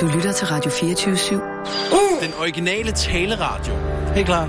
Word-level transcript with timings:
Du 0.00 0.06
lytter 0.14 0.32
til 0.32 0.46
Radio 0.54 0.70
24-7. 0.70 2.24
Den 2.24 2.32
originale 2.42 2.90
taleradio. 2.92 3.74
Helt 4.14 4.26
klar. 4.26 4.46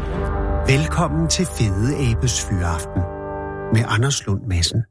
Velkommen 0.73 1.29
til 1.29 1.46
Fede 1.57 1.89
Abes 2.07 2.36
Fyraften 2.47 3.02
med 3.75 3.83
Anders 3.96 4.25
Lund 4.25 4.41
Madsen. 4.51 4.81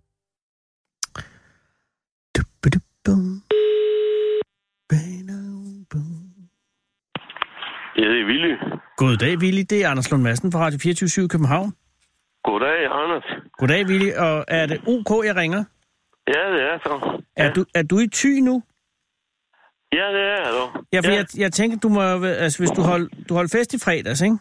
Ja, 7.99 8.05
det 8.13 8.21
er 8.23 8.27
Willy. 8.27 8.55
Goddag, 8.97 9.39
Willy. 9.39 9.63
Det 9.71 9.85
er 9.85 9.89
Anders 9.91 10.11
Lund 10.11 10.23
Madsen 10.23 10.53
fra 10.53 10.61
Radio 10.67 10.79
24 10.83 11.25
i 11.25 11.29
København. 11.29 11.73
Goddag, 12.45 12.79
Anders. 13.01 13.27
Goddag, 13.59 13.87
Willy. 13.87 14.11
Og 14.17 14.45
er 14.49 14.67
det 14.67 14.79
OK, 14.87 15.25
jeg 15.27 15.37
ringer? 15.37 15.65
Ja, 16.35 16.43
det 16.55 16.63
er 16.73 16.79
så. 16.83 17.21
Er, 17.37 17.45
Ja, 17.45 17.51
du, 17.51 17.65
er 17.75 17.83
du 17.83 17.99
i 17.99 18.09
ty 18.09 18.27
nu? 18.49 18.63
Ja 19.93 20.07
det 20.17 20.21
er 20.21 20.45
jeg 20.45 20.53
dog. 20.53 20.85
Ja, 20.93 21.01
for 21.01 21.11
ja. 21.11 21.17
Jeg, 21.17 21.27
jeg 21.39 21.53
tænker, 21.53 21.79
du 21.79 21.89
må, 21.89 22.25
altså, 22.25 22.59
hvis 22.59 22.71
du 22.71 22.83
hold, 22.83 23.11
du 23.29 23.35
holdt 23.35 23.53
fest 23.53 23.75
i 23.75 23.79
fredags, 23.79 24.21
ikke? 24.21 24.37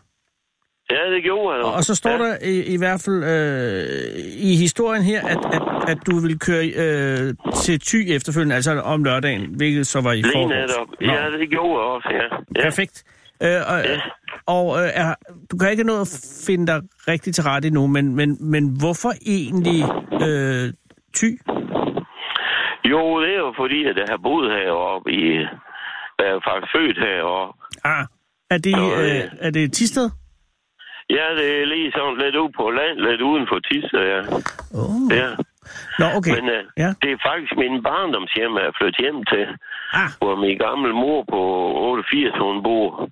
ja, 0.91 1.09
det 1.15 1.23
gjorde 1.23 1.55
jeg 1.55 1.63
dog. 1.63 1.73
Og 1.73 1.83
så 1.83 1.95
står 1.95 2.09
ja. 2.09 2.17
der 2.17 2.37
i, 2.43 2.63
i 2.63 2.77
hvert 2.77 3.01
fald 3.01 3.23
øh, 3.23 4.13
i 4.37 4.55
historien 4.55 5.03
her, 5.03 5.21
at, 5.27 5.37
at, 5.53 5.61
at 5.87 5.97
du 6.07 6.19
vil 6.19 6.39
køre 6.39 6.65
øh, 6.65 7.33
til 7.63 7.79
ty 7.79 7.95
efterfølgende, 8.07 8.55
altså 8.55 8.71
om 8.81 9.03
lørdagen, 9.03 9.41
hvilket 9.57 9.87
så 9.87 10.01
var 10.01 10.11
i 10.11 10.15
Lige 10.15 10.31
forgårs. 10.35 10.49
netop. 10.49 10.87
Nå, 11.01 11.13
Ja, 11.13 11.37
det 11.39 11.49
gjorde 11.49 11.69
jeg 11.79 11.87
også, 11.95 12.09
ja. 12.11 12.35
ja. 12.55 12.63
Perfekt. 12.63 13.03
Øh, 13.43 13.49
og 13.67 13.79
Ja. 13.83 13.99
og 14.45 14.83
øh, 14.83 14.89
er, 14.93 15.13
du 15.51 15.57
kan 15.57 15.71
ikke 15.71 15.83
nå 15.83 16.01
at 16.01 16.07
finde 16.45 16.67
dig 16.67 16.81
rigtig 17.07 17.35
til 17.35 17.43
rette 17.43 17.67
endnu, 17.67 17.87
men, 17.87 18.15
men, 18.15 18.37
men 18.51 18.77
hvorfor 18.79 19.13
egentlig 19.25 19.83
øh, 20.27 20.73
ty? 21.15 21.25
Jo, 22.91 23.21
det 23.21 23.29
er 23.35 23.39
jo 23.47 23.53
fordi, 23.61 23.79
at 23.89 23.97
jeg 23.97 24.05
har 24.09 24.17
boet 24.27 24.51
heroppe 24.51 25.11
i... 25.11 25.25
Jeg 26.19 26.27
er 26.35 26.39
faktisk 26.49 26.71
født 26.75 26.97
heroppe. 27.07 27.59
Ah, 27.83 28.05
er 28.53 28.57
det, 28.67 28.75
øh, 28.77 28.99
øh. 29.05 29.23
er 29.45 29.51
det 29.57 29.73
Tisted? 29.73 30.09
Ja, 31.09 31.25
det 31.39 31.47
er 31.61 31.65
lige 31.65 31.91
sådan 31.91 32.17
lidt 32.23 32.35
ude 32.35 32.51
på 32.59 32.65
land, 32.79 32.95
lidt 33.07 33.21
uden 33.21 33.45
for 33.51 33.59
Tisse, 33.67 33.97
ja. 34.13 34.21
Oh. 34.81 35.01
ja. 35.19 35.29
Nå, 35.99 36.05
okay. 36.17 36.31
Men 36.35 36.43
uh, 36.57 36.61
Ja. 36.83 36.89
det 37.01 37.09
er 37.11 37.19
faktisk 37.29 37.53
min 37.63 37.75
barndomshjem, 37.87 38.53
jeg 38.59 38.65
er 38.69 38.75
flyttet 38.79 39.01
hjem 39.03 39.19
til. 39.33 39.45
Ah, 40.01 40.09
Hvor 40.21 40.35
min 40.43 40.57
gamle 40.65 40.93
mor 41.03 41.19
på 41.33 41.41
88, 41.77 42.37
hun 42.45 42.63
bor. 42.67 43.09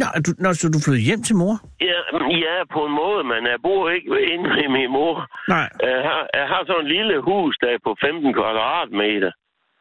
Nå, 0.00 0.06
er 0.16 0.20
du, 0.26 0.30
nå, 0.44 0.48
så 0.52 0.64
du 0.74 0.78
flyttede 0.84 1.06
hjem 1.08 1.22
til 1.28 1.36
mor? 1.42 1.54
Ja, 1.90 1.98
ja, 2.46 2.56
på 2.74 2.80
en 2.86 2.94
måde, 3.02 3.22
men 3.32 3.40
jeg 3.52 3.58
bor 3.66 3.82
ikke 3.96 4.10
inde 4.32 4.48
ved 4.58 4.68
min 4.76 4.90
mor. 4.98 5.14
Nej. 5.54 5.68
Jeg 5.90 6.00
har, 6.08 6.22
jeg 6.38 6.46
har 6.52 6.60
sådan 6.66 6.84
en 6.84 6.92
lille 6.96 7.16
hus, 7.30 7.52
der 7.62 7.68
er 7.74 7.80
på 7.86 7.92
15 8.00 8.34
kvadratmeter, 8.38 9.32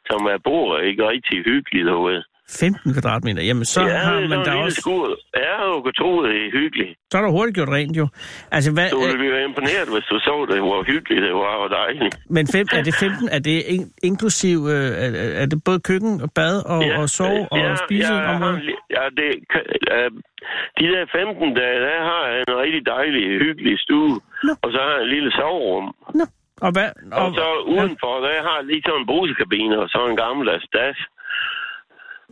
som 0.09 0.19
jeg 0.33 0.39
bor 0.49 0.67
ikke 0.89 1.03
rigtig 1.13 1.37
hyggeligt 1.49 1.87
derude. 1.91 2.23
15 2.49 2.93
kvadratmeter. 2.93 3.41
Jamen, 3.43 3.65
så 3.65 3.81
ja, 3.81 3.87
har 3.87 4.19
man 4.33 4.39
da 4.45 4.51
også... 4.53 4.81
skur. 4.81 5.17
Ja, 5.45 5.53
du 5.73 5.81
kan 5.81 5.93
tro, 5.99 6.23
det 6.23 6.35
er 6.45 6.51
hyggeligt. 6.59 6.91
Så 7.11 7.17
er 7.17 7.21
der 7.21 7.31
hurtigt 7.37 7.55
gjort 7.55 7.69
rent, 7.69 7.97
jo. 7.97 8.07
Altså, 8.51 8.69
hvad, 8.73 8.89
Du 8.89 8.99
ville 8.99 9.13
øh, 9.13 9.19
blive 9.19 9.43
imponeret, 9.49 9.87
hvis 9.93 10.05
du 10.11 10.19
så 10.19 10.35
det, 10.51 10.59
hvor 10.67 10.83
hyggeligt 10.91 11.21
det 11.27 11.33
var 11.33 11.55
og 11.63 11.69
dejligt. 11.69 12.15
men 12.35 12.43
fem, 12.55 12.65
er 12.77 12.83
det 12.83 12.95
15? 12.95 13.29
Er 13.35 13.39
det 13.39 13.57
in, 13.75 13.83
inklusiv... 14.03 14.57
Øh, 14.75 14.89
er, 15.03 15.09
er 15.41 15.45
det 15.51 15.57
både 15.67 15.79
køkken 15.89 16.13
og 16.25 16.29
bad 16.39 16.55
og, 16.73 16.81
og 16.99 17.09
sove 17.09 17.43
og 17.51 17.57
ja, 17.57 17.75
spise? 17.85 18.13
Ja, 18.13 18.31
ja 18.97 19.03
det, 19.19 19.29
øh, 19.95 20.11
de 20.79 20.85
der 20.93 21.03
15 21.11 21.53
dage, 21.59 21.79
der 21.87 21.97
har 22.09 22.23
jeg 22.31 22.39
en 22.47 22.55
rigtig 22.63 22.83
dejlig, 22.95 23.23
hyggelig 23.45 23.79
stue. 23.85 24.15
Nå. 24.47 24.53
Og 24.63 24.69
så 24.73 24.79
har 24.85 24.93
jeg 24.95 25.03
en 25.07 25.11
lille 25.15 25.31
soverum. 25.39 25.87
Nå, 26.19 26.25
og 26.65 26.71
hvad? 26.75 26.89
Og, 27.11 27.25
og 27.25 27.27
så 27.39 27.47
udenfor, 27.75 28.13
der 28.25 28.31
har 28.47 28.55
jeg 28.59 28.65
lige 28.71 28.83
sådan 28.85 28.99
en 29.01 29.09
brusekabine 29.11 29.75
og 29.83 29.87
så 29.93 29.99
en 30.11 30.17
gammeldags 30.23 30.67
das. 30.77 30.97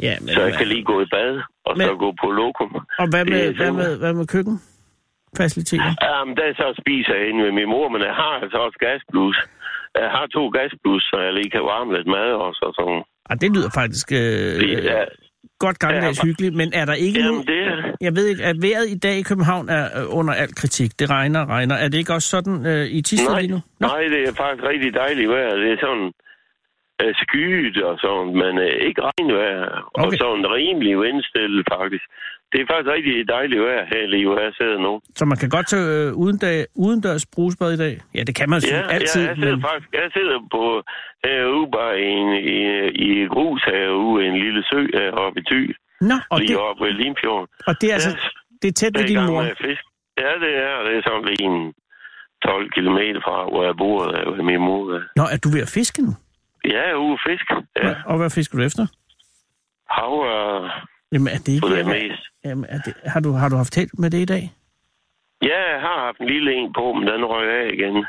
Ja, 0.06 0.14
men, 0.22 0.28
Så 0.30 0.40
jeg 0.42 0.50
hvad- 0.50 0.58
kan 0.60 0.68
lige 0.74 0.84
gå 0.92 0.96
i 1.06 1.08
bad, 1.16 1.32
og 1.68 1.72
så 1.78 1.88
Men- 1.88 1.98
gå 2.06 2.10
på 2.24 2.28
lokum. 2.40 2.72
Og 3.02 3.08
hvad 3.14 3.26
med, 3.34 3.44
hvad 3.60 3.72
med, 3.72 3.98
hvad 4.02 4.14
med 4.14 4.28
køkken? 4.36 4.56
Faciliteter? 5.38 5.92
Jamen, 6.08 6.34
der 6.40 6.48
så 6.62 6.68
spiser 6.82 7.14
jeg 7.20 7.26
inde 7.30 7.44
ved 7.46 7.52
min 7.60 7.70
mor, 7.74 7.88
men 7.94 8.02
jeg 8.10 8.16
har 8.22 8.34
altså 8.44 8.58
også 8.66 8.78
gasblus. 8.88 9.38
Jeg 10.02 10.10
har 10.16 10.26
to 10.38 10.44
gasblus, 10.58 11.02
så 11.12 11.18
jeg 11.26 11.34
lige 11.34 11.50
kan 11.56 11.62
varme 11.74 11.90
lidt 11.98 12.08
mad 12.16 12.30
også 12.48 12.62
og 12.68 12.74
sådan. 12.80 13.02
Ah, 13.30 13.36
det 13.42 13.50
lyder 13.56 13.70
faktisk 13.82 14.08
øh, 14.12 14.18
Det 14.64 14.92
er, 15.00 15.06
godt 15.60 15.80
gammeldags 15.80 16.20
Ja, 16.24 16.26
hyggeligt, 16.28 16.56
men 16.56 16.70
er 16.74 16.86
der 16.86 16.94
ikke 16.94 17.20
jamen, 17.20 17.36
nu... 17.36 17.44
det. 17.54 17.96
Jeg 18.02 18.16
ved 18.16 18.26
ikke, 18.32 18.44
at 18.44 18.56
vejret 18.62 18.86
i 18.96 19.00
dag 19.06 19.16
i 19.18 19.26
København 19.30 19.70
er 19.70 19.84
øh, 20.00 20.18
under 20.20 20.34
al 20.34 20.56
kritik. 20.56 21.00
Det 21.00 21.10
regner 21.10 21.40
og 21.44 21.48
regner. 21.50 21.76
Er 21.76 21.88
det 21.88 21.98
ikke 21.98 22.14
også 22.14 22.30
sådan 22.36 22.66
øh, 22.66 22.86
i 22.98 23.00
Nej, 23.30 23.40
lige 23.42 23.52
nu? 23.54 23.60
Nå, 23.80 23.88
nej, 23.88 24.02
det 24.14 24.22
er 24.30 24.34
faktisk 24.44 24.64
rigtig 24.72 24.94
dejligt 24.94 25.30
vejr. 25.30 25.56
Det 25.64 25.72
er 25.72 25.78
sådan 25.88 26.08
skyet 27.24 27.78
og 27.90 27.96
sådan, 28.04 28.32
men 28.42 28.54
uh, 28.68 28.76
ikke 28.88 29.02
regnvejr. 29.08 29.62
Og 29.98 30.04
Okay. 30.06 30.18
sådan 30.24 30.46
rimelig 30.58 30.94
vindstille 31.06 31.64
faktisk. 31.76 32.06
Det 32.52 32.58
er 32.62 32.66
faktisk 32.72 32.92
rigtig 32.96 33.16
dejligt 33.36 33.62
vejr 33.68 33.84
her 33.94 34.04
lige, 34.14 34.26
hvor 34.28 34.40
jeg 34.46 34.54
sidder 34.60 34.78
nu. 34.88 34.94
så 35.20 35.24
man 35.32 35.38
kan 35.42 35.50
godt 35.56 35.68
tage 35.74 35.88
øh, 35.98 36.14
udendørs, 36.24 36.66
udendørs 36.86 37.26
brugsbad 37.36 37.70
i 37.74 37.80
dag? 37.86 37.96
Ja, 38.16 38.22
det 38.28 38.36
kan 38.40 38.50
man 38.50 38.60
Ja, 38.72 38.82
altid. 38.98 39.22
ja 39.24 39.28
jeg 39.30 39.38
sidder 39.38 39.56
men... 39.56 39.62
faktisk 39.68 39.90
jeg 40.02 40.10
sidder 40.18 40.38
på 40.56 40.64
herude 41.26 41.68
bare 41.78 41.94
i, 42.08 42.10
en, 42.22 42.30
i, 42.58 42.60
i 43.08 43.10
grus 43.34 43.62
herude, 43.72 44.20
en 44.28 44.36
lille 44.46 44.62
sø 44.72 44.80
heroppe 45.00 45.38
i 45.42 45.44
Thy. 45.52 45.62
Nå, 46.10 46.18
og 46.34 46.40
lige 46.40 46.48
det, 46.54 46.58
oppe 46.68 46.80
ved 46.86 46.94
Limfjorden. 47.02 47.48
og 47.68 47.74
det 47.82 47.88
er 47.90 47.94
altså 48.00 48.10
Ja, 48.10 48.28
det 48.62 48.68
er 48.68 48.76
tæt 48.82 48.92
ved 48.98 49.06
din 49.12 49.26
mor. 49.30 49.44
fiske. 49.66 49.86
Ja, 50.24 50.32
det 50.46 50.54
er. 50.68 50.76
Det 50.88 50.94
er 50.98 51.04
sådan 51.08 51.26
lige 51.32 51.44
en 51.54 51.74
12 52.44 52.70
km 52.76 53.00
fra, 53.26 53.36
hvor 53.52 53.64
jeg 53.70 53.76
bor, 53.82 54.00
der 54.14 54.32
ved 54.32 54.44
min 54.52 54.62
mor. 54.68 54.84
Nå, 55.20 55.24
er 55.34 55.40
du 55.44 55.50
ved 55.56 55.62
at 55.68 55.72
fiske 55.80 56.00
nu? 56.08 56.14
Ja, 56.68 56.96
ude 57.04 57.14
at 57.14 57.20
fiske. 57.30 57.54
Ja, 57.84 57.94
Og 58.06 58.18
hvad 58.18 58.30
fisker 58.30 58.58
du 58.58 58.64
efter? 58.64 58.86
hav 59.90 60.14
og 60.20 60.70
Jamen, 61.12 61.28
er 61.28 61.38
det 61.46 61.52
ikke... 61.56 61.68
det 61.78 61.86
mest. 61.86 62.24
Jamen, 62.46 62.66
er 62.70 62.80
det, 62.86 62.94
har, 63.14 63.20
du, 63.20 63.32
har 63.32 63.50
du 63.50 63.56
haft 63.56 63.76
held 63.76 63.90
med 63.98 64.10
det 64.12 64.18
i 64.18 64.26
dag? 64.26 64.44
Ja, 65.44 65.60
jeg 65.74 65.82
har 65.88 65.98
haft 66.06 66.20
en 66.20 66.28
lille 66.28 66.54
en 66.54 66.74
på, 66.74 66.94
men 66.94 67.08
den 67.08 67.26
røg 67.26 67.48
af 67.62 67.68
igen. 67.74 68.06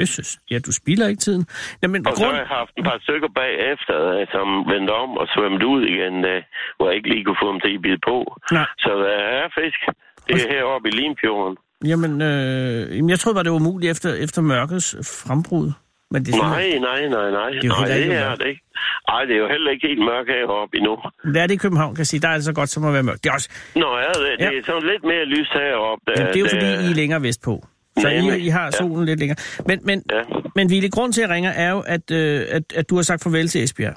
Jesus. 0.00 0.38
Ja, 0.50 0.58
du 0.66 0.72
spilder 0.72 1.08
ikke 1.08 1.20
tiden. 1.20 1.44
Jamen, 1.82 2.06
Og 2.06 2.12
så 2.16 2.22
grund... 2.24 2.34
har 2.34 2.40
jeg 2.42 2.52
haft 2.60 2.72
et 2.78 2.84
par 2.84 2.98
stykker 3.02 3.28
bagefter, 3.42 3.96
øh, 4.14 4.26
som 4.34 4.46
vendte 4.72 4.90
om 5.04 5.10
og 5.20 5.26
svømte 5.34 5.66
ud 5.66 5.82
igen, 5.94 6.14
øh, 6.32 6.42
hvor 6.76 6.86
jeg 6.88 6.96
ikke 6.96 7.08
lige 7.08 7.24
kunne 7.24 7.40
få 7.42 7.48
dem 7.52 7.60
til 7.60 7.74
at 7.74 7.82
bide 7.82 8.00
på. 8.08 8.16
Nej. 8.52 8.66
Så 8.84 8.90
der 9.04 9.16
er 9.40 9.48
fisk. 9.60 9.80
Det 10.26 10.34
er 10.44 10.48
heroppe 10.54 10.88
i 10.88 10.92
Limfjorden. 11.00 11.56
Jamen, 11.90 12.12
øh, 12.30 13.10
jeg 13.10 13.18
troede 13.18 13.34
bare, 13.36 13.44
det 13.44 13.52
var 13.52 13.62
umuligt 13.64 13.90
efter, 13.90 14.08
efter 14.26 14.40
mørkets 14.42 14.88
frembrud. 15.26 15.68
Men 16.10 16.24
det 16.24 16.30
er 16.32 16.36
sådan, 16.36 16.50
Nej, 16.50 16.78
nej, 16.88 17.08
nej, 17.08 17.30
nej. 17.30 17.48
er 17.48 17.60
jo 17.64 17.68
nej, 17.68 17.88
det 17.88 18.06
er 18.06 18.28
mørkt. 18.28 18.40
det 18.40 18.46
ikke. 18.48 18.62
Nej, 19.10 19.24
det 19.24 19.34
er 19.36 19.40
jo 19.44 19.48
heller 19.48 19.70
ikke 19.70 19.86
helt 19.88 20.04
mørkt 20.10 20.28
heroppe 20.36 20.76
endnu. 20.78 20.94
Det 21.34 21.36
er 21.42 21.46
det 21.46 21.54
i 21.54 21.62
København, 21.64 21.94
kan 21.94 21.98
jeg 21.98 22.06
sige. 22.06 22.20
Der 22.20 22.28
er 22.28 22.34
det 22.34 22.44
så 22.44 22.52
godt 22.52 22.68
som 22.68 22.84
at 22.84 22.92
være 22.92 23.02
mørkt. 23.02 23.24
Det 23.24 23.30
er, 23.30 23.34
også, 23.34 23.48
Nå, 23.76 23.88
ja, 23.98 24.08
det, 24.08 24.38
det 24.38 24.44
Ja. 24.44 24.58
er 24.58 24.62
sådan 24.66 24.82
lidt 24.92 25.04
mere 25.04 25.24
lys 25.24 25.48
heroppe. 25.52 26.02
Der, 26.06 26.12
jamen, 26.16 26.26
det 26.32 26.36
er 26.36 26.40
jo 26.40 26.46
der- 26.46 26.50
fordi, 26.56 26.86
I 26.86 26.90
er 26.90 26.94
længere 26.94 27.22
vestpå. 27.22 27.66
Så 28.00 28.08
I, 28.08 28.20
Nemlig, 28.20 28.40
I 28.44 28.48
har 28.48 28.64
ja. 28.64 28.70
solen 28.70 29.06
lidt 29.06 29.18
længere. 29.20 29.38
Men, 29.66 29.78
men, 29.82 30.02
Ja. 30.12 30.22
men 30.56 30.70
Ville, 30.70 30.90
grund 30.90 31.12
til, 31.12 31.22
at 31.22 31.28
jeg 31.28 31.34
ringer, 31.34 31.50
er 31.50 31.70
jo, 31.70 31.80
at, 31.86 32.10
øh, 32.10 32.40
at, 32.50 32.62
at 32.74 32.90
du 32.90 32.94
har 32.96 33.02
sagt 33.02 33.22
farvel 33.22 33.48
til 33.48 33.62
Esbjerg. 33.64 33.94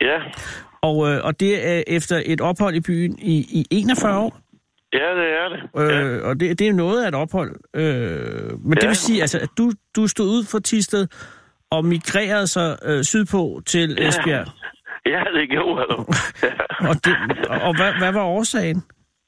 Ja, 0.00 0.18
Og, 0.82 1.10
øh, 1.10 1.24
og 1.24 1.40
det 1.40 1.68
er 1.68 1.82
efter 1.86 2.22
et 2.26 2.40
ophold 2.40 2.74
i 2.74 2.80
byen 2.80 3.18
i, 3.18 3.36
i 3.60 3.66
41 3.70 4.18
år. 4.18 4.38
Ja, 4.92 5.08
det 5.20 5.28
er 5.40 5.48
det. 5.48 5.60
Øh, 5.80 6.18
Ja. 6.20 6.28
Og 6.28 6.40
det, 6.40 6.58
det 6.58 6.68
er 6.68 6.72
noget 6.72 7.04
af 7.04 7.08
et 7.08 7.14
ophold. 7.14 7.52
Øh, 7.76 7.82
men 8.66 8.74
det 8.76 8.82
Ja. 8.82 8.88
vil 8.88 8.96
sige, 8.96 9.20
altså, 9.20 9.38
at 9.38 9.48
du, 9.58 9.72
du 9.96 10.06
stod 10.08 10.26
ud 10.26 10.44
fra 10.52 10.60
Tisted 10.60 11.06
og 11.70 11.84
migrerede 11.84 12.46
så 12.46 12.64
øh, 12.88 13.02
sydpå 13.04 13.60
til 13.66 13.96
Ja. 13.98 14.08
Esbjerg. 14.08 14.46
ja, 15.14 15.22
det 15.38 15.48
gjorde 15.50 15.76
jeg. 15.80 15.98
Ja. 16.42 16.52
Og, 16.90 16.94
det, 17.04 17.14
og 17.66 17.72
hvad, 17.78 17.92
hvad 18.02 18.12
var 18.12 18.24
årsagen 18.24 18.80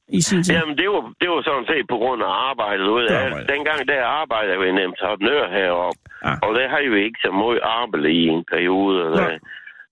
i 0.08 0.20
sin 0.20 0.42
tid? 0.42 0.54
Jamen, 0.54 0.76
det 0.78 0.88
var, 0.94 1.02
det 1.20 1.28
var 1.32 1.42
sådan 1.48 1.66
set 1.72 1.86
på 1.92 1.96
grund 2.02 2.22
af 2.22 2.32
arbejdet. 2.50 2.86
Ud. 2.96 3.02
Det 3.02 3.10
Jeg, 3.10 3.24
arbejde. 3.26 3.46
dengang 3.54 3.80
der 3.88 4.04
arbejdede 4.20 4.58
ved 4.62 4.68
en 4.68 4.78
entreprenør 4.88 5.42
heroppe, 5.58 6.00
Ah. 6.28 6.38
og 6.42 6.50
der 6.58 6.68
har 6.68 6.78
jo 6.88 6.94
ikke 6.94 7.18
så 7.24 7.30
meget 7.42 7.60
arbejde 7.62 8.10
i 8.20 8.22
en 8.34 8.44
periode. 8.52 9.10
Nej. 9.10 9.38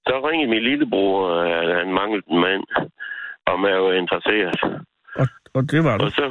Så 0.06 0.14
ringede 0.28 0.50
min 0.54 0.62
lillebror, 0.70 1.18
at 1.62 1.68
han 1.80 1.88
manglede 2.00 2.22
en 2.30 2.40
mand, 2.46 2.64
om 3.52 3.58
jeg 3.72 3.78
var 3.86 3.92
interesseret. 4.02 4.54
Og, 5.54 5.70
det 5.70 5.84
var 5.84 5.98
du. 5.98 6.04
Og 6.04 6.10
så, 6.10 6.24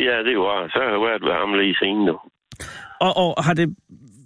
ja, 0.00 0.16
det 0.28 0.38
var, 0.38 0.68
så 0.68 0.78
har 0.82 0.90
jeg 0.90 1.00
været 1.00 1.22
ved 1.22 1.32
ham 1.32 1.54
lige 1.54 1.76
siden 1.80 2.04
nu. 2.04 2.16
Og, 3.00 3.12
og 3.16 3.44
har 3.44 3.54
det... 3.54 3.76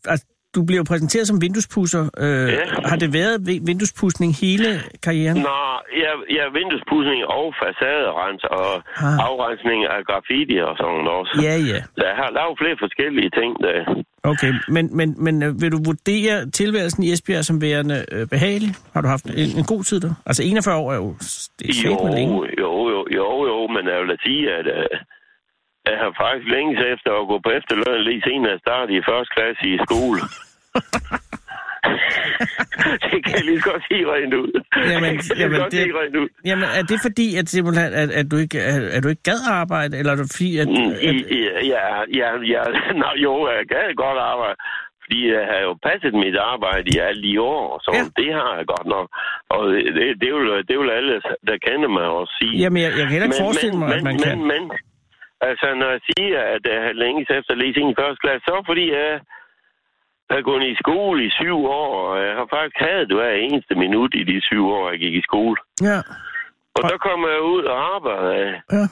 Altså, 0.05 0.27
du 0.55 0.61
bliver 0.69 0.85
præsenteret 0.91 1.27
som 1.29 1.41
vinduespusser. 1.45 2.05
Øh, 2.25 2.49
Ja. 2.53 2.65
Har 2.91 2.97
det 3.03 3.13
været 3.13 3.37
vi- 3.49 3.61
vinduespudsning 3.71 4.31
hele 4.45 4.69
karrieren? 5.07 5.39
Nå, 5.51 5.61
ja, 6.05 6.13
ja 6.39 6.45
vinduespudsning 6.59 7.21
og 7.39 7.45
facaderens 7.63 8.45
og 8.61 8.71
Ah. 9.07 9.19
afrensning 9.31 9.79
af 9.95 10.01
graffiti 10.09 10.57
og 10.69 10.75
sådan 10.81 11.07
også. 11.19 11.33
Ja, 11.47 11.55
ja. 11.73 11.79
Så 11.99 12.03
jeg 12.11 12.17
har 12.23 12.31
lavet 12.39 12.55
flere 12.61 12.77
forskellige 12.85 13.31
ting 13.39 13.51
der. 13.65 13.79
Okay, 14.25 14.53
men, 14.69 14.97
men, 14.97 15.09
men 15.25 15.43
øh, 15.43 15.61
vil 15.63 15.73
du 15.73 15.79
vurdere 15.91 16.51
tilværelsen 16.51 17.03
i 17.05 17.13
Esbjerg 17.13 17.45
som 17.45 17.63
værende 17.63 18.05
øh, 18.13 18.27
behagelig? 18.27 18.71
Har 18.95 19.01
du 19.01 19.09
haft 19.09 19.25
en, 19.25 19.51
en 19.61 19.65
god 19.65 19.83
tid 19.85 20.01
der? 20.01 20.15
Altså 20.27 20.43
41 20.43 20.77
år 20.77 20.93
er 20.93 20.97
jo... 20.97 21.15
Det 21.59 21.67
er 21.69 21.91
Jo, 21.91 22.15
længe. 22.17 22.35
jo, 22.65 22.73
jo, 22.95 23.01
jo, 23.19 23.27
jo, 23.51 23.67
men 23.75 23.83
jeg 23.93 23.99
vil 24.01 24.09
da 24.09 24.17
sige, 24.27 24.43
at 24.59 24.67
uh, 24.67 24.99
jeg 25.91 25.97
har 26.03 26.11
faktisk 26.23 26.47
længe 26.55 26.73
efter 26.95 27.11
at 27.21 27.25
gå 27.31 27.37
på 27.45 27.51
efterløn 27.59 28.01
lige 28.09 28.23
siden 28.27 28.45
jeg 28.53 28.59
startede 28.67 28.97
i 28.99 29.03
første 29.09 29.31
klasse 29.37 29.63
i 29.75 29.77
skole. 29.87 30.21
det 33.11 33.19
kan 33.25 33.33
jeg 33.39 33.45
lige 33.49 33.61
så 33.61 33.67
godt 33.71 33.85
sige 33.91 34.05
rent 34.15 34.35
ud. 34.43 34.51
Jamen, 34.93 35.13
det 35.19 35.39
jamen, 35.41 35.59
godt 35.61 35.73
det- 35.73 35.83
sige 35.83 35.95
rent 36.01 36.17
ud. 36.23 36.29
Jamen, 36.49 36.65
er 36.79 36.85
det 36.91 36.99
fordi, 37.07 37.27
at, 37.41 37.47
simpelthen, 37.55 37.91
at, 38.03 38.11
at, 38.21 38.27
du, 38.31 38.37
ikke, 38.45 38.59
at, 38.75 38.83
at 38.97 39.01
du 39.05 39.09
ikke 39.15 39.27
gad 39.31 39.41
arbejde, 39.63 39.93
eller 39.99 40.13
er 40.13 40.17
det 40.17 40.29
fordi, 40.37 40.51
at... 40.63 40.69
Mm, 40.69 40.93
at 41.09 41.15
Ja, 41.75 41.85
ja, 42.21 42.29
ja. 42.55 42.63
Nå, 43.03 43.09
jo, 43.27 43.33
jeg 43.57 43.63
kan 43.73 43.85
godt 44.05 44.19
arbejde. 44.33 44.57
Fordi 45.05 45.21
jeg 45.37 45.45
har 45.51 45.61
jo 45.69 45.73
passet 45.89 46.15
mit 46.25 46.37
arbejde 46.53 46.87
i 46.95 46.99
alle 47.07 47.23
de 47.29 47.35
år, 47.41 47.67
så 47.85 47.91
Ja. 47.99 48.03
det 48.23 48.31
har 48.39 48.51
jeg 48.59 48.67
godt 48.75 48.87
nok. 48.95 49.07
Og 49.55 49.61
det, 49.99 50.09
det, 50.23 50.31
vil, 50.37 50.47
det 50.69 50.77
vil 50.81 50.91
alle, 50.99 51.13
der 51.49 51.57
kender 51.69 51.89
mig 51.97 52.07
også 52.21 52.33
sige. 52.41 52.55
jamen, 52.63 52.79
jeg, 52.85 52.91
jeg 52.99 53.05
kan 53.07 53.13
heller 53.17 53.29
ikke 53.31 53.43
forestille 53.47 53.77
mig, 53.83 53.89
men, 53.89 53.99
at 53.99 54.03
man 54.09 54.15
men, 54.15 54.23
kan. 54.27 54.39
Men, 54.53 54.63
men, 54.71 54.79
altså, 55.49 55.67
når 55.81 55.91
jeg 55.97 56.01
siger, 56.11 56.41
at 56.55 56.63
jeg 56.73 56.83
har 56.87 56.93
længes 56.93 57.29
efter 57.31 57.53
at 57.53 57.59
læse 57.63 57.81
ind 57.81 57.91
i 57.91 58.01
første 58.01 58.21
klasse, 58.25 58.45
så 58.47 58.63
fordi 58.67 58.85
jeg 58.93 59.21
har 60.31 60.43
gået 60.51 60.65
i 60.73 60.77
skole 60.85 61.19
i 61.27 61.31
syv 61.41 61.59
år, 61.83 61.91
og 62.11 62.25
jeg 62.27 62.35
har 62.39 62.47
faktisk 62.57 62.79
haft 62.81 63.09
det 63.09 63.17
hver 63.17 63.33
eneste 63.47 63.75
minut 63.75 64.13
i 64.15 64.25
de 64.31 64.41
syv 64.49 64.65
år, 64.77 64.91
jeg 64.91 64.99
gik 64.99 65.15
i 65.15 65.23
skole. 65.31 65.57
Ja, 65.91 65.99
Og 66.77 66.83
så 66.91 66.97
kommer 67.07 67.29
jeg 67.29 67.43
ud 67.55 67.63
og 67.73 67.95
arbejder 67.97 68.33
ja. 68.79 68.85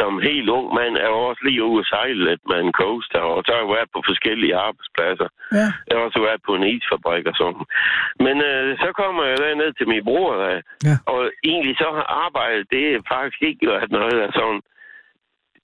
som 0.00 0.12
helt 0.28 0.48
ung 0.58 0.66
mand, 0.74 0.96
er 0.96 1.00
jeg 1.00 1.10
også 1.30 1.42
lige 1.44 1.64
ude 1.64 1.80
at 1.80 1.86
sejle 1.94 2.24
lidt 2.28 2.42
med 2.50 2.58
en 2.60 2.72
coaster, 2.80 3.20
og 3.34 3.42
så 3.46 3.50
har 3.52 3.60
jeg 3.62 3.74
været 3.76 3.90
på 3.94 4.00
forskellige 4.10 4.56
arbejdspladser. 4.66 5.28
ja. 5.58 5.66
Jeg 5.86 5.94
har 5.96 6.04
også 6.08 6.20
været 6.28 6.42
på 6.46 6.52
en 6.54 6.66
isfabrik 6.74 7.26
og 7.30 7.34
sådan. 7.42 7.64
Men 8.24 8.36
øh, 8.50 8.78
så 8.82 8.88
kommer 9.00 9.22
jeg 9.24 9.54
ned 9.62 9.72
til 9.78 9.88
min 9.92 10.04
bror, 10.04 10.32
øh, 10.50 10.60
Ja. 10.88 10.94
og 11.12 11.20
egentlig 11.50 11.76
så 11.82 11.88
har 11.98 12.06
arbejdet, 12.26 12.70
det 12.74 12.84
faktisk 13.14 13.40
ikke 13.48 13.66
været 13.72 13.90
noget 13.98 14.18
af 14.26 14.30
sådan... 14.40 14.60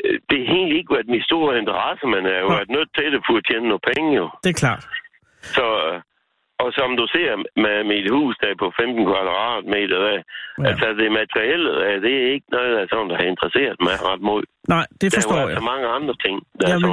øh, 0.05 0.17
Det 0.31 0.39
har 0.47 0.55
egentlig 0.59 0.79
ikke 0.81 0.95
været 0.97 1.09
min 1.15 1.25
store 1.31 1.59
interesse, 1.63 2.05
men 2.13 2.21
jeg 2.29 2.35
har 2.37 2.45
jo 2.47 2.51
været 2.59 2.71
nødt 2.77 2.91
til 2.99 3.07
det 3.15 3.21
for 3.27 3.35
at 3.41 3.45
tjene 3.49 3.67
nogle 3.71 3.87
penge, 3.93 4.09
jo. 4.21 4.27
Det 4.45 4.51
er 4.55 4.59
klart. 4.65 4.83
Så, 5.57 5.67
og 6.63 6.69
som 6.79 6.91
du 7.01 7.05
ser 7.17 7.31
med 7.65 7.77
mit 7.93 8.07
hus, 8.17 8.33
der 8.43 8.49
er 8.53 8.59
på 8.65 8.69
15 8.81 9.07
kvadratmeter, 9.11 9.99
der, 10.07 10.17
Ja. 10.59 10.69
altså 10.71 10.87
det 11.01 11.09
materielle, 11.21 11.71
det 12.07 12.13
er 12.23 12.27
ikke 12.37 12.49
noget, 12.57 12.73
af 12.81 12.85
sådan, 12.93 13.09
der 13.11 13.17
har 13.21 13.29
interesseret 13.35 13.77
mig 13.87 13.95
ret 14.09 14.23
meget. 14.29 14.45
Nej, 14.75 14.87
det 15.01 15.07
Der 15.13 15.17
forstår 15.19 15.37
er 15.37 15.43
jo 15.43 15.49
jeg. 15.49 15.57
altså 15.57 15.65
mange 15.73 15.87
andre 15.99 16.15
ting, 16.25 16.37
der 16.61 16.67
Jamen- 16.71 16.85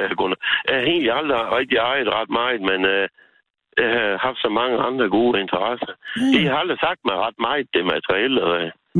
er 0.00 0.08
sådan, 0.10 0.34
øh. 0.34 0.36
Jeg 0.68 0.74
har 0.78 0.84
egentlig 0.92 1.12
aldrig 1.20 1.38
rigtig 1.58 1.78
ejet 1.92 2.08
ret 2.18 2.30
meget, 2.40 2.60
men 2.70 2.80
øh, 2.94 3.04
jeg 3.82 3.88
har 3.96 4.08
haft 4.26 4.38
så 4.44 4.48
mange 4.60 4.76
andre 4.88 5.06
gode 5.18 5.40
interesser. 5.44 5.92
Det 6.34 6.42
har 6.50 6.56
aldrig 6.62 6.78
sagt 6.86 7.00
mig 7.08 7.16
ret 7.26 7.38
meget, 7.46 7.66
det 7.74 7.84
materielle. 7.94 8.40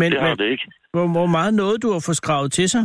Men, 0.00 0.12
det 0.12 0.20
har 0.20 0.28
men 0.28 0.38
det 0.38 0.46
ikke. 0.54 0.66
hvor, 0.94 1.06
hvor 1.18 1.26
meget 1.36 1.54
noget 1.62 1.76
du 1.82 1.88
har 1.92 2.02
fået 2.06 2.16
skravet 2.22 2.52
til 2.52 2.68
sig? 2.74 2.84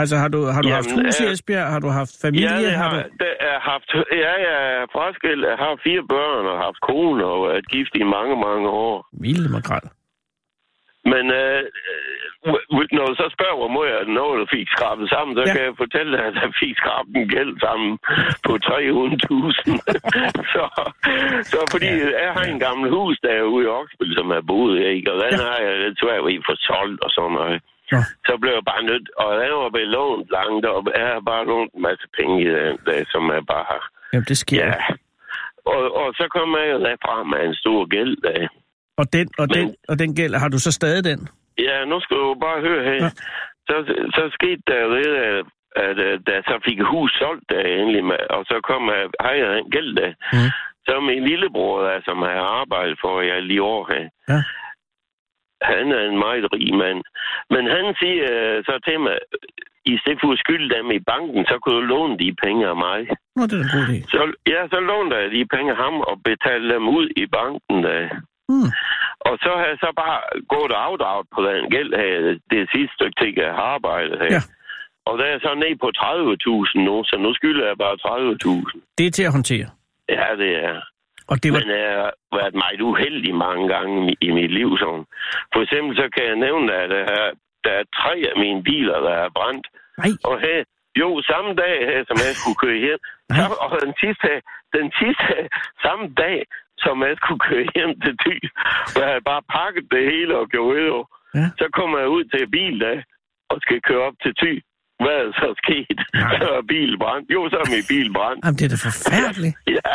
Altså, 0.00 0.16
har 0.22 0.28
du, 0.34 0.40
har 0.54 0.62
du 0.62 0.68
Jamen, 0.68 0.82
haft 0.82 0.92
hus 0.96 1.20
i 1.20 1.24
Esbjerg? 1.32 1.66
Har 1.74 1.80
du 1.86 1.88
haft 2.00 2.12
familie? 2.24 2.48
Ja, 2.48 2.56
jeg 2.68 2.78
har 2.82 2.90
har, 2.90 3.02
du... 3.02 3.08
det 3.24 3.32
er 3.50 3.56
haft, 3.70 3.88
ja, 4.24 4.32
jeg 4.48 4.52
er. 4.68 4.86
Jeg 5.50 5.56
har 5.64 5.72
fire 5.86 6.02
børn 6.14 6.44
og 6.52 6.56
haft 6.66 6.80
kone 6.90 7.24
og 7.34 7.40
er 7.56 7.60
gift 7.74 7.94
i 8.02 8.04
mange, 8.16 8.34
mange 8.46 8.68
år. 8.68 8.96
Vilde 9.24 9.48
makrel. 9.56 9.86
Men 11.12 11.24
øh, 11.42 11.62
øh, 12.46 12.86
når 12.96 13.04
du 13.10 13.14
så 13.22 13.26
spørger, 13.36 13.56
hvor 13.62 13.72
meget 13.76 13.90
jeg 13.94 14.00
når, 14.18 14.30
der 14.40 14.46
fik 14.56 14.66
skrabet 14.76 15.06
sammen, 15.14 15.32
så 15.36 15.42
Ja. 15.46 15.52
kan 15.54 15.62
jeg 15.68 15.74
fortælle 15.84 16.10
dig, 16.16 16.22
at 16.30 16.34
jeg 16.44 16.50
fik 16.62 16.74
skrabet 16.82 17.12
en 17.20 17.28
gæld 17.36 17.52
sammen 17.66 17.90
på 18.46 18.52
300.000. 18.66 18.66
så, 20.54 20.64
så 21.52 21.58
fordi 21.74 21.90
Ja. 22.02 22.10
jeg 22.24 22.30
har 22.36 22.44
en 22.54 22.60
gammel 22.66 22.86
hus, 22.98 23.14
der 23.24 23.32
er 23.38 23.42
ude 23.54 23.64
i 23.66 23.72
Oksbøl, 23.78 24.12
som 24.18 24.26
jeg 24.36 24.42
boet 24.50 24.72
i, 24.80 24.82
ikke? 24.94 25.08
og 25.12 25.16
den 25.24 25.32
ja. 25.40 25.44
har 25.50 25.58
jeg 25.66 25.74
lidt 25.84 25.98
svært 26.02 26.22
ved 26.26 26.34
at 26.40 26.46
få 26.50 26.54
solgt 26.70 27.00
og 27.06 27.10
sådan 27.16 27.34
noget. 27.40 27.58
Nå. 27.92 27.98
Så 28.28 28.32
blev 28.40 28.52
jeg 28.58 28.64
bare 28.72 28.82
nødt, 28.90 29.06
og 29.22 29.28
den 29.40 29.52
var 29.62 29.70
belånt 29.78 30.26
langt, 30.36 30.64
og 30.66 30.78
jeg 31.00 31.06
har 31.12 31.20
bare 31.30 31.44
lånt 31.50 31.72
en 31.74 31.82
masse 31.88 32.06
penge 32.18 32.34
i 32.44 32.48
den, 32.58 32.74
der, 32.86 32.98
som 33.12 33.22
jeg 33.36 33.42
bare 33.54 33.64
har. 33.72 33.82
Jamen, 34.12 34.26
det 34.30 34.38
sker. 34.44 34.66
Ja. 34.66 34.74
Og, 35.74 35.82
og 36.00 36.08
så 36.18 36.24
kom 36.36 36.48
jeg 36.60 36.66
jo 36.72 36.78
derfra 36.86 37.14
med 37.32 37.40
en 37.48 37.54
stor 37.54 37.80
gæld. 37.94 38.16
Der. 38.26 38.48
Og, 39.00 39.12
den, 39.12 39.26
og, 39.38 39.46
den, 39.54 39.64
Men- 39.66 39.74
og 39.88 39.98
den 39.98 40.10
gæld, 40.14 40.34
har 40.34 40.48
du 40.48 40.58
så 40.58 40.72
stadig 40.72 41.04
den? 41.04 41.28
Ja, 41.58 41.84
nu 41.84 42.00
skal 42.00 42.16
du 42.16 42.34
bare 42.46 42.60
høre 42.60 42.82
her. 42.84 42.94
Ja. 42.94 43.04
Ja. 43.04 43.10
Så, 43.68 43.76
så 44.16 44.22
skete 44.38 44.62
der 44.66 44.78
jo 44.84 44.90
det, 44.98 45.06
at, 45.16 45.44
at, 45.86 45.98
at 46.14 46.20
jeg 46.34 46.42
så 46.50 46.56
fik 46.64 46.78
hus 46.92 47.12
solgt 47.20 47.44
der 47.50 47.60
endelig, 47.60 48.04
med, 48.04 48.16
og 48.30 48.44
så 48.50 48.56
kom 48.70 48.82
jeg, 48.88 49.04
har 49.20 49.32
jeg 49.32 49.58
en 49.58 49.70
gæld 49.70 49.96
der. 49.96 50.12
Mhm. 50.32 50.50
Så 50.86 51.00
min 51.00 51.24
lillebror, 51.28 51.82
der, 51.88 52.00
som 52.04 52.18
har 52.22 52.40
arbejdet 52.62 52.98
for 53.00 53.20
alle 53.20 53.48
de 53.54 53.62
år 53.62 53.82
her, 53.92 54.04
Ja. 54.32 54.40
Han 55.62 55.86
er 55.98 56.02
en 56.10 56.18
meget 56.18 56.46
rig 56.52 56.74
mand. 56.82 57.00
Men 57.54 57.64
han 57.76 57.84
siger 58.00 58.26
øh, 58.32 58.64
så 58.64 58.74
til 58.86 59.00
mig, 59.00 59.18
i 59.92 59.94
stedet 60.00 60.18
for 60.22 60.32
at 60.32 60.42
skylde 60.44 60.68
dem 60.76 60.86
i 60.98 61.00
banken, 61.12 61.42
så 61.50 61.54
kunne 61.58 61.76
du 61.80 61.84
låne 61.92 62.18
de 62.22 62.30
penge 62.44 62.62
af 62.72 62.76
mig. 62.86 62.98
Nå, 63.36 63.42
det 63.50 63.56
er 63.58 63.64
en 63.64 63.74
god 63.76 63.84
idé. 63.90 63.98
Så, 64.14 64.20
ja, 64.52 64.60
så 64.72 64.78
lånte 64.90 65.16
jeg 65.16 65.30
de 65.36 65.52
penge 65.54 65.70
af 65.74 65.78
ham 65.84 65.94
og 66.10 66.14
betalte 66.28 66.68
dem 66.74 66.88
ud 66.98 67.06
i 67.22 67.24
banken 67.38 67.76
der. 67.86 68.02
Hmm. 68.50 68.70
Og 69.28 69.34
så 69.44 69.50
har 69.58 69.66
jeg 69.72 69.78
så 69.84 69.90
bare 70.02 70.18
gået 70.54 70.72
og 70.76 70.80
afdraget 70.88 71.26
på 71.34 71.40
den 71.48 71.70
gæld 71.74 71.92
her, 72.02 72.12
det 72.52 72.62
sidste 72.74 72.94
stykke 72.96 73.16
ting, 73.22 73.32
jeg 73.36 73.52
har 73.58 73.66
arbejdet 73.76 74.18
her. 74.24 74.32
Ja. 74.36 74.42
Og 75.08 75.14
der 75.20 75.26
er 75.34 75.38
så 75.46 75.52
ned 75.62 75.74
på 75.84 75.88
30.000 75.96 76.84
nu, 76.86 76.94
så 77.10 77.16
nu 77.24 77.30
skylder 77.38 77.66
jeg 77.70 77.76
bare 77.84 77.96
30.000. 78.06 78.80
Det 78.98 79.06
er 79.06 79.10
til 79.10 79.28
at 79.28 79.32
håndtere. 79.32 79.68
Ja, 80.08 80.26
det 80.42 80.52
er. 80.64 80.76
Og 81.30 81.36
det 81.42 81.48
var... 81.52 81.58
Men 81.60 81.70
jeg 81.84 81.92
har 82.02 82.12
været 82.38 82.54
meget 82.64 82.80
uheldig 82.90 83.34
mange 83.46 83.64
gange 83.74 83.94
i- 84.26 84.30
mit 84.38 84.52
liv. 84.58 84.70
Sådan. 84.82 85.04
For 85.52 85.60
eksempel 85.64 85.92
så 86.00 86.06
kan 86.14 86.24
jeg 86.30 86.36
nævne, 86.46 86.68
at 86.82 86.88
der 86.94 87.02
er, 87.20 87.26
der 87.64 87.72
er 87.80 87.84
tre 88.00 88.14
af 88.32 88.36
mine 88.44 88.60
biler, 88.68 88.98
der 89.08 89.14
er 89.24 89.28
brændt. 89.38 89.66
Nej, 90.02 90.10
Og 90.30 90.36
her, 90.44 90.58
jo, 91.02 91.08
samme 91.30 91.50
dag 91.62 91.74
her, 91.90 92.00
som 92.08 92.16
jeg 92.26 92.32
skulle 92.40 92.60
køre 92.64 92.78
hjem. 92.86 93.00
Nej. 93.30 93.38
Så, 93.38 93.44
og 93.64 93.68
den 93.86 93.94
sidste, 94.02 94.30
den 94.78 94.86
sidste 95.00 95.34
samme 95.84 96.04
dag, 96.24 96.38
som 96.84 96.94
jeg 97.08 97.14
skulle 97.20 97.42
køre 97.48 97.66
hjem 97.76 97.92
til 98.04 98.14
Thy, 98.24 98.34
hvor 98.92 99.00
jeg 99.02 99.10
havde 99.12 99.28
bare 99.32 99.42
pakket 99.58 99.84
det 99.94 100.02
hele 100.12 100.32
og 100.42 100.46
gjorde 100.54 100.78
det. 100.86 100.92
Ja. 101.38 101.46
Så 101.60 101.66
kommer 101.78 101.96
jeg 102.02 102.08
ud 102.16 102.24
til 102.24 102.50
bil 102.56 102.80
der, 102.80 102.96
og 103.50 103.56
skal 103.64 103.80
køre 103.88 104.02
op 104.08 104.16
til 104.22 104.32
Thy. 104.42 104.52
Hvad 105.02 105.16
er 105.24 105.30
så 105.42 105.48
sket? 105.62 105.98
Nej. 106.14 106.38
Så 106.40 106.48
er 106.58 106.64
bilen 106.72 106.98
brændt. 107.02 107.26
Jo, 107.34 107.40
så 107.52 107.56
er 107.62 107.68
min 107.74 107.86
bil 107.92 108.08
brændt. 108.16 108.40
Jamen, 108.44 108.58
det 108.58 108.64
er 108.66 108.72
da 108.74 108.78
forfærdeligt. 108.88 109.56
Ja, 109.76 109.90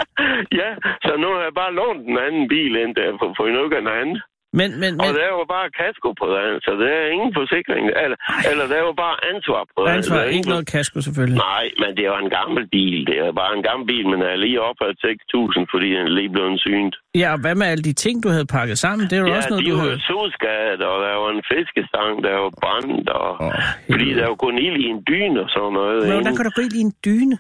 ja, 0.62 0.70
så 1.06 1.12
nu 1.24 1.28
har 1.36 1.42
jeg 1.48 1.56
bare 1.62 1.74
lånt 1.80 2.04
en 2.12 2.18
anden 2.28 2.46
bil 2.54 2.74
ind 2.84 2.94
der, 3.00 3.08
for, 3.20 3.30
for 3.38 3.44
noget 3.58 3.74
af 3.74 4.02
anden. 4.02 4.18
Men, 4.60 4.70
men, 4.82 4.92
Og 5.00 5.06
men 5.06 5.12
der 5.18 5.24
er 5.30 5.34
jo 5.40 5.46
bare 5.56 5.68
kasko 5.82 6.08
på 6.22 6.26
den, 6.36 6.52
så 6.66 6.72
der 6.82 6.88
er 7.02 7.08
ingen 7.16 7.32
forsikring. 7.40 7.84
Eller, 8.04 8.18
eller 8.50 8.64
der 8.72 8.78
er 8.82 8.86
jo 8.92 8.96
bare 9.06 9.16
ansvar 9.32 9.62
på 9.74 9.80
den. 9.86 9.92
ansvar, 9.98 10.16
Der 10.18 10.24
er 10.28 10.32
ikke 10.38 10.50
noget 10.54 10.66
kasko 10.76 10.98
selvfølgelig. 11.08 11.40
Nej, 11.52 11.66
men 11.82 11.90
det 11.96 12.02
er 12.06 12.12
jo 12.16 12.20
en 12.28 12.34
gammel 12.40 12.64
bil. 12.76 12.98
Det 13.10 13.16
er 13.26 13.32
bare 13.42 13.52
en 13.60 13.64
gammel 13.70 13.86
bil, 13.92 14.06
men 14.12 14.20
er 14.32 14.36
lige 14.46 14.60
op 14.70 14.80
af 14.88 14.92
6.000, 15.06 15.72
fordi 15.74 15.88
den 15.98 16.04
er 16.10 16.14
lige 16.20 16.32
blevet 16.36 16.60
synet. 16.68 16.96
Ja, 17.22 17.28
og 17.36 17.40
hvad 17.44 17.56
med 17.60 17.68
alle 17.72 17.84
de 17.90 17.94
ting, 18.04 18.16
du 18.24 18.30
havde 18.36 18.48
pakket 18.58 18.78
sammen? 18.86 19.04
Det 19.10 19.16
er 19.18 19.22
jo 19.24 19.28
Ja, 19.32 19.38
også 19.38 19.50
noget, 19.54 19.66
de 19.66 19.72
du 19.72 19.76
er 19.78 19.82
havde... 19.86 20.00
solskadet, 20.12 20.82
og 20.92 20.96
der 21.04 21.08
er 21.14 21.18
jo 21.22 21.28
en 21.36 21.42
fiskestang, 21.54 22.12
der 22.24 22.30
er 22.36 22.40
jo 22.46 22.50
brændt, 22.62 23.08
og... 23.24 23.30
Åh, 23.46 23.52
fordi 23.92 24.08
der 24.16 24.24
er 24.26 24.30
jo 24.34 24.38
kun 24.46 24.56
ild 24.68 24.78
i 24.86 24.88
en 24.96 25.02
dyne 25.12 25.38
og 25.46 25.50
sådan 25.56 25.74
noget. 25.80 25.98
Men 26.04 26.12
hvordan 26.18 26.36
kan 26.38 26.46
du 26.48 26.52
gå 26.58 26.62
ind 26.68 26.76
i 26.82 26.84
en 26.90 26.94
dyne? 27.10 27.36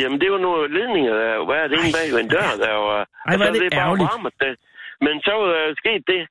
Jamen, 0.00 0.16
det 0.20 0.26
er 0.28 0.32
jo 0.36 0.42
nogle 0.48 0.60
ledninger, 0.78 1.12
der 1.20 1.26
er 1.32 1.36
jo 1.42 1.46
været 1.54 1.70
inde 1.76 1.88
bag 1.98 2.06
ved 2.14 2.20
en 2.24 2.30
dør, 2.36 2.50
der 2.62 2.68
er 2.74 2.76
jo... 2.82 2.86
Ej, 3.28 3.36
hvor 3.38 3.44
er 3.46 3.50
og 3.50 3.56
så 3.56 3.62
det 3.64 3.72
bare 3.72 3.84
ærgerligt. 3.86 4.10
varmet, 4.12 4.32
det. 4.44 4.52
Men 5.06 5.14
så 5.26 5.32
var 5.40 5.46
der 5.54 5.74
sket 5.82 6.02
det, 6.12 6.22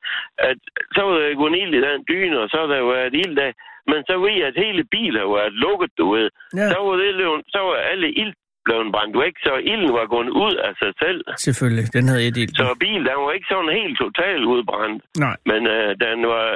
at 0.49 0.57
så 0.95 1.01
var 1.07 1.13
der 1.19 1.35
gået 1.41 1.59
ild 1.61 1.73
i 1.79 1.81
den 1.87 1.99
dyne, 2.11 2.39
og 2.43 2.47
så 2.49 2.57
har 2.61 2.67
der 2.73 2.81
været 2.95 3.13
ild 3.23 3.35
der. 3.41 3.51
Men 3.91 3.99
så 4.09 4.13
ved 4.23 4.33
jeg, 4.39 4.47
at 4.51 4.57
hele 4.65 4.83
bilen 4.95 5.27
været 5.37 5.53
lukket, 5.65 5.91
du 5.97 6.05
ved. 6.15 6.27
Ja, 6.59 6.67
Så 6.73 6.77
var, 6.85 6.95
det, 7.01 7.09
så 7.55 7.59
var 7.67 7.75
alle 7.91 8.09
ild 8.21 8.33
blevet 8.65 8.91
brændt 8.95 9.15
væk, 9.23 9.35
så 9.45 9.53
ilden 9.71 9.93
var 9.99 10.05
gået 10.15 10.29
ud 10.45 10.53
af 10.67 10.73
sig 10.81 10.91
selv. 11.03 11.19
selvfølgelig. 11.45 11.93
Den 11.97 12.07
havde 12.11 12.27
et 12.27 12.37
ild. 12.43 12.53
Så 12.61 12.75
bilen, 12.79 13.05
den 13.09 13.17
var 13.25 13.31
ikke 13.37 13.51
sådan 13.53 13.77
helt 13.81 13.97
totalt 14.03 14.43
udbrændt. 14.53 15.03
Nej, 15.25 15.35
Men 15.51 15.61
øh, 15.75 15.89
den 16.05 16.17
var... 16.33 16.47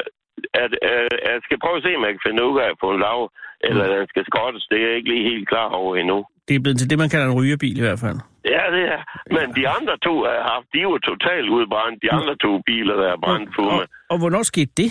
At, 0.63 0.71
øh, 0.91 1.09
jeg 1.29 1.37
skal 1.45 1.59
prøve 1.63 1.77
at 1.77 1.83
se, 1.83 1.91
om 1.97 2.03
jeg 2.05 2.13
kan 2.13 2.25
finde 2.27 2.43
ud 2.49 2.59
af 2.65 2.71
på 2.83 2.87
en 2.93 2.99
lav, 3.05 3.19
eller 3.67 3.85
Mm. 3.87 3.93
den 3.95 4.07
skal 4.11 4.25
skottes. 4.31 4.63
Det 4.71 4.77
er 4.81 4.87
jeg 4.87 4.95
ikke 4.97 5.09
lige 5.13 5.29
helt 5.31 5.47
klar 5.51 5.69
over 5.81 5.95
endnu. 5.95 6.19
Det 6.47 6.55
er 6.55 6.59
blevet 6.63 6.77
til 6.79 6.89
det, 6.89 6.97
man 7.03 7.09
kalder 7.09 7.25
en 7.27 7.37
rygerbil 7.39 7.77
i 7.77 7.81
hvert 7.87 7.99
fald. 8.05 8.17
Ja, 8.55 8.63
det 8.75 8.83
er. 8.95 9.01
Men 9.35 9.45
de 9.59 9.63
andre 9.77 9.93
to, 10.07 10.13
jeg 10.25 10.33
har 10.43 10.49
haft, 10.55 10.67
de 10.73 10.79
var 10.91 10.99
totalt 11.11 11.47
udbrændt. 11.57 11.97
De 12.05 12.09
andre 12.17 12.35
to 12.45 12.51
biler, 12.67 12.95
der 13.01 13.07
er 13.15 13.19
brændt 13.25 13.49
på 13.55 13.61
og, 13.61 13.73
mig. 13.75 13.87
og 14.11 14.17
hvornår 14.21 14.43
skete 14.43 14.71
det? 14.81 14.89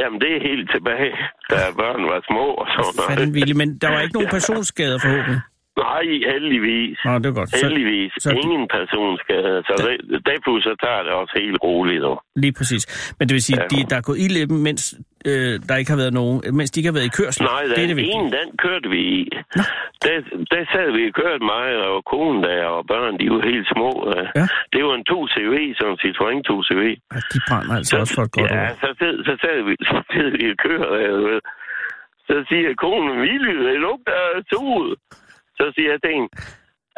Jamen, 0.00 0.18
det 0.20 0.30
er 0.36 0.40
helt 0.50 0.66
tilbage, 0.74 1.10
da 1.50 1.56
børn 1.80 2.02
var 2.10 2.20
små 2.30 2.46
og 2.62 2.66
sådan 2.74 3.06
Fanden 3.08 3.28
noget. 3.28 3.34
vildt, 3.38 3.56
men 3.56 3.68
der 3.82 3.88
var 3.94 4.00
ikke 4.04 4.14
nogen 4.18 4.28
personskader 4.36 4.98
forhåbentlig. 5.04 5.40
Nej, 5.78 6.04
heldigvis. 6.32 6.98
Nå, 7.04 7.18
det 7.18 7.26
er 7.26 7.32
godt. 7.40 7.50
Så, 7.50 7.66
Heldigvis. 7.66 8.12
så- 8.18 8.30
Ingen 8.44 8.64
personskade. 8.76 9.62
Så 9.68 9.72
det, 9.86 10.26
derfor 10.30 10.60
så 10.68 10.72
tager 10.84 11.02
det 11.06 11.12
også 11.12 11.34
helt 11.42 11.58
roligt. 11.66 12.02
Og. 12.10 12.16
lige 12.36 12.52
præcis. 12.58 13.14
Men 13.18 13.28
det 13.28 13.34
vil 13.34 13.42
sige, 13.42 13.58
Ja. 13.62 13.66
de, 13.72 13.78
der 13.90 13.96
er 13.96 14.04
gået 14.08 14.18
i 14.18 14.26
dem, 14.50 14.56
mens 14.68 14.82
øh, 15.30 15.54
der 15.68 15.74
ikke 15.80 15.90
har 15.94 16.00
været 16.04 16.14
nogen, 16.20 16.36
mens 16.58 16.70
de 16.70 16.76
ikke 16.80 16.90
har 16.92 16.98
været 16.98 17.10
i 17.12 17.16
kørsel. 17.20 17.42
Nej, 17.52 17.62
det 17.62 17.78
er 17.82 17.86
det 17.92 17.96
vigtige. 17.96 18.16
ene, 18.18 18.30
den 18.38 18.48
kørte 18.64 18.88
vi 18.94 19.00
i. 19.18 19.20
Der, 20.04 20.14
der 20.52 20.62
sad 20.72 20.88
vi 20.96 21.02
og 21.10 21.14
kørte 21.22 21.44
mig 21.54 21.66
og 21.90 21.98
konen 22.12 22.40
der, 22.48 22.64
og 22.76 22.82
børn, 22.92 23.12
de 23.20 23.26
var 23.34 23.42
helt 23.52 23.66
små. 23.74 23.90
øh. 24.12 24.26
Ja. 24.40 24.46
Det 24.74 24.80
var 24.86 24.94
en 25.00 25.04
2CV, 25.12 25.54
sådan 25.78 25.92
en 25.94 25.98
Citroën 26.02 26.38
2CV. 26.50 26.82
Ja, 27.14 27.18
de 27.32 27.38
brænder 27.48 27.74
altså 27.80 27.94
også 28.02 28.14
for 28.18 28.22
et 28.28 28.32
godt 28.38 28.50
ja, 28.50 28.62
ord. 28.62 28.76
så 28.84 28.88
sad, 29.00 29.14
så 29.28 29.34
sad 29.42 29.58
vi, 29.68 29.72
så 29.90 29.96
sad 30.12 30.28
vi 30.38 30.44
og 30.52 30.56
kørte, 30.66 31.12
du 31.20 31.24
ved. 31.32 31.40
Så 32.28 32.34
siger 32.48 32.68
konen, 32.84 33.14
Ville, 33.26 33.52
det 33.68 33.78
lugter 33.86 34.12
af 34.36 34.42
sol. 34.52 34.86
Så 35.62 35.66
siger 35.76 35.90
jeg 35.90 36.00
til 36.02 36.12
hende, 36.16 36.30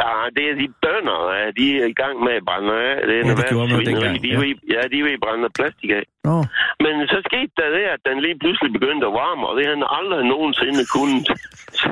Ja, 0.02 0.14
det 0.37 0.44
er 0.50 0.54
de 0.62 0.68
bønder, 0.85 1.21
ja, 1.38 1.47
de 1.59 1.64
er 1.83 1.87
i 1.94 1.97
gang 2.02 2.16
med 2.26 2.33
at 2.40 2.44
brænde 2.49 2.73
af. 2.90 2.94
Det, 3.09 3.14
er 3.18 3.26
Ja, 3.28 3.35
det 3.40 3.47
gjorde 3.52 3.68
man 3.73 3.87
dengang, 3.88 4.14
De 4.25 4.30
ja. 4.35 4.38
vil, 4.40 4.50
ja, 4.75 4.83
de 4.92 4.99
vil 5.06 5.21
brænde 5.25 5.49
plastik 5.59 5.90
af. 6.00 6.04
Nå, 6.28 6.37
Men 6.85 6.94
så 7.12 7.18
skete 7.28 7.52
der 7.61 7.68
det, 7.76 7.85
at 7.94 8.00
den 8.09 8.16
lige 8.26 8.38
pludselig 8.42 8.71
begyndte 8.78 9.06
at 9.11 9.16
varme, 9.23 9.44
og 9.49 9.54
det 9.56 9.64
havde 9.66 9.80
han 9.80 9.92
aldrig 9.99 10.23
nogensinde 10.35 10.83
kunnet. 10.94 11.26
Så, 11.80 11.90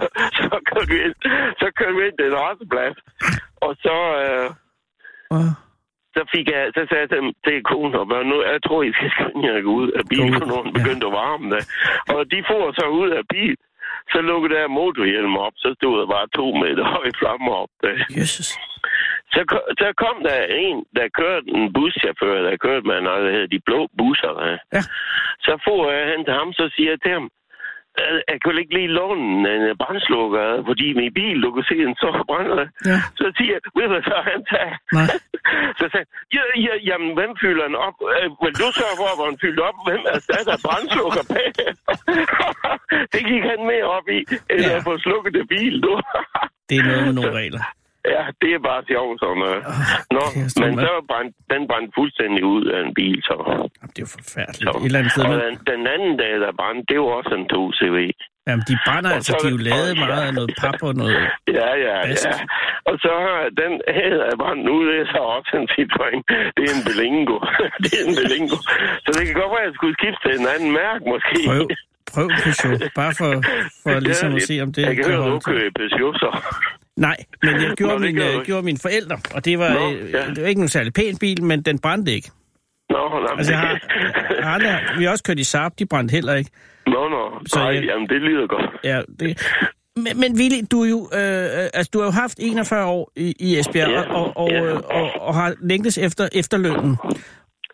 så 0.48 0.56
kørte 0.68 0.88
vi 0.92 0.98
ind, 1.06 1.16
så 1.62 1.66
kørte 1.78 1.94
vi 1.96 2.02
ind 2.06 2.16
til 2.18 2.26
en 2.30 2.38
resteplads. 2.44 2.96
Og 3.66 3.72
så, 3.84 3.96
øh, 4.22 4.46
Åh, 5.34 5.50
så, 6.14 6.22
fik 6.34 6.46
jeg, 6.54 6.62
så 6.74 6.80
sagde 6.88 7.02
jeg 7.04 7.10
til, 7.12 7.20
til 7.46 7.56
konen 7.70 7.94
og 8.00 8.06
børn, 8.08 8.26
nu, 8.32 8.36
jeg 8.52 8.60
tror, 8.66 8.80
I 8.82 8.92
skal 8.96 9.10
skynde 9.14 9.42
jer 9.48 9.56
ud 9.78 9.88
af 9.98 10.04
bilen, 10.10 10.32
for 10.40 10.48
nogen 10.54 10.68
ja. 10.70 10.76
begyndte 10.78 11.06
at 11.08 11.16
varme 11.20 11.46
der. 11.54 11.62
Og 12.14 12.20
de 12.32 12.38
får 12.50 12.64
så 12.80 12.86
ud 13.00 13.10
af 13.20 13.24
bilen. 13.34 13.62
Så 14.12 14.18
lukkede 14.20 14.54
der 14.54 14.68
motorhjelm 14.68 15.36
op, 15.36 15.52
så 15.56 15.74
stod 15.78 16.00
der 16.00 16.06
bare 16.06 16.26
to 16.38 16.46
meter 16.62 16.84
høje 16.94 17.12
flammer 17.20 17.52
op 17.64 17.72
der. 17.82 17.94
Jesus. 18.20 18.48
Så, 19.34 19.40
så 19.80 19.88
kom 20.02 20.16
der 20.28 20.40
en, 20.64 20.84
der 20.96 21.08
kørte 21.20 21.46
en 21.56 21.72
buschauffør, 21.72 22.42
der 22.48 22.56
kørte 22.56 22.86
med 22.86 23.00
noget, 23.00 23.22
der 23.24 23.32
hedder 23.32 23.46
de 23.54 23.60
blå 23.66 23.80
busser. 23.98 24.32
Ja. 24.72 24.82
Så 25.46 25.52
får 25.66 25.90
jeg 25.92 26.02
hen 26.12 26.24
til 26.24 26.34
ham, 26.34 26.52
så 26.52 26.64
siger 26.76 26.90
jeg 26.90 27.00
til 27.02 27.12
ham, 27.12 27.24
"Øh, 27.24 27.30
jeg 28.30 28.36
kan 28.40 28.48
vel 28.50 28.62
ikke 28.62 28.74
lige 28.78 28.94
låne 28.98 29.22
en 29.56 29.62
øh, 29.70 29.76
brændslukker, 29.82 30.44
fordi 30.68 30.86
min 31.00 31.12
bil, 31.20 31.36
du 31.44 31.50
kan 31.54 31.64
se, 31.70 31.76
den 31.88 31.94
så 32.02 32.08
brænder. 32.30 32.66
Ja. 32.90 32.98
Så 33.20 33.26
siger 33.36 33.52
jeg, 33.54 33.60
ved 33.76 33.84
du 33.88 33.92
hvad 33.94 34.04
så 34.12 34.18
han? 34.30 34.40
Nej. 34.98 35.08
Så 35.80 35.84
sagde 35.92 36.06
jeg, 36.34 36.44
ja, 36.56 36.62
ja, 36.66 36.74
jamen, 36.88 37.10
hvem 37.18 37.32
fylder 37.42 37.64
den 37.68 37.78
op? 37.86 37.96
Øh, 38.16 38.28
vil 38.42 38.54
du 38.62 38.66
sørge 38.80 38.96
for, 39.00 39.08
hvor 39.18 39.28
den 39.30 39.38
fyldt 39.44 39.60
op? 39.68 39.76
Hvem 39.88 40.02
erstatter 40.14 40.54
brændslukker 40.66 41.24
bag? 41.34 41.48
det 43.14 43.22
gik 43.30 43.42
han 43.52 43.60
mere 43.72 43.86
op 43.96 44.06
i, 44.18 44.20
end 44.52 44.60
ja. 44.70 44.76
at 44.76 44.82
få 44.88 44.92
slukket 45.04 45.32
det 45.38 45.44
bil, 45.54 45.74
du. 45.86 45.92
Det 46.68 46.76
er 46.78 46.84
noget 46.90 47.04
med 47.06 47.14
nogle 47.18 47.34
regler. 47.40 47.62
Ja, 48.14 48.22
det 48.42 48.50
er 48.56 48.62
bare 48.70 48.82
sjovt 48.92 49.16
sådan 49.22 49.38
noget. 49.44 49.60
Nå, 50.16 50.22
kæft, 50.34 50.54
men 50.62 50.72
så 50.86 50.92
brændte 51.10 51.34
den 51.52 51.62
brændte 51.70 51.92
fuldstændig 51.98 52.42
ud 52.54 52.64
af 52.74 52.80
en 52.86 52.92
bil, 53.00 53.18
så. 53.28 53.36
Jamen, 53.48 53.92
det 53.94 53.98
er 54.02 54.06
jo 54.08 54.12
forfærdeligt. 54.18 54.64
så. 54.66 54.70
Et 54.78 54.84
eller 54.88 54.98
andet 55.00 55.12
sted, 55.14 55.24
og 55.34 55.36
den, 55.46 55.54
den 55.72 55.82
anden 55.94 56.14
dag, 56.22 56.34
der 56.44 56.50
brændte, 56.60 56.84
det 56.90 56.96
var 57.02 57.10
også 57.20 57.32
en 57.40 57.46
2CV. 57.54 57.98
jamen, 58.48 58.64
de 58.70 58.74
brænder 58.86 59.10
og 59.12 59.16
altså, 59.18 59.32
så- 59.32 59.40
de 59.42 59.48
er 59.50 59.56
jo 59.58 59.62
lavet 59.70 59.90
og- 59.94 60.00
meget 60.06 60.22
af 60.28 60.32
noget 60.38 60.50
pap 60.60 60.78
og 60.88 60.92
noget... 61.00 61.14
Ja, 61.58 61.70
ja, 61.86 61.96
Bedst. 62.06 62.26
ja. 62.28 62.34
Og 62.90 62.94
så 63.04 63.12
har 63.26 63.38
den 63.62 63.72
her 63.98 64.12
er 64.32 64.36
brændt 64.42 64.64
ud, 64.74 64.82
det 64.90 64.96
er 65.04 65.08
så 65.16 65.20
også 65.36 65.50
en 65.60 65.66
Citroën. 65.74 66.18
Det 66.56 66.62
er 66.68 66.72
en 66.78 66.84
Belingo. 66.90 67.36
det 67.84 67.92
er 68.00 68.04
en 68.10 68.16
Belingo. 68.22 68.56
Så 69.04 69.10
det 69.16 69.22
kan 69.28 69.34
godt 69.42 69.52
være, 69.54 69.64
at 69.64 69.68
jeg 69.70 69.76
skulle 69.78 69.94
skifte 70.00 70.20
til 70.24 70.32
en 70.40 70.46
anden 70.54 70.70
mærke, 70.80 71.02
måske. 71.12 71.34
Prøv, 71.50 71.62
prøv 72.14 72.26
Peugeot, 72.42 72.82
bare 73.00 73.12
for, 73.20 73.30
for 73.82 73.92
ligesom 74.08 74.30
at 74.38 74.42
se, 74.50 74.54
om 74.64 74.70
det 74.74 74.82
Jeg 74.88 74.94
kan 74.96 75.04
høre, 75.10 75.30
du 75.34 75.40
kører 75.50 75.70
Peugeot, 75.80 76.16
så. 76.24 76.30
Nej, 76.96 77.16
men 77.42 77.54
jeg 77.54 77.70
gjorde, 77.76 77.92
Nå, 77.94 77.98
min, 78.06 78.16
du 78.16 78.22
øh, 78.22 78.44
gjorde 78.44 78.62
mine 78.62 78.78
forældre, 78.82 79.16
og 79.34 79.44
det 79.44 79.58
var, 79.58 79.72
Nå, 79.74 79.92
øh, 79.92 80.10
ja. 80.12 80.22
det 80.34 80.42
var 80.42 80.48
ikke 80.48 80.60
nogen 80.60 80.68
særlig 80.68 80.92
pæn 80.92 81.16
bil, 81.20 81.44
men 81.44 81.62
den 81.62 81.78
brændte 81.78 82.12
ikke. 82.12 82.30
Nå, 82.90 82.96
nå, 83.08 83.26
Altså, 83.38 83.52
jeg 83.52 83.60
har, 83.60 83.78
jeg 84.36 84.44
har 84.44 84.54
aldrig, 84.54 84.78
vi 84.98 85.04
har 85.04 85.10
også 85.10 85.24
kørt 85.24 85.38
i 85.38 85.44
Saab, 85.44 85.72
de 85.78 85.86
brændte 85.86 86.12
heller 86.12 86.34
ikke. 86.34 86.50
nå, 86.86 87.08
nå. 87.08 87.22
Så 87.46 87.58
Nej, 87.58 87.68
jeg- 87.74 87.84
jamen, 87.84 88.08
det 88.08 88.20
lyder 88.20 88.46
godt. 88.46 88.70
Ja, 88.84 89.00
det, 89.20 89.42
men, 89.96 90.20
men 90.20 90.32
Willy, 90.40 90.60
du, 90.70 90.82
er 90.84 90.88
jo, 90.88 91.08
øh, 91.14 91.20
øh, 91.44 91.70
altså, 91.74 91.90
du 91.92 91.98
har 91.98 92.06
jo 92.06 92.10
haft 92.10 92.38
41 92.40 92.84
år 92.86 93.12
i, 93.16 93.34
i 93.40 93.58
Esbjerg, 93.58 93.90
Ja, 93.90 94.02
og, 94.14 94.32
og, 94.36 94.50
ja. 94.50 94.62
øh, 94.64 94.76
og, 94.76 95.10
og 95.20 95.34
har 95.34 95.54
længtes 95.60 95.98
efter 95.98 96.28
efterlønnen. 96.32 96.96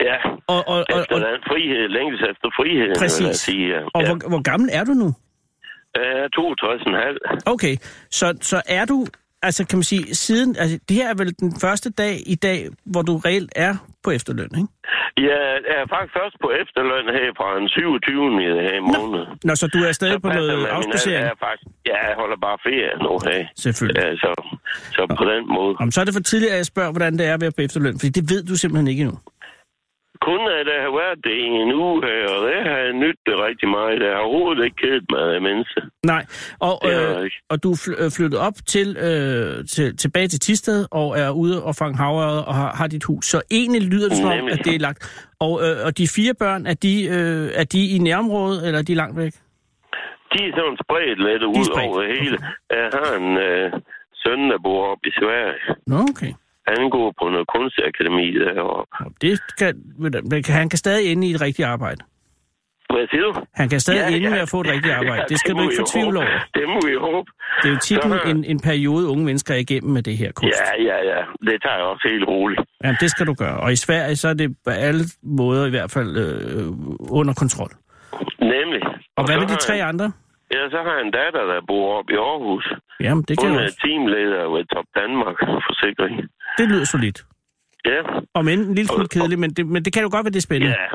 Ja, 0.01 0.17
Og, 0.47 0.69
og, 0.69 0.85
og, 0.95 1.01
efter 1.01 1.15
og, 1.17 1.39
frihed, 1.51 1.89
længst 1.89 2.23
efter 2.31 2.49
friheden, 2.57 2.89
jeg 2.89 2.97
Præcis. 2.99 3.37
sige. 3.37 3.69
Ja. 3.69 3.81
og 3.95 4.07
hvor, 4.07 4.29
hvor 4.29 4.43
gammel 4.43 4.69
er 4.73 4.85
du 4.85 4.93
nu? 4.93 5.15
Er 5.99 6.28
62,5. 6.38 7.52
Okay, 7.55 7.76
så, 8.11 8.26
så 8.40 8.62
er 8.67 8.85
du, 8.85 9.07
altså 9.43 9.67
kan 9.67 9.78
man 9.78 9.83
sige, 9.83 10.14
siden, 10.14 10.57
altså 10.59 10.78
det 10.88 10.97
her 10.97 11.09
er 11.09 11.14
vel 11.14 11.35
den 11.40 11.52
første 11.61 11.90
dag 11.90 12.14
i 12.26 12.35
dag, 12.35 12.69
hvor 12.85 13.02
du 13.02 13.17
reelt 13.17 13.52
er 13.57 13.75
på 14.05 14.11
efterløn, 14.11 14.50
ikke? 14.59 14.69
Jeg 15.31 15.49
er 15.76 15.83
faktisk 15.95 16.14
først 16.21 16.37
på 16.45 16.49
efterløn 16.62 17.07
her 17.19 17.28
fra 17.38 17.49
den 17.59 17.69
27. 17.69 18.43
i 18.43 18.47
her 18.69 18.81
måned. 18.93 19.23
Nå, 19.45 19.52
så 19.61 19.67
du 19.75 19.78
er 19.88 19.93
stadig 19.93 20.19
Så 20.19 20.25
på 20.26 20.28
noget 20.28 20.67
afspacering? 20.76 21.25
Jeg, 21.25 21.37
faktisk, 21.47 21.69
ja, 21.90 21.99
jeg 22.09 22.14
holder 22.23 22.38
bare 22.47 22.59
ferie 22.67 22.93
nu 23.05 23.12
her. 23.26 23.47
Selvfølgelig. 23.64 24.02
Ja, 24.02 24.17
så, 24.23 24.31
så 24.97 25.00
på 25.21 25.25
den 25.33 25.43
måde. 25.57 25.73
Om 25.83 25.90
så 25.90 26.00
er 26.00 26.05
det 26.05 26.14
for 26.14 26.23
tidligt, 26.31 26.52
at 26.52 26.59
jeg 26.62 26.67
spørger, 26.67 26.93
hvordan 26.95 27.12
det 27.19 27.26
er 27.31 27.35
at 27.35 27.40
være 27.45 27.52
på 27.59 27.62
efterløn, 27.69 27.99
fordi 28.00 28.11
det 28.19 28.25
ved 28.33 28.43
du 28.50 28.55
simpelthen 28.57 28.88
ikke 28.93 29.02
endnu. 29.05 29.19
Kun 30.27 30.41
at 30.61 30.67
jeg 30.75 30.81
har 30.87 30.93
været 31.03 31.19
det 31.27 31.35
i 31.45 31.49
en 31.63 31.73
uge 31.83 31.97
her, 32.09 32.23
og 32.35 32.41
det 32.49 32.59
har 32.69 32.79
jeg 32.85 32.93
nydt 32.93 33.21
det 33.27 33.35
rigtig 33.47 33.69
meget. 33.69 34.03
Jeg 34.03 34.13
har 34.17 34.23
overhovedet 34.29 34.65
ikke 34.65 34.77
kedet 34.77 35.05
mig 35.11 35.35
af 35.37 35.43
mennesker. 35.49 35.83
Nej, 36.13 36.23
og, 36.69 36.77
øh, 36.91 37.31
og 37.51 37.57
du 37.63 37.69
er 37.73 37.95
øh, 38.03 38.11
flyttet 38.17 38.39
op 38.49 38.57
til, 38.75 38.89
øh, 39.07 39.65
til, 39.75 39.97
tilbage 39.97 40.29
til 40.29 40.41
Tisted 40.41 40.87
og 40.91 41.09
er 41.19 41.31
ude 41.31 41.65
og 41.65 41.75
fange 41.75 41.97
havørred 41.97 42.43
og 42.51 42.55
har, 42.55 42.71
har 42.81 42.87
dit 42.87 43.05
hus. 43.05 43.25
Så 43.27 43.43
egentlig 43.51 43.83
lyder 43.93 44.09
det 44.09 44.19
som 44.19 44.31
om, 44.39 44.49
at 44.55 44.61
det 44.65 44.75
er 44.75 44.79
lagt. 44.79 45.01
Og, 45.41 45.53
øh, 45.65 45.77
og 45.87 45.99
de 45.99 46.09
fire 46.17 46.35
børn, 46.35 46.67
er 46.67 46.75
de, 46.75 46.95
øh, 47.17 47.61
er 47.61 47.65
de 47.65 47.81
i 47.95 47.99
nærområdet, 47.99 48.67
eller 48.67 48.79
er 48.79 48.87
de 48.91 48.95
langt 48.95 49.17
væk? 49.17 49.33
De 50.33 50.39
er 50.49 50.53
sådan 50.59 50.79
spredt 50.85 51.21
lidt 51.29 51.43
ud 51.43 51.65
spredt. 51.65 51.87
over 51.87 52.03
det 52.03 52.11
hele. 52.21 52.39
Jeg 52.71 52.91
har 52.99 53.11
en 53.23 53.31
øh, 53.49 53.73
søn, 54.23 54.41
der 54.51 54.59
bor 54.63 54.81
oppe 54.93 55.09
i 55.09 55.13
Sverige. 55.21 55.61
Nå, 55.87 55.99
okay. 56.13 56.33
Han 56.69 56.91
går 56.91 57.09
på 57.21 57.25
noget 57.35 57.47
kunstakademi 57.55 58.27
deroppe. 58.45 58.91
Og 59.05 59.11
Det 59.23 59.41
kan, 59.59 59.73
du, 60.03 60.53
han 60.61 60.69
kan 60.69 60.79
stadig 60.79 61.13
ende 61.13 61.27
i 61.29 61.31
et 61.35 61.41
rigtigt 61.41 61.69
arbejde. 61.69 62.01
Hvad 62.95 63.07
siger 63.11 63.23
du? 63.23 63.33
Han 63.55 63.69
kan 63.69 63.81
stadig 63.81 64.17
ende 64.17 64.31
med 64.31 64.39
at 64.39 64.49
få 64.49 64.61
et 64.61 64.67
rigtigt 64.67 64.95
arbejde. 64.95 65.25
Det 65.29 65.39
skal 65.39 65.53
du 65.55 65.57
må 65.57 65.63
ikke 65.63 65.77
fortvivle 65.79 66.19
over. 66.19 66.39
Det 66.55 66.67
må 66.69 66.79
vi 66.89 66.95
håbe. 67.07 67.31
Det 67.63 67.69
er 67.69 67.73
jo 67.73 67.79
tit 67.89 68.03
Så 68.03 68.21
en, 68.27 68.45
en 68.45 68.61
periode, 68.61 69.09
unge 69.09 69.25
mennesker 69.25 69.55
er 69.55 69.59
igennem 69.59 69.93
med 69.93 70.03
det 70.03 70.17
her 70.17 70.33
kunst. 70.33 70.61
Ja, 70.61 70.83
ja, 70.91 70.99
ja. 71.13 71.21
Det 71.49 71.63
tager 71.63 71.77
jeg 71.77 71.85
også 71.85 72.09
helt 72.13 72.29
roligt. 72.29 72.61
Jamen, 72.85 72.97
det 73.01 73.11
skal 73.11 73.27
du 73.27 73.35
gøre. 73.35 73.57
Og 73.61 73.73
i 73.73 73.77
Sverige, 73.77 74.17
så 74.17 74.29
er 74.29 74.35
det 74.35 74.57
på 74.65 74.71
alle 74.71 75.05
måder 75.23 75.67
i 75.67 75.71
hvert 75.71 75.91
fald 75.91 76.17
øh, 76.17 76.67
under 77.19 77.35
kontrol. 77.35 77.71
Nemlig. 78.41 78.83
Og 79.17 79.25
hvad 79.27 79.35
så 79.35 79.41
med 79.41 79.49
de 79.49 79.57
tre 79.57 79.83
andre? 79.83 80.13
Ja, 80.55 80.62
så 80.73 80.78
har 80.85 80.93
jeg 80.97 81.02
en 81.07 81.12
datter, 81.21 81.43
der 81.52 81.61
bor 81.71 81.99
oppe 81.99 82.12
i 82.12 82.17
Aarhus. 82.17 82.67
Jamen, 83.00 83.25
det 83.28 83.35
kan 83.40 83.49
Hun 83.50 83.59
er 83.59 83.71
teamleder 83.85 84.43
ved 84.55 84.64
Top 84.75 84.85
Danmark 85.00 85.37
Forsikring. 85.67 86.14
Det 86.59 86.64
lyder 86.71 86.85
solidt. 86.85 87.19
Ja, 87.93 88.00
Og 88.35 88.45
men 88.45 88.59
en 88.59 88.75
lille 88.75 88.88
smule 88.88 89.09
kedeligt, 89.09 89.40
men 89.40 89.50
det, 89.50 89.67
men 89.67 89.85
det 89.85 89.93
kan 89.93 90.02
jo 90.02 90.09
godt 90.12 90.25
være, 90.25 90.33
det 90.37 90.43
er 90.45 90.49
spændende. 90.50 90.76
ja. 90.81 90.88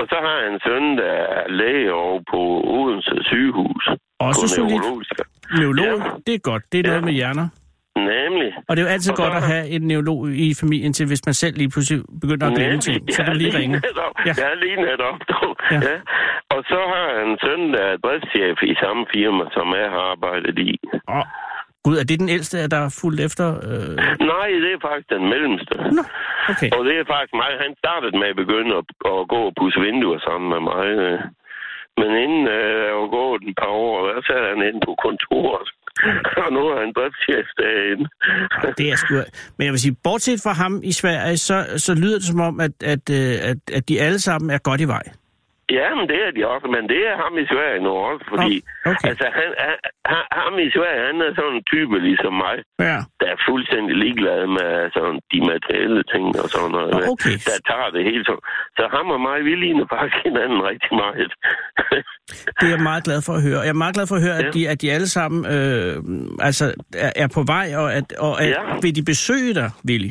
Og 0.00 0.06
så 0.12 0.16
har 0.24 0.34
jeg 0.40 0.46
en 0.54 0.60
søn, 0.66 0.84
der 1.02 1.12
er 1.38 1.48
læge 1.60 1.92
over 1.92 2.20
på 2.32 2.40
Odense 2.76 3.14
sygehus. 3.22 3.84
Også 4.20 4.48
solidt. 4.48 4.70
neurologisk. 4.70 5.12
Neurolog, 5.58 5.98
Ja. 5.98 6.10
det 6.26 6.34
er 6.34 6.38
godt. 6.38 6.62
Det 6.72 6.78
er 6.80 6.84
noget 6.84 7.00
Ja. 7.00 7.04
med 7.04 7.12
hjerner. 7.12 7.48
Nemlig. 7.96 8.50
Og 8.68 8.72
det 8.76 8.80
er 8.82 8.86
jo 8.86 8.92
altid 8.96 9.12
Og 9.12 9.18
godt 9.22 9.34
at 9.34 9.42
har- 9.42 9.52
have 9.54 9.66
en 9.76 9.82
neurolog 9.90 10.20
i 10.46 10.48
familien 10.62 10.92
til, 10.92 11.06
hvis 11.10 11.22
man 11.28 11.34
selv 11.42 11.54
lige 11.60 11.70
pludselig 11.74 11.98
begynder 12.22 12.46
at 12.46 12.54
glemme 12.56 12.80
ting. 12.88 13.00
Så 13.14 13.18
kan 13.24 13.32
du 13.32 13.38
lige 13.38 13.58
ringe. 13.60 13.76
Netop. 13.88 14.14
Ja. 14.26 14.32
Jeg 14.40 14.46
er 14.54 14.58
lige 14.64 14.76
netop. 14.88 15.16
Ja. 15.72 15.78
Ja. 15.88 15.96
Og 16.54 16.60
så 16.70 16.78
har 16.92 17.02
jeg 17.12 17.18
en 17.30 17.36
søn, 17.44 17.62
der 17.74 17.82
er 17.92 17.96
driftschef 18.04 18.58
i 18.72 18.74
samme 18.84 19.02
firma, 19.14 19.44
som 19.56 19.66
jeg 19.82 19.88
har 19.96 20.04
arbejdet 20.14 20.56
i. 20.70 20.72
Åh, 21.16 21.24
Gud, 21.84 21.96
er 22.02 22.06
det 22.10 22.18
den 22.24 22.30
ældste, 22.36 22.56
der 22.74 22.80
er 22.86 22.92
fuldt 23.02 23.20
efter? 23.28 23.46
Øh... 23.68 23.94
Nej, 24.32 24.48
det 24.64 24.70
er 24.76 24.80
faktisk 24.88 25.08
den 25.16 25.24
mellemste. 25.32 25.74
Nå, 25.98 26.02
okay. 26.52 26.70
Og 26.76 26.80
det 26.86 26.94
er 27.00 27.04
faktisk 27.14 27.34
mig. 27.42 27.50
Han 27.64 27.72
startede 27.82 28.14
med 28.20 28.28
at 28.32 28.40
begynde 28.42 28.72
at, 28.80 28.86
at 29.12 29.20
gå 29.34 29.40
og 29.48 29.54
pusse 29.60 29.78
vinduer 29.86 30.18
sammen 30.28 30.48
med 30.54 30.60
mig. 30.70 30.84
øh. 31.04 31.18
Men 32.00 32.10
inden 32.24 32.42
øh, 32.58 32.78
jeg 32.88 32.96
var 33.02 33.10
gået 33.18 33.42
et 33.50 33.56
par 33.62 33.72
år, 33.86 33.92
der 34.08 34.20
sad 34.28 34.42
han 34.50 34.60
inde 34.68 34.80
på 34.86 34.92
kontoret. 35.06 35.68
Og 36.44 36.52
nu 36.52 36.60
er 36.70 36.76
han 36.80 36.92
driftschef 36.96 37.46
derinde. 37.58 38.06
Det 38.78 38.92
er 38.92 38.96
sgu... 38.96 39.14
Men 39.56 39.64
jeg 39.64 39.72
vil 39.72 39.80
sige, 39.80 39.96
bortset 40.04 40.40
fra 40.42 40.52
ham 40.52 40.80
i 40.84 40.92
Sverige, 40.92 41.36
så, 41.36 41.66
så 41.76 41.94
lyder 41.94 42.18
det 42.18 42.26
som 42.26 42.40
om, 42.40 42.60
at, 42.60 42.72
at, 42.82 43.10
øh, 43.10 43.50
at, 43.50 43.58
at 43.72 43.88
de 43.88 44.00
alle 44.00 44.18
sammen 44.18 44.50
er 44.50 44.58
godt 44.58 44.80
i 44.80 44.88
vej. 44.88 45.02
Ja, 45.78 45.88
men 45.98 46.04
det 46.10 46.18
er 46.26 46.30
de 46.36 46.42
også. 46.54 46.66
Men 46.76 46.82
det 46.92 47.00
er 47.10 47.16
ham 47.24 47.34
i 47.42 47.46
Sverige 47.52 47.80
nu 47.86 47.90
også, 48.08 48.24
fordi... 48.32 48.52
Okay. 48.90 49.08
Altså, 49.10 49.26
han, 49.38 49.48
han, 49.64 49.76
ham 50.44 50.54
i 50.66 50.68
Sverige, 50.76 51.00
han 51.08 51.16
er 51.26 51.30
sådan 51.38 51.54
en 51.58 51.64
type 51.72 51.96
ligesom 52.08 52.32
mig, 52.44 52.56
Ja. 52.88 52.98
der 53.20 53.28
er 53.34 53.38
fuldstændig 53.48 53.94
ligeglad 54.04 54.40
med 54.58 54.70
sådan, 54.96 55.18
de 55.32 55.38
materielle 55.52 56.02
ting 56.12 56.24
og 56.42 56.48
sådan 56.54 56.70
noget. 56.76 56.90
Nå, 56.94 56.98
okay. 57.14 57.36
Der 57.48 57.56
tager 57.70 57.90
det 57.96 58.02
hele 58.10 58.24
så. 58.30 58.36
Så 58.78 58.82
ham 58.96 59.06
og 59.16 59.20
mig, 59.28 59.38
vi 59.48 59.54
ligner 59.64 59.86
faktisk 59.94 60.16
hinanden 60.28 60.60
rigtig 60.70 60.92
meget. 61.02 61.30
Det 62.58 62.66
er 62.68 62.74
jeg 62.76 62.82
meget 62.90 63.04
glad 63.08 63.20
for 63.26 63.32
at 63.38 63.42
høre. 63.48 63.60
Jeg 63.66 63.74
er 63.76 63.82
meget 63.84 63.94
glad 63.96 64.06
for 64.06 64.16
at 64.18 64.22
høre, 64.26 64.38
at, 64.42 64.44
Ja. 64.44 64.50
de, 64.56 64.68
at 64.72 64.82
de 64.82 64.92
alle 64.96 65.08
sammen 65.18 65.40
øh, 65.56 65.94
altså, 66.48 66.64
er, 67.06 67.12
er 67.16 67.28
på 67.36 67.42
vej, 67.54 67.66
og, 67.82 67.88
at, 67.98 68.06
og 68.26 68.42
at, 68.42 68.48
Ja. 68.50 68.62
vil 68.82 68.96
de 68.98 69.02
besøge 69.12 69.54
dig, 69.54 69.70
Willy? 69.88 70.10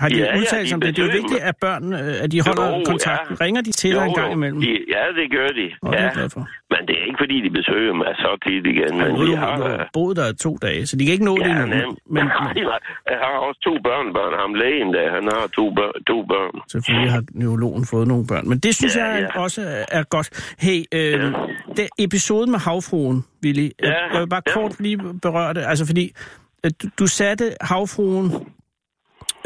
Har 0.00 0.08
de 0.08 0.16
Ja, 0.16 0.24
ja, 0.24 0.38
udtalt 0.38 0.62
de 0.62 0.68
sig 0.68 0.74
om 0.74 0.80
det? 0.80 0.96
Det 0.96 1.04
er 1.08 1.12
vigtigt, 1.20 1.40
at 1.50 1.56
børn 1.66 1.84
øh, 1.92 2.24
at 2.24 2.28
de 2.32 2.38
holder 2.46 2.66
Jo, 2.78 2.82
kontakten. 2.92 3.36
ja. 3.40 3.44
Ringer 3.44 3.62
de 3.62 3.72
til 3.72 3.90
dig 3.96 4.04
en 4.10 4.14
gang 4.20 4.32
imellem? 4.32 4.60
De, 4.60 4.70
ja, 4.96 5.04
det 5.20 5.26
gør 5.36 5.48
de. 5.60 5.66
Det 5.90 5.98
er 6.00 6.04
ja. 6.04 6.10
glad 6.14 6.30
for. 6.30 6.40
Men 6.72 6.80
det 6.88 6.94
er 7.00 7.04
ikke, 7.08 7.18
fordi 7.24 7.36
de 7.46 7.50
besøger 7.58 7.94
mig 8.02 8.06
så 8.24 8.30
tit 8.46 8.64
igen. 8.74 8.92
Men 9.00 9.08
nu 9.18 9.26
de 9.30 9.36
har 9.36 9.56
du 9.56 9.62
har 9.62 9.88
boet 9.92 10.16
der 10.16 10.32
to 10.46 10.52
dage, 10.62 10.86
så 10.86 10.96
de 10.96 11.04
kan 11.04 11.12
ikke 11.12 11.24
nå 11.24 11.36
det 11.36 11.46
Ja, 11.46 11.62
endnu. 11.62 11.76
nem. 11.76 11.90
Men. 12.16 12.24
Jeg 13.12 13.18
har 13.24 13.32
også 13.48 13.60
to 13.68 13.74
børnebørn. 13.88 14.32
Ham 14.42 14.54
lægen 14.54 14.88
der, 14.96 15.06
han 15.16 15.24
har 15.34 15.46
to, 15.58 15.64
børn, 15.78 16.04
to 16.10 16.16
børn. 16.32 16.60
selvfølgelig 16.72 17.10
har 17.12 17.22
neurologen 17.32 17.84
fået 17.86 18.08
nogle 18.08 18.26
børn. 18.26 18.48
Men 18.48 18.58
det 18.58 18.74
synes 18.74 18.96
Ja, 18.96 19.04
jeg 19.04 19.28
ja. 19.34 19.40
også 19.40 19.60
er- 19.62 19.98
er 19.98 20.02
godt. 20.02 20.54
Hey, 20.60 20.78
øh, 20.94 21.12
Ja. 21.12 21.30
det 21.76 21.88
episode 21.98 22.50
med 22.50 22.58
havfruen, 22.58 23.24
Willy, 23.44 23.60
jeg, 23.62 23.70
Ja, 23.82 24.12
jeg 24.12 24.20
vil 24.20 24.28
bare 24.28 24.42
ja. 24.46 24.52
kort 24.52 24.80
lige 24.80 24.98
berøre 25.22 25.54
det. 25.54 25.64
Altså 25.66 25.86
fordi, 25.86 26.12
du, 26.82 26.88
du 26.98 27.06
satte 27.06 27.44
havfruen 27.60 28.32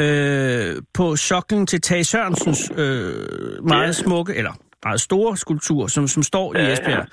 øh, 0.01 0.83
på 0.95 1.17
soklen 1.17 1.67
til 1.67 1.81
Tage 1.81 2.05
Sørensens 2.05 2.73
øh, 2.77 3.65
meget 3.69 3.87
Ja. 3.87 3.93
smukke, 3.93 4.35
eller 4.35 4.53
meget 4.85 5.01
store 5.01 5.37
skulptur, 5.37 5.87
som, 5.87 6.07
som 6.09 6.23
står 6.23 6.55
i 6.55 6.59
Ja, 6.59 6.65
ja. 6.65 6.73
Esbjerg. 6.73 7.07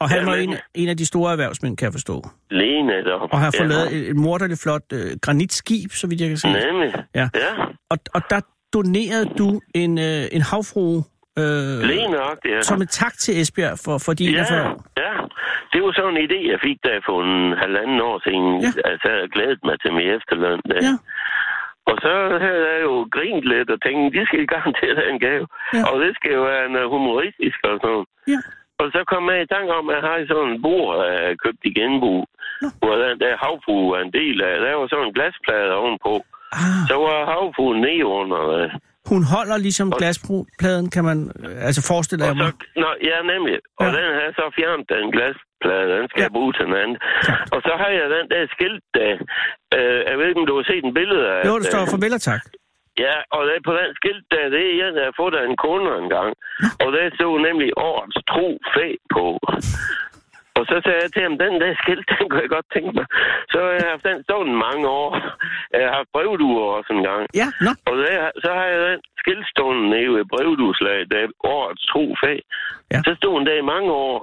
Og 0.00 0.08
han 0.10 0.18
Ja, 0.18 0.24
var 0.24 0.34
en, 0.34 0.56
en 0.74 0.88
af 0.88 0.96
de 0.96 1.06
store 1.06 1.32
erhvervsmænd, 1.32 1.76
kan 1.76 1.84
jeg 1.84 1.92
forstå. 1.92 2.22
Lige 2.50 2.82
netop. 2.82 3.28
Og 3.32 3.38
har 3.40 3.50
fået 3.58 3.68
ja. 3.68 3.74
lavet 3.74 3.92
et, 3.96 4.08
et 4.10 4.16
morderligt 4.16 4.62
flot 4.62 4.82
øh, 4.92 5.10
granitskib, 5.22 5.90
så 5.92 6.06
vidt 6.06 6.20
jeg 6.20 6.28
kan 6.28 6.36
se. 6.38 6.48
Nemlig. 6.48 6.94
Ja. 7.14 7.28
ja. 7.34 7.52
Og, 7.90 7.98
og 8.14 8.22
der 8.30 8.40
donerede 8.74 9.30
du 9.38 9.60
en, 9.74 9.98
øh, 9.98 10.22
en 10.32 10.42
havfrue 10.42 11.04
øh, 11.38 11.78
Lige 11.90 12.08
nok, 12.10 12.38
ja. 12.44 12.62
som 12.62 12.82
et 12.82 12.88
tak 12.90 13.14
til 13.18 13.40
Esbjerg 13.40 13.78
for, 13.84 13.98
for 13.98 14.12
41 14.20 14.58
Ja, 14.58 14.70
år. 14.70 14.84
ja. 15.04 15.12
Det 15.72 15.78
var 15.84 15.92
sådan 15.98 16.16
en 16.16 16.24
idé, 16.26 16.38
jeg 16.52 16.58
fik 16.66 16.78
der 16.86 16.96
for 17.08 17.18
en 17.30 17.38
halvanden 17.64 17.98
år 18.10 18.16
siden. 18.26 18.46
Ja. 18.64 18.70
Altså, 18.90 19.08
jeg 19.20 19.28
glædet 19.36 19.60
mig 19.68 19.76
til 19.82 19.90
min 19.98 20.06
efterløn. 20.16 20.60
Der. 20.70 20.78
Ja. 20.88 20.94
Og 21.90 21.96
så 22.04 22.14
havde 22.44 22.62
jeg 22.72 22.80
jo 22.88 22.94
grint 23.16 23.44
lidt 23.52 23.68
og 23.74 23.78
tænkt, 23.82 24.14
de 24.16 24.22
skal 24.26 24.46
garanteret 24.54 24.96
have 25.00 25.12
en 25.14 25.20
gave. 25.26 25.46
Ja. 25.74 25.80
Og 25.90 25.94
det 26.02 26.10
skal 26.16 26.32
jo 26.38 26.42
være 26.52 26.68
noget 26.74 26.88
humoristisk 26.94 27.58
og 27.70 27.74
sådan. 27.84 28.04
Ja. 28.32 28.40
Og 28.80 28.86
så 28.94 29.00
kom 29.12 29.24
jeg 29.32 29.42
i 29.42 29.46
tanke 29.54 29.70
om, 29.78 29.84
at 29.90 29.94
jeg 29.96 30.04
har 30.08 30.16
sådan 30.32 30.50
en 30.52 30.62
bord, 30.66 30.90
jeg 31.10 31.38
købt 31.44 31.62
i 31.68 31.70
genbrug, 31.78 32.22
Nå. 32.62 32.68
hvor 32.80 32.94
den 33.04 33.16
der 33.24 33.34
havfrue 33.44 33.86
var 33.92 34.00
en 34.06 34.12
del 34.20 34.36
af. 34.48 34.54
Der 34.64 34.74
var 34.80 34.86
sådan 34.88 35.06
en 35.08 35.14
glasplade 35.18 35.72
ovenpå. 35.80 36.12
Ah, 36.60 36.80
Så 36.90 36.94
var 37.06 37.18
havfruen 37.32 37.78
ned 37.86 38.02
under. 38.20 38.40
øh, 38.58 38.70
hun 39.12 39.22
holder 39.34 39.56
ligesom 39.66 39.88
glaspladen, 40.00 40.86
kan 40.94 41.04
man 41.10 41.18
øh, 41.44 41.66
altså 41.68 41.80
forestille 41.92 42.22
Og 42.30 42.36
så, 42.42 42.48
nå, 42.82 42.90
ja, 43.10 43.16
nemlig. 43.32 43.56
Og 43.80 43.86
Ja. 43.86 43.92
den 43.96 44.04
jeg 44.24 44.32
så 44.38 44.44
fjernet, 44.56 44.86
den 44.94 45.06
glasplade. 45.62 45.98
Den 46.00 46.08
skal 46.08 46.20
Ja. 46.20 46.26
jeg 46.28 46.32
bruge 46.38 46.52
til 46.58 46.66
noget 46.68 46.82
andet. 46.84 46.98
Og 47.54 47.60
så 47.66 47.72
har 47.80 47.88
jeg 47.98 48.06
den 48.16 48.26
der 48.32 48.42
skilt 48.54 48.84
der. 48.98 49.12
Øh, 49.76 50.00
jeg 50.08 50.14
ved 50.18 50.26
ikke, 50.28 50.40
om 50.42 50.46
du 50.50 50.56
har 50.58 50.66
set 50.70 50.84
en 50.84 50.94
billede 51.00 51.24
af 51.34 51.40
Jo, 51.48 51.52
der 51.54 51.58
det. 51.64 51.70
står 51.72 51.82
farvel 51.92 52.14
og 52.20 52.24
tak. 52.30 52.42
Ja, 53.06 53.16
og 53.34 53.40
der 53.46 53.56
på 53.68 53.72
den 53.80 53.90
skilt 54.00 54.24
der, 54.34 54.44
det 54.54 54.62
er 54.70 54.74
jeg 54.82 55.04
har 55.08 55.12
fået 55.20 55.34
af 55.40 55.44
en 55.50 55.56
kunde 55.66 55.90
engang. 56.04 56.30
Og 56.84 56.88
der 56.96 57.04
stod 57.16 57.34
nemlig 57.48 57.70
årets 57.90 58.18
tro 58.32 58.48
fag 58.74 58.92
på. 59.14 59.24
Og 60.58 60.64
så 60.70 60.76
sagde 60.84 61.00
jeg 61.04 61.10
til 61.12 61.22
ham, 61.26 61.36
den 61.44 61.54
der 61.62 61.72
skilt, 61.82 62.06
den 62.12 62.24
kunne 62.28 62.42
jeg 62.44 62.54
godt 62.56 62.68
tænke 62.74 62.92
mig. 62.98 63.06
Så 63.52 63.56
har 63.64 63.72
jeg 63.78 63.86
haft 63.92 64.04
den 64.10 64.18
stående 64.26 64.54
mange 64.66 64.84
år. 65.00 65.08
Jeg 65.72 65.82
har 65.88 65.94
haft 65.98 66.10
brevduer 66.14 66.64
også 66.78 66.90
en 66.98 67.04
gang. 67.10 67.22
Ja, 67.40 67.48
nå. 67.66 67.70
Og 67.88 67.94
der, 68.02 68.30
så 68.44 68.50
har 68.58 68.66
jeg 68.72 68.80
den 68.90 69.00
skilt 69.20 69.46
stående 69.54 69.84
nede 69.94 70.10
ved 70.16 70.24
brevdueslaget, 70.32 71.10
der 71.12 71.18
er 71.24 71.28
årets 71.56 71.84
tro 71.92 72.04
fag. 72.24 72.38
Ja. 72.92 72.98
Så 73.06 73.10
stod 73.20 73.34
den 73.38 73.46
der 73.46 73.56
i 73.62 73.70
mange 73.74 73.90
år. 73.92 74.16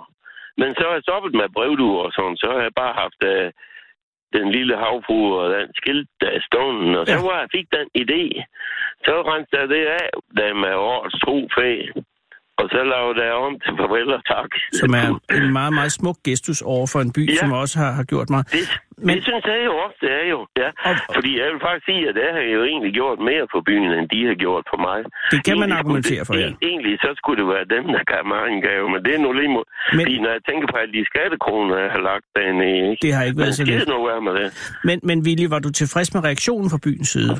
Men 0.57 0.69
så 0.75 0.83
har 0.87 0.93
jeg 0.93 1.03
stoppet 1.07 1.33
med 1.39 1.49
brevduer 1.55 2.03
og 2.07 2.11
sådan, 2.17 2.37
så 2.37 2.47
har 2.53 2.61
jeg 2.67 2.73
bare 2.81 2.93
haft 3.03 3.19
uh, 3.31 3.47
den 4.37 4.51
lille 4.57 4.75
havfrue 4.77 5.39
og 5.41 5.47
den 5.55 5.67
skilt, 5.79 6.09
der 6.21 6.29
er 6.37 6.41
stående. 6.49 6.99
Og 6.99 7.07
så 7.07 7.13
Ja. 7.19 7.27
var 7.29 7.39
jeg 7.39 7.49
fik 7.57 7.67
den 7.77 7.87
idé. 8.03 8.21
Så 9.05 9.13
rensede 9.31 9.61
jeg 9.61 9.69
det 9.69 9.85
af, 10.01 10.07
der 10.37 10.53
med 10.53 10.73
årets 10.75 11.19
tro 11.23 11.37
fag. 11.55 11.79
Og 12.63 12.69
så 12.75 12.81
lavede 12.93 13.17
jeg 13.27 13.33
om 13.47 13.53
til 13.63 13.73
farvel 13.79 14.09
og 14.17 14.21
tak. 14.33 14.49
Som 14.81 14.89
er 15.01 15.07
en 15.39 15.47
meget, 15.59 15.73
meget 15.79 15.91
smuk 15.99 16.17
gestus 16.27 16.59
over 16.75 16.87
for 16.93 16.99
en 17.05 17.11
by, 17.17 17.23
Ja. 17.29 17.35
som 17.41 17.49
også 17.61 17.75
har, 17.81 17.91
har 17.99 18.05
gjort. 18.11 18.27
Det, 18.27 18.35
Men- 19.05 19.15
det 19.15 19.23
synes 19.29 19.43
jeg 19.51 19.59
jo 19.69 19.75
det 20.03 20.11
er 20.21 20.25
jo. 20.33 20.39
Ja. 20.61 20.69
Og- 20.89 20.97
Fordi 21.17 21.31
jeg 21.41 21.47
vil 21.53 21.59
faktisk 21.67 21.85
sige, 21.91 22.01
at 22.09 22.15
det 22.19 22.27
har 22.35 22.43
jo 22.57 22.61
egentlig 22.71 22.91
gjort 22.99 23.17
mere 23.29 23.45
for 23.53 23.59
byen, 23.69 23.89
end 23.97 24.05
de 24.13 24.19
har 24.29 24.37
gjort 24.45 24.63
for 24.71 24.79
mig. 24.87 24.99
Det 25.33 25.39
kan 25.47 25.53
man 25.53 25.69
Egentlig 25.69 25.79
argumentere 25.81 26.21
skulle 26.25 26.29
for, 26.29 26.33
det, 26.33 26.49
ja. 26.61 26.67
Egentlig 26.69 26.93
så 27.05 27.09
skulle 27.19 27.37
det 27.41 27.47
være 27.55 27.65
dem, 27.75 27.83
der 27.95 28.03
kan 28.11 28.21
mig 28.33 28.41
en 28.53 28.61
gave, 28.69 28.85
men 28.93 28.99
det 29.05 29.11
er 29.17 29.21
nu 29.25 29.29
lige 29.39 29.51
mod. 29.57 29.65
Men-. 29.69 29.99
Fordi 30.05 30.15
når 30.23 30.31
jeg 30.37 30.41
tænker 30.49 30.65
på 30.73 30.77
alle 30.81 30.93
de 30.97 31.01
skattekroner, 31.11 31.75
jeg 31.85 31.91
har 31.95 32.01
lagt 32.09 32.25
derinde 32.35 32.65
ikke? 32.91 33.01
Det 33.05 33.11
har 33.15 33.23
ikke 33.27 33.37
været 33.41 33.51
men 33.53 33.59
så 33.59 33.63
let. 33.63 33.73
det 33.73 33.87
er 33.87 33.91
nu 33.95 33.99
med 34.27 34.33
det. 34.41 34.47
Men, 34.87 34.97
men 35.09 35.17
Willy, 35.25 35.45
var 35.53 35.59
du 35.65 35.69
tilfreds 35.81 36.09
med 36.15 36.21
reaktionen 36.29 36.67
fra 36.73 36.79
byens 36.85 37.09
side? 37.15 37.35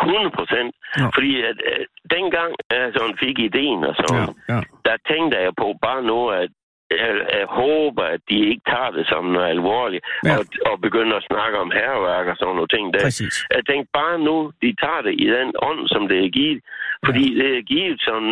100 0.00 0.30
procent. 0.38 0.70
Nå. 1.00 1.06
Fordi 1.16 1.32
at, 1.50 1.58
øh, 1.70 1.84
dengang 2.16 2.50
jeg 2.70 2.92
sådan 2.96 3.16
fik 3.24 3.36
ideen 3.48 3.80
og 3.90 3.94
sådan, 4.02 4.28
ja. 4.52 4.60
der 4.86 4.96
tænkte 5.10 5.34
jeg 5.44 5.52
på 5.62 5.68
bare 5.86 6.02
nu, 6.10 6.18
at 6.42 6.50
jeg, 6.90 7.12
jeg 7.38 7.46
håber, 7.62 8.04
at 8.14 8.20
de 8.30 8.38
ikke 8.50 8.64
tager 8.72 8.90
det 8.96 9.04
som 9.12 9.24
noget 9.34 9.48
alvorligt, 9.56 10.04
Ja. 10.24 10.34
og, 10.38 10.42
og 10.70 10.80
begynder 10.86 11.16
at 11.16 11.26
snakke 11.30 11.56
om 11.64 11.70
herværk 11.70 12.26
og 12.32 12.36
sådan 12.36 12.54
nogle 12.54 12.72
ting. 12.74 12.84
Der. 12.94 13.02
Præcis. 13.08 13.34
Jeg 13.56 13.62
tænkte 13.70 13.90
bare 14.00 14.18
nu, 14.28 14.36
de 14.62 14.70
tager 14.82 15.02
det 15.06 15.14
i 15.24 15.26
den 15.36 15.48
ånd, 15.68 15.80
som 15.94 16.02
det 16.08 16.18
er 16.24 16.30
givet. 16.38 16.60
Fordi 17.06 17.24
det 17.40 17.48
er 17.58 17.62
givet 17.72 17.98
som, 18.08 18.22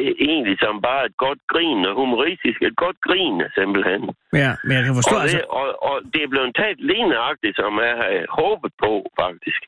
øh, 0.00 0.12
egentlig 0.28 0.56
som 0.64 0.74
bare 0.88 1.02
et 1.08 1.16
godt 1.24 1.40
grin, 1.52 1.80
og 1.88 1.94
humoristisk 2.02 2.58
et 2.68 2.76
godt 2.84 2.98
grin, 3.06 3.36
simpelthen. 3.58 4.00
Ja, 4.42 4.50
men 4.66 4.72
jeg 4.76 4.84
kan 4.86 4.94
forstå, 5.00 5.16
Og 5.16 5.22
altså... 5.22 5.36
det, 5.38 5.44
og, 5.60 5.66
og 5.88 5.96
det 6.12 6.20
er 6.22 6.28
blevet 6.34 6.50
taget 6.60 6.78
lige 6.90 7.06
nøjagtigt, 7.14 7.54
som 7.60 7.70
jeg 7.86 7.94
havde 8.02 8.24
håbet 8.40 8.72
på, 8.84 8.92
faktisk, 9.22 9.60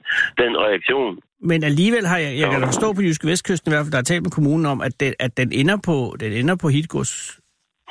den 0.43 0.53
reaktion. 0.67 1.13
Men 1.51 1.59
alligevel 1.71 2.05
har 2.13 2.19
jeg, 2.25 2.33
jeg 2.41 2.49
kan 2.51 2.61
Jo. 2.61 2.67
forstå 2.73 2.89
på 2.97 3.03
Jyske 3.03 3.27
Vestkysten 3.31 3.69
i 3.71 3.73
hvert 3.73 3.85
fald, 3.87 3.93
der 3.97 4.03
er 4.05 4.09
talt 4.13 4.23
med 4.27 4.31
kommunen 4.39 4.67
om, 4.67 4.79
at 4.89 4.93
den, 5.01 5.13
at 5.27 5.33
den 5.41 5.49
ender 5.53 5.79
på, 5.89 5.97
den 6.23 6.33
ender 6.33 6.57
på 6.63 6.69
Hitgårds 6.69 7.41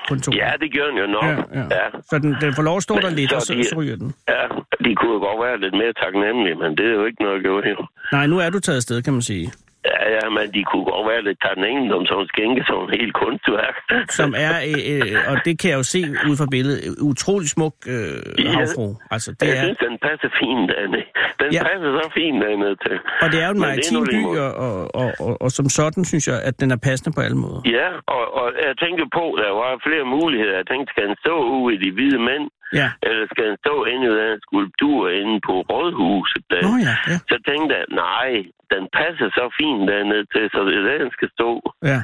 kontor. 0.10 0.32
Ja, 0.36 0.52
det 0.62 0.70
gør 0.76 0.86
den 0.90 0.98
jo 1.04 1.08
nok. 1.18 1.24
ja, 1.24 1.36
ja. 1.60 1.64
ja. 1.80 1.88
Så 2.10 2.16
den, 2.24 2.32
den 2.42 2.52
får 2.58 2.64
lov 2.70 2.78
at 2.78 2.84
stå 2.84 2.94
Men 2.96 3.04
der 3.04 3.10
lidt, 3.10 3.30
så 3.30 3.36
og 3.36 3.42
så, 3.42 3.54
de- 3.54 3.64
så 3.64 3.76
ryger 3.80 3.96
den. 3.96 4.14
Ja, 4.34 4.44
de 4.86 4.96
kunne 4.96 5.14
jo 5.18 5.20
godt 5.28 5.40
være 5.46 5.60
lidt 5.60 5.74
mere 5.82 5.94
taknemmelige, 6.04 6.56
men 6.56 6.70
det 6.78 6.86
er 6.86 6.96
jo 7.00 7.06
ikke 7.06 7.22
noget 7.24 7.38
at 7.38 7.44
gøre 7.44 7.62
her. 7.66 7.92
Nej, 8.12 8.28
nu 8.28 8.40
er 8.40 8.50
du 8.50 8.60
taget 8.60 8.76
afsted, 8.78 9.02
kan 9.02 9.14
man 9.14 9.22
sige. 9.22 9.52
Ja, 9.92 10.00
ja, 10.18 10.24
men 10.36 10.46
de 10.56 10.62
kunne 10.70 10.86
godt 10.94 11.06
være 11.12 11.22
lidt 11.28 11.40
taknemmelige 11.48 11.96
om 12.00 12.06
sådan 12.10 12.24
en 12.24 12.28
skænke, 12.34 12.62
sådan 12.70 12.84
en 12.88 12.92
helt 13.00 13.14
kunstværk. 13.22 13.76
Som 14.20 14.30
er, 14.48 14.56
øh, 14.72 14.84
øh, 14.94 15.18
og 15.32 15.36
det 15.46 15.54
kan 15.60 15.68
jeg 15.72 15.78
jo 15.82 15.88
se 15.96 16.02
ud 16.30 16.36
fra 16.42 16.48
billedet, 16.56 16.82
utrolig 17.12 17.50
smuk 17.56 17.76
øh, 17.94 18.18
Ja. 18.46 18.52
havfru. 18.58 18.88
Altså, 19.16 19.30
det 19.40 19.46
jeg 19.48 19.58
er, 19.58 19.64
synes, 19.66 19.80
den 19.88 19.96
passer 20.08 20.30
fint 20.42 20.64
dernede. 20.74 21.06
Den 21.42 21.50
Ja. 21.56 21.58
ja. 21.58 21.64
passer 21.70 21.90
så 22.00 22.06
fint 22.20 22.38
dernede 22.46 22.76
til. 22.86 22.96
og 23.24 23.28
det 23.32 23.38
er 23.44 23.48
jo 23.50 23.54
en 23.58 23.64
maritim 23.68 24.04
by, 24.14 24.20
og, 24.46 24.52
og, 24.68 24.76
og, 25.02 25.10
og, 25.26 25.34
og 25.44 25.50
som 25.58 25.66
sådan 25.80 26.04
synes 26.12 26.26
jeg, 26.32 26.38
at 26.50 26.56
den 26.62 26.70
er 26.76 26.80
passende 26.88 27.12
på 27.16 27.22
alle 27.26 27.38
måder. 27.46 27.62
Ja, 27.80 27.90
og, 28.16 28.24
og 28.40 28.48
jeg 28.68 28.74
tænkte 28.84 29.06
på, 29.18 29.26
der 29.44 29.52
var 29.62 29.72
flere 29.88 30.06
muligheder. 30.18 30.56
Jeg 30.62 30.68
tænkte, 30.72 30.88
skal 30.94 31.04
den 31.10 31.16
stå 31.26 31.36
ude 31.58 31.70
i 31.76 31.78
de 31.84 31.90
hvide 31.96 32.20
mænd, 32.30 32.46
Ja. 32.82 32.90
eller 33.08 33.26
skal 33.32 33.44
den 33.50 33.58
stå 33.66 33.76
inde 33.92 34.06
i 34.12 34.14
den 34.22 34.40
skulptur 34.48 35.02
inde 35.20 35.36
på 35.48 35.54
rådhuset 35.72 36.44
der? 36.52 36.62
Nå 36.68 36.74
ja, 36.88 36.96
ja. 37.12 37.18
Så 37.32 37.36
tænkte 37.50 37.72
jeg, 37.80 37.86
nej, 38.06 38.30
den 38.74 38.84
passer 38.98 39.28
så 39.38 39.46
fint 39.60 39.82
dernede 39.92 40.26
til, 40.34 40.44
så 40.54 40.60
det 40.68 40.76
er 40.94 40.98
den 41.04 41.12
skal 41.18 41.30
stå. 41.38 41.50
ja. 41.92 42.00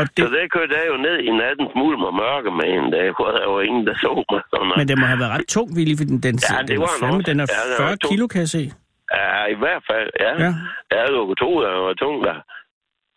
Og 0.00 0.04
Så 0.06 0.12
det, 0.16 0.32
der 0.36 0.46
kørte 0.56 0.72
jeg 0.80 0.86
jo 0.92 0.96
ned 1.06 1.16
i 1.28 1.30
natten 1.42 1.66
smule 1.74 1.96
med 2.04 2.12
mørke 2.24 2.50
med 2.60 2.68
en 2.78 2.88
dag, 2.96 3.06
hvor 3.16 3.28
der 3.36 3.44
var 3.54 3.60
ingen, 3.68 3.84
der 3.88 3.96
så 4.04 4.10
mig. 4.32 4.42
Sådan 4.50 4.72
men 4.78 4.88
den 4.90 4.96
må 5.00 5.06
have 5.12 5.20
været 5.22 5.32
ret 5.36 5.46
tung, 5.54 5.68
Willy, 5.76 5.94
for 6.00 6.06
den, 6.10 6.18
den, 6.26 6.34
Ja, 6.44 6.56
den, 6.58 6.66
det 6.68 6.74
er 6.76 6.82
var 6.84 6.90
den 6.94 7.00
fandme, 7.02 7.20
også. 7.20 7.28
den 7.30 7.36
er 7.42 7.46
Ja, 7.54 7.60
den 7.70 7.78
var 7.82 7.88
40 7.88 7.96
tung. 8.02 8.10
kilo, 8.10 8.24
kan 8.32 8.40
jeg 8.44 8.50
se. 8.58 8.62
Ja, 9.18 9.32
i 9.54 9.56
hvert 9.62 9.82
fald, 9.90 10.10
ja. 10.24 10.32
Ja. 10.44 10.50
ja. 10.92 10.96
Jeg 10.96 11.02
lå 11.16 11.22
to, 11.42 11.50
der 11.64 11.70
var 11.86 11.94
tung 12.04 12.16
der. 12.28 12.38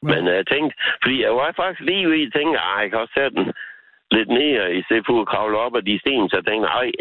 Men 0.10 0.22
jeg 0.38 0.46
tænkte, 0.54 0.74
fordi 1.04 1.16
jeg 1.26 1.32
var 1.40 1.48
faktisk 1.62 1.82
lige 1.90 2.06
ved 2.12 2.22
at 2.28 2.34
tænke, 2.38 2.54
ej, 2.72 2.80
jeg 2.84 2.90
kan 2.92 3.00
også 3.04 3.16
sætte 3.20 3.36
den 3.40 3.48
lidt 4.18 4.30
ned, 4.30 4.54
i 4.80 4.82
stedet 4.86 5.04
for 5.08 5.22
at 5.22 5.28
kravle 5.34 5.58
op 5.66 5.76
af 5.80 5.84
de 5.90 6.00
sten, 6.04 6.30
så 6.30 6.36
jeg 6.40 6.46
tænkte, 6.50 6.68
ej, 6.82 6.92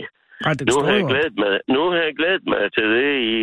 Ej, 0.49 0.55
nu 0.71 0.77
har, 0.87 0.93
jeg 1.01 1.05
glædet 1.13 1.35
mig, 1.43 1.53
nu 1.77 1.83
har 1.93 2.01
jeg 2.09 2.15
glædet 2.21 2.45
mig 2.53 2.63
til 2.77 2.87
det 2.97 3.13
i 3.35 3.37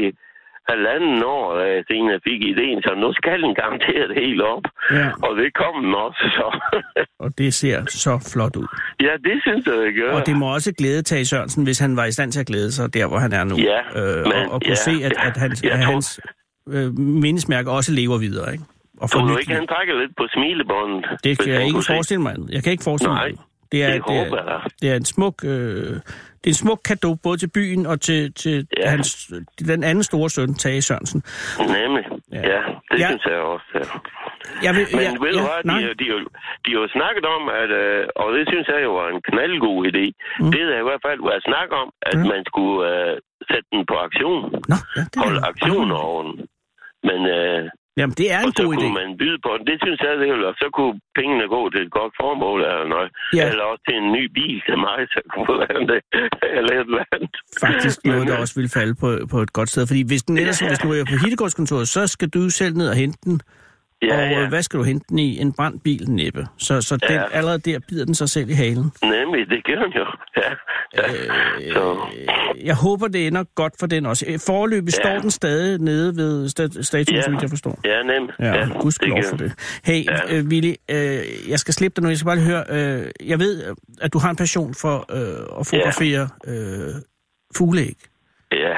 halvanden 0.72 1.24
år, 1.24 1.46
siden 1.88 2.06
jeg 2.14 2.20
fik 2.30 2.42
ideen, 2.54 2.82
så 2.82 2.92
nu 3.04 3.10
skal 3.14 3.38
den 3.46 3.54
garanteret 3.62 4.12
helt 4.24 4.42
op. 4.42 4.64
Ja. 4.92 5.08
Og 5.26 5.32
det 5.40 5.50
kom 5.62 5.74
den 5.84 5.94
også, 6.06 6.24
så. 6.38 6.48
Og 7.24 7.30
det 7.38 7.54
ser 7.54 7.86
så 8.06 8.14
flot 8.34 8.56
ud. 8.56 8.68
ja, 9.02 9.14
det 9.28 9.38
synes 9.46 9.66
jeg, 9.66 9.74
det 9.86 9.96
gør. 9.96 10.12
Og 10.14 10.26
det 10.26 10.36
må 10.38 10.54
også 10.54 10.74
glæde 10.78 11.02
Tage 11.02 11.26
Sørensen, 11.26 11.64
hvis 11.64 11.80
han 11.80 11.96
var 11.98 12.06
i 12.06 12.12
stand 12.12 12.32
til 12.32 12.40
at 12.40 12.48
glæde 12.48 12.72
sig 12.72 12.94
der, 12.94 13.08
hvor 13.08 13.18
han 13.18 13.32
er 13.34 13.44
nu. 13.44 13.56
Ja, 13.56 13.80
øh, 14.02 14.24
men- 14.24 14.34
og, 14.34 14.42
og 14.54 14.62
kunne 14.62 14.70
ja, 14.70 14.76
se, 14.76 14.92
at, 15.08 15.14
at 15.28 15.38
hans, 15.38 15.64
Jeg 15.64 15.72
at 15.72 15.80
hans 15.86 16.20
øh, 16.70 17.00
mindesmærke 17.00 17.72
også 17.72 17.92
lever 17.94 18.18
videre, 18.18 18.52
ikke? 18.52 18.64
Og 19.02 19.10
Tror 19.10 19.28
du 19.28 19.38
ikke, 19.38 19.54
han 19.54 19.68
trækker 19.68 20.00
lidt 20.02 20.12
på 20.18 20.26
smilebåndet? 20.34 21.06
Det 21.24 21.40
kan 21.40 21.54
jeg 21.54 21.64
ikke 21.66 21.82
forestille 21.88 22.22
mig. 22.22 22.36
Jeg 22.52 22.64
kan 22.64 22.72
ikke 22.72 22.84
forestille 22.84 23.14
Nej, 23.14 23.28
mig. 23.30 23.38
Det 23.72 23.80
er, 23.84 23.88
det 23.88 23.96
det, 23.96 24.04
håber 24.18 24.38
er, 24.38 24.52
jeg. 24.52 24.62
det 24.82 24.88
er 24.92 24.96
en 24.96 25.06
smuk, 25.16 25.36
øh, 25.44 25.94
det 26.42 26.48
er 26.50 26.54
en 26.58 26.62
smuk 26.66 26.80
gave 26.88 27.18
både 27.26 27.38
til 27.44 27.50
byen 27.58 27.86
og 27.92 28.02
til, 28.08 28.34
til 28.34 28.68
Ja. 28.78 28.90
hans, 28.90 29.08
den 29.72 29.84
anden 29.90 30.04
store 30.12 30.30
søn, 30.36 30.54
Tage 30.64 30.82
Sørensen. 30.88 31.20
Nemlig. 31.78 32.06
Ja. 32.32 32.42
Ja, 32.54 32.62
det 32.92 33.00
Ja. 33.04 33.08
synes 33.10 33.24
jeg 33.32 33.40
også. 33.54 33.70
Ja. 33.82 33.86
Jeg 34.66 34.72
vil, 34.78 34.86
Men 34.98 35.04
ja, 35.08 35.12
ved 35.26 35.32
du 35.38 35.42
ja, 35.44 35.48
hvad, 35.50 35.62
de, 35.72 35.88
de, 36.02 36.06
de, 36.66 36.70
har 36.74 36.80
jo 36.84 36.88
snakket 36.98 37.26
om, 37.36 37.44
at, 37.62 37.70
øh, 37.84 38.02
og 38.22 38.28
det 38.36 38.44
synes 38.52 38.66
jeg 38.74 38.80
jo 38.88 38.92
var 39.00 39.08
en 39.16 39.22
knaldgod 39.30 39.80
idé, 39.92 40.06
mm. 40.40 40.52
det 40.54 40.62
er 40.76 40.82
i 40.84 40.88
hvert 40.90 41.04
fald 41.08 41.20
været 41.30 41.44
snak 41.50 41.70
om, 41.82 41.88
at 42.10 42.18
Ja. 42.20 42.28
man 42.34 42.42
skulle 42.50 42.80
øh, 42.94 43.14
sætte 43.52 43.68
den 43.74 43.82
på 43.92 43.96
aktion. 44.08 44.42
Nå, 44.72 44.78
ja, 44.98 45.02
det 45.12 45.18
Holde 45.24 45.40
er, 45.44 45.50
aktioner 45.52 45.98
over 46.10 46.22
den. 46.28 46.36
Men 47.10 47.20
øh, 47.38 47.62
Jamen, 48.00 48.16
det 48.22 48.28
er 48.36 48.40
og 48.46 48.48
en 48.50 48.56
så 48.58 48.64
god 48.64 48.74
idé. 48.76 48.86
kunne 48.86 49.00
man 49.04 49.10
byde 49.22 49.40
på 49.46 49.52
den. 49.58 49.64
Det 49.72 49.78
synes 49.84 50.00
jeg, 50.06 50.12
det 50.22 50.28
ville, 50.32 50.48
og 50.52 50.56
så 50.62 50.68
kunne 50.78 50.94
pengene 51.20 51.46
gå 51.56 51.62
til 51.74 51.82
et 51.88 51.92
godt 52.00 52.14
formål 52.22 52.60
eller 52.70 52.88
noget. 52.96 53.10
Ja. 53.38 53.46
Eller 53.52 53.64
også 53.72 53.84
til 53.88 53.96
en 54.02 54.10
ny 54.18 54.24
bil 54.38 54.56
til 54.68 54.78
mig, 54.88 54.98
så 55.14 55.20
kunne 55.34 55.54
være 55.64 55.82
det. 55.92 56.00
Eller 56.58 56.72
et 56.80 56.88
eller 56.92 57.06
andet. 57.16 57.34
Faktisk 57.68 57.98
noget, 58.12 58.28
der 58.30 58.36
øh, 58.36 58.42
også 58.44 58.56
vil 58.60 58.70
falde 58.80 58.96
på, 59.04 59.08
på 59.34 59.38
et 59.46 59.52
godt 59.58 59.70
sted. 59.74 59.84
Fordi 59.92 60.02
hvis 60.12 60.24
den 60.28 60.36
ellers, 60.42 60.62
Ja. 60.62 60.68
hvis 60.72 60.84
nu 60.86 60.90
er 60.92 61.04
på 61.12 61.18
Hittegårdskontoret, 61.24 61.88
så 61.96 62.02
skal 62.16 62.30
du 62.36 62.42
selv 62.50 62.74
ned 62.82 62.88
og 62.94 62.96
hente 63.04 63.20
den. 63.30 63.36
Ja, 64.02 64.16
og 64.26 64.32
ja. 64.32 64.42
øh, 64.42 64.50
hvad 64.50 64.62
skal 64.64 64.80
du 64.80 64.84
hente 64.84 65.06
den 65.10 65.20
i? 65.20 65.40
En 65.40 65.54
brændt 65.54 65.84
bil 65.84 66.10
næppe. 66.12 66.48
Så, 66.58 66.82
så 66.82 66.98
den, 66.98 67.16
Ja. 67.16 67.24
allerede 67.32 67.60
der 67.60 67.80
bider 67.90 68.06
den 68.06 68.16
sig 68.16 68.30
selv 68.30 68.50
i 68.50 68.54
halen. 68.54 68.92
Nemlig, 69.04 69.50
det 69.50 69.64
gør 69.66 69.76
den 69.84 69.92
jo. 69.94 70.06
Ja, 70.38 70.52
Øh, 70.98 71.74
Så 71.74 71.98
jeg 72.64 72.76
håber, 72.76 73.08
det 73.08 73.28
ender 73.28 73.44
godt 73.56 73.74
for 73.80 73.88
den 73.88 74.06
også. 74.06 74.26
Foreløbig 74.48 74.94
Ja. 74.98 75.02
står 75.04 75.20
den 75.22 75.32
stadig 75.32 75.80
nede 75.80 76.16
ved 76.16 76.46
sta- 76.46 76.82
statuen, 76.84 77.22
Ja. 77.26 77.30
vidt 77.32 77.42
jeg 77.42 77.50
forstår. 77.50 77.80
ja, 77.86 78.04
nemt. 78.04 78.32
Ja, 78.40 78.58
ja 78.60 78.68
gudskelov 78.80 79.24
for 79.30 79.38
det. 79.38 79.54
Hey, 79.86 80.06
Ja. 80.06 80.12
ja. 80.30 80.38
øh, 80.38 80.46
Willy, 80.48 80.74
øh, 80.92 81.50
jeg 81.50 81.60
skal 81.60 81.74
slippe 81.74 81.96
dig 81.96 82.04
nu. 82.04 82.10
Jeg 82.10 82.18
skal 82.18 82.26
bare 82.26 82.36
lige 82.36 82.46
høre, 82.46 82.64
øh, 82.70 83.06
jeg 83.26 83.40
ved, 83.40 83.64
at 84.02 84.14
du 84.14 84.20
har 84.20 84.30
en 84.30 84.36
passion 84.36 84.74
for 84.74 85.06
øh, 85.12 85.60
at 85.60 85.68
fotografere 85.68 86.30
øh, 86.48 86.94
fugleæg. 87.58 87.96
Ja, 88.52 88.74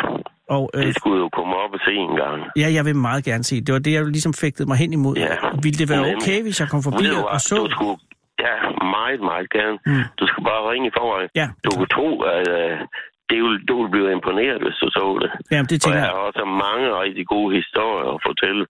Og 0.55 0.63
øh, 0.75 0.81
det 0.85 0.93
skulle 0.99 1.17
jo 1.25 1.29
komme 1.37 1.53
op 1.63 1.71
og 1.77 1.79
se 1.87 1.93
en 2.07 2.15
gang. 2.23 2.37
ja, 2.61 2.67
jeg 2.77 2.83
vil 2.87 2.95
meget 3.09 3.23
gerne 3.29 3.43
se. 3.49 3.55
Det 3.65 3.71
var 3.75 3.79
det, 3.85 3.91
jeg 3.97 4.01
ligesom 4.17 4.33
fægtede 4.43 4.67
mig 4.71 4.77
hen 4.83 4.91
imod. 4.99 5.15
Ja. 5.27 5.35
Ville 5.65 5.77
det 5.81 5.87
være 5.93 6.03
okay, 6.15 6.37
hvis 6.45 6.57
jeg 6.61 6.67
kom 6.73 6.81
forbi 6.87 7.05
du 7.15 7.19
og 7.35 7.39
så? 7.49 7.55
Du 7.65 7.67
skulle, 7.75 7.97
ja, 8.45 8.55
meget, 8.97 9.19
meget 9.31 9.47
gerne. 9.57 9.77
Mm. 9.89 10.03
Du 10.19 10.23
skulle 10.29 10.45
bare 10.51 10.61
ringe 10.71 10.85
i 10.91 10.93
forvejen. 10.99 11.29
Ja, 11.41 11.47
Du 11.65 11.69
kunne 11.77 11.91
tro, 11.97 12.07
at 12.35 12.45
øh, 12.59 12.73
det 13.29 13.37
ville, 13.43 13.59
du 13.69 13.73
ville 13.79 13.91
blive 13.95 14.09
imponeret, 14.17 14.57
hvis 14.63 14.77
du 14.83 14.87
så 14.97 15.05
det. 15.23 15.31
Jamen, 15.53 15.67
det 15.71 15.77
Og 15.77 15.81
tænker 15.83 15.99
jeg 15.99 16.07
jeg. 16.07 16.15
har 16.15 16.21
også 16.29 16.43
mange 16.67 16.85
rigtig 17.03 17.25
gode 17.33 17.49
historier 17.59 18.07
at 18.15 18.19
fortælle. 18.27 18.63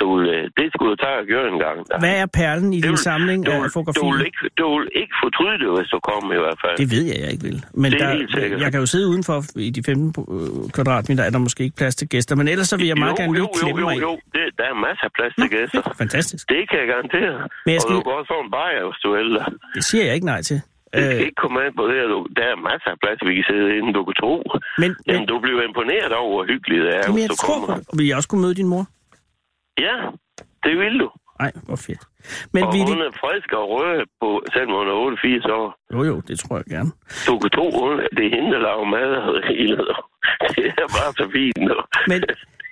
Du 0.00 0.06
øh, 0.32 0.42
det 0.58 0.66
skulle 0.74 0.90
du 0.92 0.96
tage 1.04 1.16
og 1.22 1.26
gøre 1.32 1.46
en 1.52 1.58
gang. 1.64 1.76
Hvad 2.04 2.14
er 2.22 2.26
perlen 2.40 2.70
i 2.72 2.80
Det 2.80 2.84
din 2.88 2.96
samling 3.08 3.38
du, 3.46 3.50
af 3.50 3.56
vil- 3.56 3.64
du, 3.64 3.72
fotografier? 3.78 4.12
vil 4.16 4.26
ikke, 4.30 4.40
du 4.60 4.66
vil 4.78 4.88
ikke 5.02 5.14
fortryde 5.24 5.56
det, 5.62 5.68
hvis 5.76 5.88
du 5.94 5.98
kommer 6.10 6.30
i 6.38 6.40
hvert 6.44 6.58
fald. 6.64 6.76
Det 6.82 6.88
ved 6.94 7.04
jeg, 7.10 7.16
jeg 7.24 7.30
ikke 7.34 7.44
vil. 7.50 7.58
Men 7.82 7.88
Det 7.92 8.00
er 8.02 8.06
der, 8.06 8.14
helt 8.18 8.32
sikkert. 8.38 8.58
jeg 8.64 8.70
kan 8.72 8.80
jo 8.84 8.88
sidde 8.94 9.06
udenfor 9.12 9.36
i 9.68 9.70
de 9.76 9.80
15 9.82 10.24
øh, 10.34 10.70
kvadratmeter, 10.76 11.22
er 11.28 11.32
der 11.36 11.40
måske 11.46 11.60
ikke 11.66 11.76
plads 11.82 11.94
til 12.00 12.06
gæster. 12.14 12.32
Men 12.40 12.46
ellers 12.52 12.68
så 12.72 12.76
vil 12.80 12.86
jeg 12.92 12.98
meget 13.04 13.14
jo, 13.16 13.20
gerne 13.22 13.32
jo, 13.32 13.38
lige 13.38 13.48
jo, 13.52 13.58
klemme 13.60 13.80
jo, 13.80 13.86
mig 13.86 13.94
ind. 13.94 14.02
jo, 14.08 14.12
det, 14.36 14.44
der 14.58 14.64
er 14.72 14.76
masser 14.86 15.04
af 15.10 15.12
plads 15.18 15.32
til 15.40 15.48
gæster. 15.56 15.82
Fantastisk. 16.02 16.42
Det 16.54 16.62
kan 16.70 16.76
jeg 16.82 16.88
garantere. 16.94 17.34
Men 17.64 17.70
jeg 17.76 17.80
Og 17.80 17.82
skal- 17.82 17.94
du 17.96 18.00
kan 18.06 18.12
også 18.18 18.30
få 18.34 18.38
en 18.46 18.50
bajer, 18.58 18.82
hvis 18.88 19.00
du 19.04 19.08
vil. 19.16 19.28
Det 19.76 19.82
siger 19.90 20.04
jeg 20.08 20.14
ikke 20.18 20.30
nej 20.34 20.42
til. 20.50 20.58
Det 20.94 21.00
skal 21.04 21.16
Øh, 21.20 21.26
ikke 21.28 21.40
komme 21.44 21.56
an 21.66 21.72
på 21.80 21.84
det. 21.90 21.96
her. 22.00 22.06
Du- 22.14 22.28
Der 22.38 22.44
er 22.52 22.56
masser 22.70 22.90
af 22.94 22.98
plads, 23.04 23.18
vi 23.28 23.34
kan 23.38 23.44
sidde 23.50 23.66
inde, 23.78 23.88
du 23.98 24.02
kan 24.08 24.14
tro. 24.22 24.34
men, 24.42 24.50
men, 24.82 24.96
Jamen, 25.08 25.26
du 25.32 25.36
bliver 25.44 25.62
imponeret 25.70 26.12
over, 26.22 26.30
hvor 26.36 26.44
hyggeligt 26.52 26.82
det 26.86 26.92
er, 26.98 27.02
men 27.06 27.12
hvis 27.14 27.22
jeg 27.24 27.30
du 27.34 27.36
tror 27.44 27.58
kommer. 27.58 27.74
det. 27.76 27.98
Vil 27.98 28.06
jeg 28.10 28.16
også 28.20 28.28
kunne 28.30 28.42
møde 28.46 28.56
din 28.60 28.68
mor? 28.74 28.84
Ja, 29.86 29.96
det 30.64 30.74
vil 30.78 30.98
du. 31.02 31.10
Nej, 31.40 31.52
hvor 31.66 31.76
fedt. 31.86 32.02
Men 32.54 32.62
og 32.64 32.70
Willy... 32.74 32.90
hun 32.92 33.00
er 33.08 33.12
frisk 33.22 33.52
og 33.52 33.64
rød 33.74 34.06
på, 34.20 34.28
selvom 34.52 34.72
hun 34.78 34.88
er 34.88 34.92
88 34.92 35.44
år. 35.44 35.68
Jo, 35.92 36.00
jo, 36.10 36.16
det 36.28 36.38
tror 36.38 36.56
jeg 36.56 36.64
gerne. 36.74 36.90
Du 37.28 37.38
kan 37.38 37.50
tro, 37.56 37.66
det 38.16 38.24
er 38.26 38.32
hende, 38.36 38.50
der 38.54 38.60
laver 38.68 38.84
mad 38.96 39.10
og 39.28 39.34
det 40.56 40.66
er 40.82 40.88
bare 40.98 41.12
så 41.20 41.26
fint. 41.34 41.58
nu. 41.68 41.76
Men, 42.10 42.20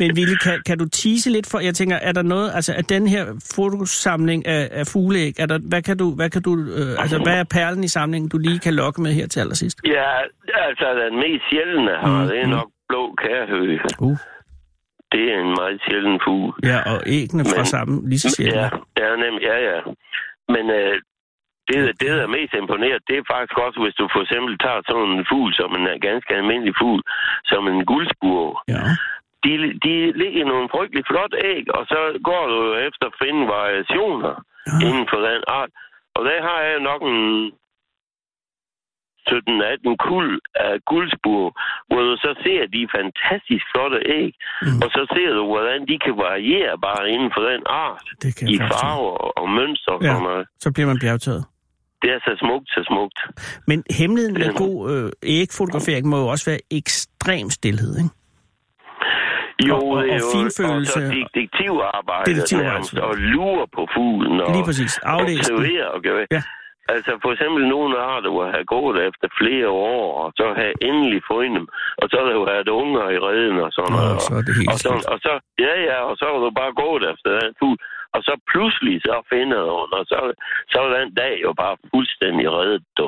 men 0.01 0.09
Willy, 0.17 0.37
kan, 0.45 0.57
kan 0.67 0.79
du 0.79 0.87
tease 0.89 1.31
lidt 1.31 1.47
for... 1.51 1.59
Jeg 1.59 1.75
tænker, 1.75 1.97
er 1.97 2.13
der 2.13 2.23
noget... 2.23 2.51
Altså, 2.55 2.73
er 2.81 2.83
den 2.83 3.07
her 3.07 3.25
fotosamling 3.57 4.47
af, 4.47 4.69
af 4.73 4.87
fugleæg, 4.87 5.35
er 5.39 5.47
der, 5.47 5.59
hvad 5.59 5.83
kan 5.83 5.97
du... 5.99 6.15
Hvad 6.15 6.31
kan 6.31 6.43
du 6.43 6.53
øh, 6.79 7.03
altså, 7.03 7.19
hvad 7.27 7.39
er 7.41 7.45
perlen 7.57 7.85
i 7.85 7.89
samlingen, 7.89 8.29
du 8.29 8.39
lige 8.39 8.59
kan 8.59 8.75
lokke 8.75 9.03
med 9.03 9.13
her 9.13 9.27
til 9.27 9.41
allersidst? 9.41 9.79
Ja, 9.85 10.09
altså 10.67 10.87
den 11.05 11.17
mest 11.25 11.45
sjældne 11.51 11.95
Mm, 12.05 12.11
mm, 12.11 12.27
det 12.29 12.39
er 12.41 12.47
mm. 12.47 12.51
nok 12.51 12.69
blå 12.89 13.15
kærhøge. 13.23 13.81
Uh. 14.01 14.19
Det 15.13 15.25
er 15.33 15.39
en 15.47 15.55
meget 15.61 15.79
sjælden 15.87 16.19
fugl. 16.25 16.51
Ja, 16.71 16.79
og 16.93 16.99
æggene 17.17 17.45
fra 17.51 17.63
Men- 17.63 17.73
samme, 17.75 17.95
lige 18.11 18.23
så 18.25 18.31
sjældent. 18.37 18.57
Ja, 18.57 18.69
ja, 19.03 19.11
nemlig, 19.25 19.43
ja, 19.51 19.57
ja. 19.71 19.79
Men 20.55 20.65
øh, 20.79 20.95
det, 21.69 21.77
det, 22.01 22.09
der 22.19 22.23
er 22.29 22.35
mest 22.39 22.53
imponeret, 22.63 23.01
det 23.09 23.15
er 23.19 23.31
faktisk 23.35 23.57
også, 23.65 23.79
hvis 23.85 23.99
du 24.01 24.05
for 24.15 24.21
eksempel 24.25 24.53
tager 24.65 24.81
sådan 24.91 25.11
en 25.19 25.27
fugl, 25.31 25.51
som 25.61 25.71
en 25.79 25.85
øh, 25.93 25.97
ganske 26.09 26.31
almindelig 26.41 26.75
fugl, 26.81 27.01
som 27.53 27.63
en 27.73 27.81
guldspur. 27.91 28.47
Ja. 28.75 28.83
De, 29.45 29.53
de 29.87 29.95
ligger 30.21 30.41
i 30.43 30.51
nogle 30.53 30.69
frygtelig 30.75 31.05
flot 31.11 31.35
æg, 31.53 31.65
og 31.79 31.83
så 31.93 32.01
går 32.29 32.43
du 32.53 32.59
efter 32.89 33.05
at 33.11 33.19
finde 33.23 33.43
variationer 33.57 34.35
Ja. 34.71 34.77
inden 34.87 35.07
for 35.13 35.21
den 35.29 35.43
art. 35.61 35.71
Og 36.17 36.23
der 36.29 36.39
har 36.49 36.59
jeg 36.69 36.79
nok 36.91 37.01
en 37.13 37.21
17-18 39.31 39.97
kul 40.09 40.27
af 40.67 40.73
guldspur, 40.91 41.45
hvor 41.89 42.01
du 42.09 42.15
så 42.25 42.33
ser 42.45 42.63
de 42.75 42.81
fantastisk 42.97 43.65
flotte 43.73 43.99
æg, 44.21 44.31
Mm. 44.63 44.79
og 44.85 44.89
så 44.97 45.03
ser 45.15 45.31
du, 45.39 45.43
hvordan 45.53 45.79
de 45.91 45.97
kan 46.05 46.15
variere 46.29 46.75
bare 46.87 47.03
inden 47.15 47.31
for 47.35 47.43
den 47.51 47.63
art 47.87 48.07
Det 48.23 48.31
kan 48.37 48.45
i 48.55 48.57
farver 48.73 49.17
og 49.41 49.47
mønster 49.59 49.93
og 49.97 50.03
Ja. 50.03 50.09
sådan 50.09 50.23
noget. 50.31 50.45
Så 50.65 50.69
bliver 50.75 50.89
man 50.93 50.99
bjergtaget. 51.05 51.45
Det 52.03 52.11
er 52.17 52.21
så 52.29 52.33
smukt, 52.45 52.69
så 52.77 52.81
smukt. 52.91 53.19
Men 53.71 53.79
hemmeligheden 54.01 54.37
Ja. 54.43 54.65
god 54.65 54.77
øh, 54.93 55.13
ægfotografering 55.41 56.05
må 56.13 56.17
jo 56.25 56.27
også 56.35 56.45
være 56.51 56.61
ekstrem 56.81 57.47
stillhed, 57.51 57.93
ikke? 58.03 58.11
Jo, 59.69 59.77
Og- 59.77 59.89
og- 59.89 60.05
det 60.05 60.13
og 60.13 60.33
finfølelse. 60.39 61.01
Og 61.07 61.13
detektivarbejde. 61.35 62.31
Detektivarbejde. 62.31 63.03
Og 63.09 63.15
lure 63.35 63.67
på 63.77 63.83
fuglen. 63.95 64.41
Og 64.41 64.53
Lige 64.55 64.65
præcis. 64.65 64.93
Den. 64.95 65.11
Observere 65.39 65.87
og 65.95 66.01
gøre. 66.03 66.27
Ja. 66.37 66.43
Altså 66.95 67.13
for 67.23 67.31
eksempel 67.35 67.63
nogle 67.75 67.95
arter, 68.13 68.31
hvor 68.35 68.45
have 68.57 68.69
gået 68.77 68.97
efter 69.09 69.27
flere 69.41 69.69
år, 69.95 70.05
og 70.23 70.29
så 70.39 70.47
have 70.61 70.75
endelig 70.89 71.21
fundet 71.31 71.55
dem. 71.59 71.67
Og 72.01 72.05
så 72.09 72.15
har 72.19 72.27
der 72.29 72.35
jo 72.41 72.45
været 72.53 72.69
unger 72.83 73.05
i 73.17 73.19
redden 73.29 73.57
og 73.67 73.71
sådan 73.77 73.93
noget. 73.97 74.23
så 74.29 74.33
er 74.41 74.45
det 74.49 74.55
helt 74.59 74.71
og, 74.73 74.79
så, 74.85 74.91
slut. 74.93 75.05
og 75.13 75.19
så, 75.25 75.33
ja, 75.67 75.75
ja, 75.89 75.99
og 76.09 76.15
så 76.19 76.25
har 76.31 76.39
du 76.45 76.51
bare 76.63 76.73
gået 76.85 77.03
efter 77.13 77.29
den 77.41 77.53
fugl. 77.61 77.79
Og 78.17 78.21
så 78.27 78.33
pludselig 78.53 78.97
så 79.09 79.17
finder 79.33 79.61
du 79.69 79.75
den, 79.85 79.93
og 80.01 80.05
så, 80.11 80.19
så 80.73 80.79
er 80.85 80.91
den 80.99 81.09
dag 81.23 81.35
jo 81.47 81.51
bare 81.63 81.75
fuldstændig 81.93 82.45
reddet, 82.57 82.83
du. 82.99 83.07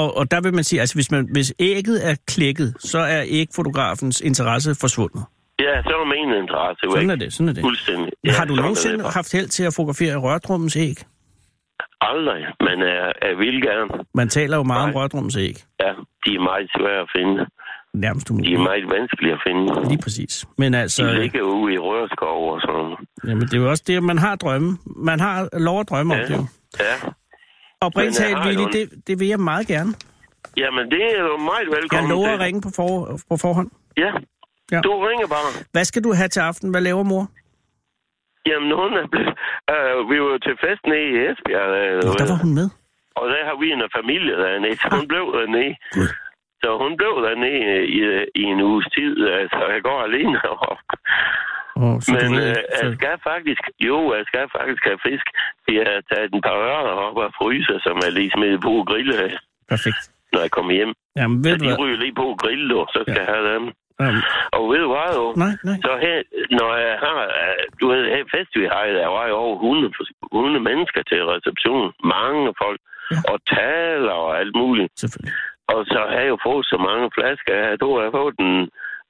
Og, 0.00 0.08
og 0.18 0.24
der 0.32 0.40
vil 0.44 0.54
man 0.58 0.64
sige, 0.68 0.80
altså 0.82 0.94
hvis, 0.98 1.10
man, 1.14 1.22
hvis 1.36 1.50
ægget 1.58 1.98
er 2.10 2.14
klækket, 2.32 2.70
så 2.92 2.98
er 2.98 3.22
ægfotografens 3.40 4.20
interesse 4.30 4.70
forsvundet. 4.84 5.22
Ja, 5.66 5.74
så 5.88 5.94
er 6.02 6.06
min 6.16 6.30
interesse 6.42 6.82
Sådan 6.90 7.10
er 7.10 7.16
det, 7.16 7.32
sådan 7.32 7.48
er 7.48 7.52
det. 7.52 7.62
fuldstændig. 7.68 8.12
Ja, 8.24 8.32
har 8.32 8.44
du 8.44 8.54
sådan 8.54 8.62
nogensinde 8.64 9.04
haft 9.18 9.32
held 9.36 9.48
til 9.56 9.64
at 9.68 9.72
fotografere 9.76 10.16
rørdrummens 10.16 10.76
æg? 10.76 10.96
Aldrig, 12.00 12.42
men 12.66 12.80
jeg, 12.80 13.12
jeg 13.22 13.38
vil 13.38 13.62
gerne. 13.62 14.04
Man 14.14 14.28
taler 14.28 14.56
jo 14.56 14.62
meget 14.62 14.82
om 14.82 14.88
Nej. 14.90 14.96
rørdrummens 15.02 15.36
æg. 15.36 15.56
Ja, 15.80 15.90
de 16.24 16.30
er 16.34 16.40
meget 16.40 16.70
svære 16.76 17.00
at 17.00 17.10
finde. 17.16 17.46
Nærmest 17.94 18.28
De 18.28 18.32
er 18.32 18.34
umuligt. 18.34 18.60
meget 18.60 18.84
vanskelige 18.90 19.32
at 19.32 19.40
finde. 19.46 19.88
Lige 19.88 20.02
præcis. 20.02 20.46
Men 20.58 20.74
altså, 20.74 21.06
De 21.06 21.20
ligger 21.22 21.42
ude 21.42 21.74
i 21.74 21.78
rørskov 21.78 22.52
og 22.54 22.60
sådan. 22.60 22.96
jamen, 23.28 23.42
det 23.42 23.54
er 23.54 23.58
jo 23.58 23.70
også 23.70 23.84
det, 23.86 24.02
man 24.02 24.18
har 24.18 24.36
drømme. 24.36 24.78
Man 24.96 25.20
har 25.20 25.48
lov 25.58 25.80
at 25.80 25.88
drømme 25.90 26.14
om 26.14 26.20
Ja. 26.20 26.26
det 26.26 26.36
jo. 26.36 26.44
Ja. 26.80 26.94
Og 27.80 27.92
Men 27.96 28.04
jeg 28.04 28.12
talt, 28.12 28.38
Willy, 28.46 28.60
jo 28.62 28.68
det, 28.72 29.06
det 29.06 29.20
vil 29.20 29.28
jeg 29.28 29.40
meget 29.40 29.66
gerne. 29.66 29.94
Jamen, 30.56 30.84
det 30.90 31.02
er 31.18 31.22
du 31.22 31.36
meget 31.36 31.64
Jeg 31.70 31.76
velkommen 31.76 32.10
lover 32.10 32.26
til. 32.26 32.34
at 32.34 32.40
ringe 32.40 32.60
på, 32.62 32.68
for, 32.76 33.18
på 33.30 33.36
forhånd. 33.36 33.70
Ja. 33.96 34.10
Ja. 34.72 34.80
Du 34.80 34.92
ringer 35.08 35.26
bare. 35.26 35.64
Hvad 35.72 35.84
skal 35.84 36.04
du 36.04 36.12
have 36.12 36.28
til 36.28 36.40
aften? 36.40 36.70
Hvad 36.70 36.80
laver 36.80 37.02
mor? 37.02 37.28
Jamen, 38.48 38.70
hun 38.80 38.90
er 39.02 39.06
blevet... 39.12 39.34
Øh, 39.74 39.96
vi 40.10 40.16
var 40.24 40.38
til 40.46 40.56
fest 40.64 40.82
nede 40.92 41.06
i 41.12 41.16
Esbjerg. 41.28 41.70
Øh, 41.82 41.94
Nå, 42.06 42.10
der 42.20 42.26
var 42.32 42.40
hun 42.44 42.54
med. 42.60 42.68
Og 43.18 43.24
der 43.32 43.40
har 43.48 43.56
vi 43.62 43.66
en 43.72 43.82
familie 43.98 44.34
dernede, 44.44 44.76
så 44.82 44.86
hun 44.98 45.06
blev 45.12 45.24
dernede. 45.38 45.72
Gud. 45.96 46.08
Så 46.62 46.68
hun 46.82 46.92
blev 47.00 47.14
dernede 47.26 47.86
i, 47.98 48.00
i 48.42 48.42
en 48.52 48.60
uges 48.70 48.86
tid. 48.96 49.14
Altså, 49.40 49.60
jeg 49.74 49.82
går 49.88 49.98
alene 50.08 50.38
op. 50.70 50.82
Oh, 51.84 51.96
så 52.04 52.10
Men 52.16 52.30
ved, 52.36 52.48
øh, 52.50 52.56
så, 52.76 52.86
jeg 52.86 52.88
skal 52.98 53.14
faktisk... 53.30 53.62
Jo, 53.88 53.98
jeg 54.16 54.24
skal 54.30 54.44
faktisk 54.58 54.82
have 54.90 55.00
fisk. 55.08 55.26
Jeg 55.78 55.84
har 55.92 56.00
taget 56.10 56.30
en 56.34 56.42
par 56.46 56.56
ørner 56.70 56.94
op 57.06 57.16
og 57.24 57.30
fryser, 57.40 57.76
som 57.86 57.94
jeg 58.04 58.12
lige 58.18 58.30
smidt 58.36 58.62
på 58.66 58.72
grill, 58.90 59.10
øh, 59.24 59.32
perfekt. 59.72 60.02
når 60.32 60.40
jeg 60.46 60.50
kommer 60.56 60.72
hjem. 60.78 60.92
Jamen, 61.18 61.36
Så 61.44 61.50
ved 61.50 61.58
du 61.58 61.64
de 61.64 61.76
ryger 61.82 61.98
lige 62.04 62.14
på 62.22 62.26
grill, 62.42 62.70
så 62.94 62.98
skal 63.06 63.14
Ja. 63.16 63.20
jeg 63.24 63.28
have 63.34 63.46
dem. 63.54 63.64
Jamen, 64.06 64.22
Og 64.56 64.62
ved 64.70 64.78
du 64.84 64.88
hvad, 64.94 65.10
jo? 65.20 65.24
nej, 65.44 65.54
nej. 65.68 65.76
Så 65.86 65.90
her, 66.06 66.16
når 66.60 66.70
jeg 66.86 66.94
har, 67.06 67.18
øh, 67.40 67.62
du 67.80 67.84
ved, 67.92 68.02
her 68.16 68.24
fest, 68.34 68.52
vi 68.62 68.66
har, 68.72 68.82
der 69.00 69.10
var 69.18 69.24
jo 69.32 69.34
over 69.44 69.56
100, 69.56 69.92
for- 69.96 70.36
100 70.36 70.64
mennesker 70.70 71.00
til 71.10 71.20
reception. 71.34 71.84
Mange 72.16 72.42
folk. 72.62 72.80
Ja. 73.12 73.18
Og 73.32 73.36
taler 73.56 74.16
og 74.26 74.30
alt 74.40 74.54
muligt. 74.62 74.90
Selvfølgelig. 75.02 75.34
Og 75.74 75.80
så 75.92 75.98
har 76.10 76.18
jeg 76.22 76.28
jo 76.34 76.38
fået 76.48 76.64
så 76.72 76.76
mange 76.88 77.06
flasker. 77.16 77.54
Jeg 77.70 77.78
tror, 77.80 77.94
jeg 78.00 78.06
har 78.10 78.18
fået 78.22 78.36
den 78.42 78.54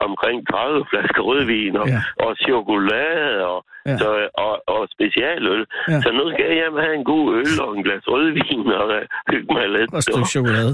omkring 0.08 0.36
30 0.50 0.84
flasker 0.90 1.22
rødvin 1.28 1.76
og, 1.82 1.86
Ja. 1.88 2.00
og 2.24 2.30
chokolade 2.46 3.46
og, 3.52 3.58
Ja. 3.86 3.96
så, 4.02 4.08
og, 4.44 4.52
og 4.74 4.80
specialøl. 4.94 5.62
Ja. 5.88 5.98
Så 6.04 6.08
nu 6.18 6.24
skal 6.32 6.44
jeg 6.48 6.54
hjem 6.60 6.76
have 6.84 6.94
en 7.00 7.04
god 7.12 7.24
øl 7.40 7.54
og 7.64 7.70
en 7.76 7.82
glas 7.86 8.04
rødvin 8.12 8.66
og 8.80 8.86
uh, 8.96 9.02
hygge 9.32 9.50
mig 9.54 9.68
lidt. 9.76 9.90
Og 9.92 9.98
et 9.98 10.04
stykke 10.04 10.28
chokolade. 10.36 10.72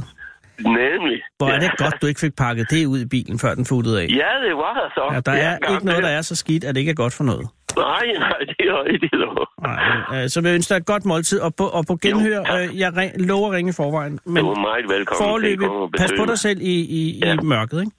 Nemlig. 0.58 1.18
Hvor 1.38 1.48
er 1.48 1.58
det 1.58 1.70
godt, 1.78 1.94
du 2.02 2.06
ikke 2.06 2.20
fik 2.20 2.36
pakket 2.36 2.66
det 2.70 2.86
ud 2.86 2.98
i 2.98 3.08
bilen, 3.08 3.38
før 3.38 3.54
den 3.54 3.64
futtede 3.66 3.96
af. 4.02 4.06
Ja, 4.22 4.30
det 4.46 4.54
var 4.56 4.72
der 4.74 4.88
så. 4.94 5.04
Ja, 5.14 5.20
der 5.20 5.32
er 5.32 5.56
Ja, 5.62 5.72
ikke 5.74 5.86
noget, 5.86 6.02
der 6.02 6.08
er 6.08 6.22
så 6.22 6.36
skidt, 6.36 6.64
at 6.64 6.74
det 6.74 6.80
ikke 6.80 6.90
er 6.90 6.94
godt 7.04 7.14
for 7.14 7.24
noget. 7.24 7.46
Nej, 7.76 8.06
nej, 8.18 8.38
det 8.50 8.64
er 8.70 8.84
rigtigt. 8.84 9.12
dog. 9.12 9.48
Nej, 9.62 10.22
øh, 10.22 10.28
så 10.28 10.40
vil 10.40 10.48
jeg 10.48 10.54
ønske 10.54 10.70
dig 10.74 10.76
et 10.80 10.86
godt 10.86 11.04
måltid, 11.04 11.40
og 11.40 11.54
på, 11.54 11.64
og 11.78 11.82
på 11.90 11.94
genhør, 12.02 12.42
tak. 12.44 12.60
øh, 12.60 12.78
jeg 12.80 12.90
ring, 12.96 13.12
lover 13.28 13.48
at 13.48 13.54
ringe 13.56 13.70
i 13.70 13.76
forvejen. 13.82 14.18
Men 14.26 14.36
Du 14.44 14.50
er 14.50 14.60
meget 14.60 14.84
velkommen 14.88 15.64
og 15.70 15.90
pas 15.98 16.12
på 16.18 16.24
dig 16.30 16.38
selv 16.38 16.58
i, 16.60 16.76
i, 17.00 17.20
Ja. 17.24 17.32
i 17.34 17.36
mørket, 17.54 17.78
ikke? 17.80 17.92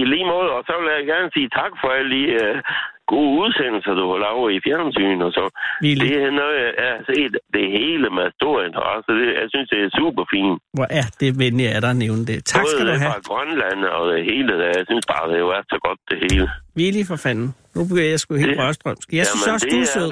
I 0.00 0.02
lige 0.14 0.26
måde, 0.34 0.48
og 0.56 0.62
så 0.68 0.74
vil 0.80 0.88
jeg 0.98 1.04
gerne 1.14 1.28
sige 1.36 1.48
tak 1.60 1.72
for 1.80 1.88
alle 1.98 2.10
de 2.16 2.22
uh, 2.42 2.56
gode 3.14 3.32
udsendelser, 3.42 3.92
du 4.00 4.04
har 4.12 4.18
lavet 4.26 4.48
i 4.56 4.58
fjernsyn 4.66 5.20
og 5.26 5.32
så. 5.38 5.44
Ville. 5.84 6.02
Det 6.08 6.16
er 6.28 6.32
noget, 6.42 6.56
jeg 6.82 6.88
har 6.96 7.02
set 7.10 7.32
det 7.56 7.66
hele 7.78 8.06
med 8.18 8.26
stor 8.38 8.56
interesse. 8.68 9.08
Det, 9.18 9.26
jeg 9.42 9.48
synes, 9.52 9.68
det 9.72 9.78
er 9.86 9.90
super 10.00 10.24
fint. 10.32 10.56
Hvor 10.76 10.88
er 11.00 11.06
det 11.20 11.28
venligt 11.44 11.70
af 11.74 11.80
dig 11.84 11.90
at 11.96 12.00
nævne 12.04 12.22
det. 12.30 12.38
Tak 12.52 12.64
skal 12.72 12.84
du 12.86 12.92
Både 12.92 13.02
have. 13.04 13.12
fra 13.16 13.22
Grønland 13.30 13.80
og 13.98 14.02
det 14.12 14.20
hele 14.30 14.52
der. 14.60 14.68
Jeg 14.78 14.84
synes 14.90 15.04
bare, 15.12 15.24
det 15.32 15.38
er 15.58 15.62
så 15.74 15.78
godt 15.86 16.00
det 16.10 16.16
hele. 16.24 16.44
Willy 16.78 17.02
for 17.10 17.18
fanden. 17.24 17.48
Nu 17.76 17.80
bliver 17.90 18.08
jeg 18.12 18.18
sgu 18.22 18.30
helt 18.44 18.58
rørstrømsk. 18.62 19.06
Jeg 19.20 19.26
synes 19.30 19.46
også, 19.54 19.66
du 19.72 19.78
er 19.86 19.90
sød. 19.98 20.10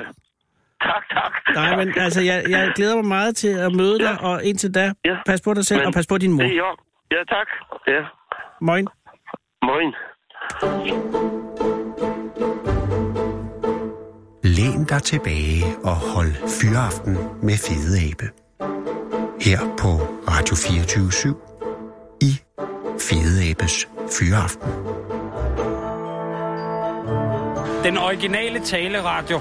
Tak, 0.91 1.05
tak. 1.17 1.33
Nej, 1.55 1.77
men 1.77 1.89
altså, 2.07 2.21
jeg, 2.31 2.39
jeg 2.49 2.73
glæder 2.77 2.97
mig 2.97 3.05
meget 3.05 3.37
til 3.37 3.53
at 3.67 3.73
møde 3.81 3.99
dig, 3.99 4.15
Ja. 4.23 4.27
og 4.29 4.45
indtil 4.45 4.75
da, 4.75 4.93
Ja. 5.05 5.17
pas 5.27 5.41
på 5.41 5.55
dig 5.55 5.65
selv, 5.67 5.79
Men 5.81 5.87
og 5.87 5.93
pas 5.93 6.07
på 6.07 6.19
din 6.19 6.33
mor. 6.33 6.43
Det 6.43 6.57
er. 6.57 6.75
Ja, 7.13 7.23
tak. 7.35 7.49
Ja. 7.89 8.03
Moin. 8.61 8.87
Moin. 9.63 9.95
Læn 14.59 14.85
dig 14.85 15.03
tilbage 15.03 15.65
og 15.85 15.97
hold 15.97 16.33
fyraften 16.61 17.17
med 17.43 17.57
Fede 17.57 18.11
Abe. 18.11 18.31
Her 19.41 19.59
på 19.79 19.89
Radio 20.29 20.57
24 20.57 21.35
i 22.21 22.41
Fede 23.01 23.51
Abes 23.51 23.89
Fyraften. 24.19 24.69
Den 27.85 27.99
originale 27.99 28.61
taleradio. 28.61 29.41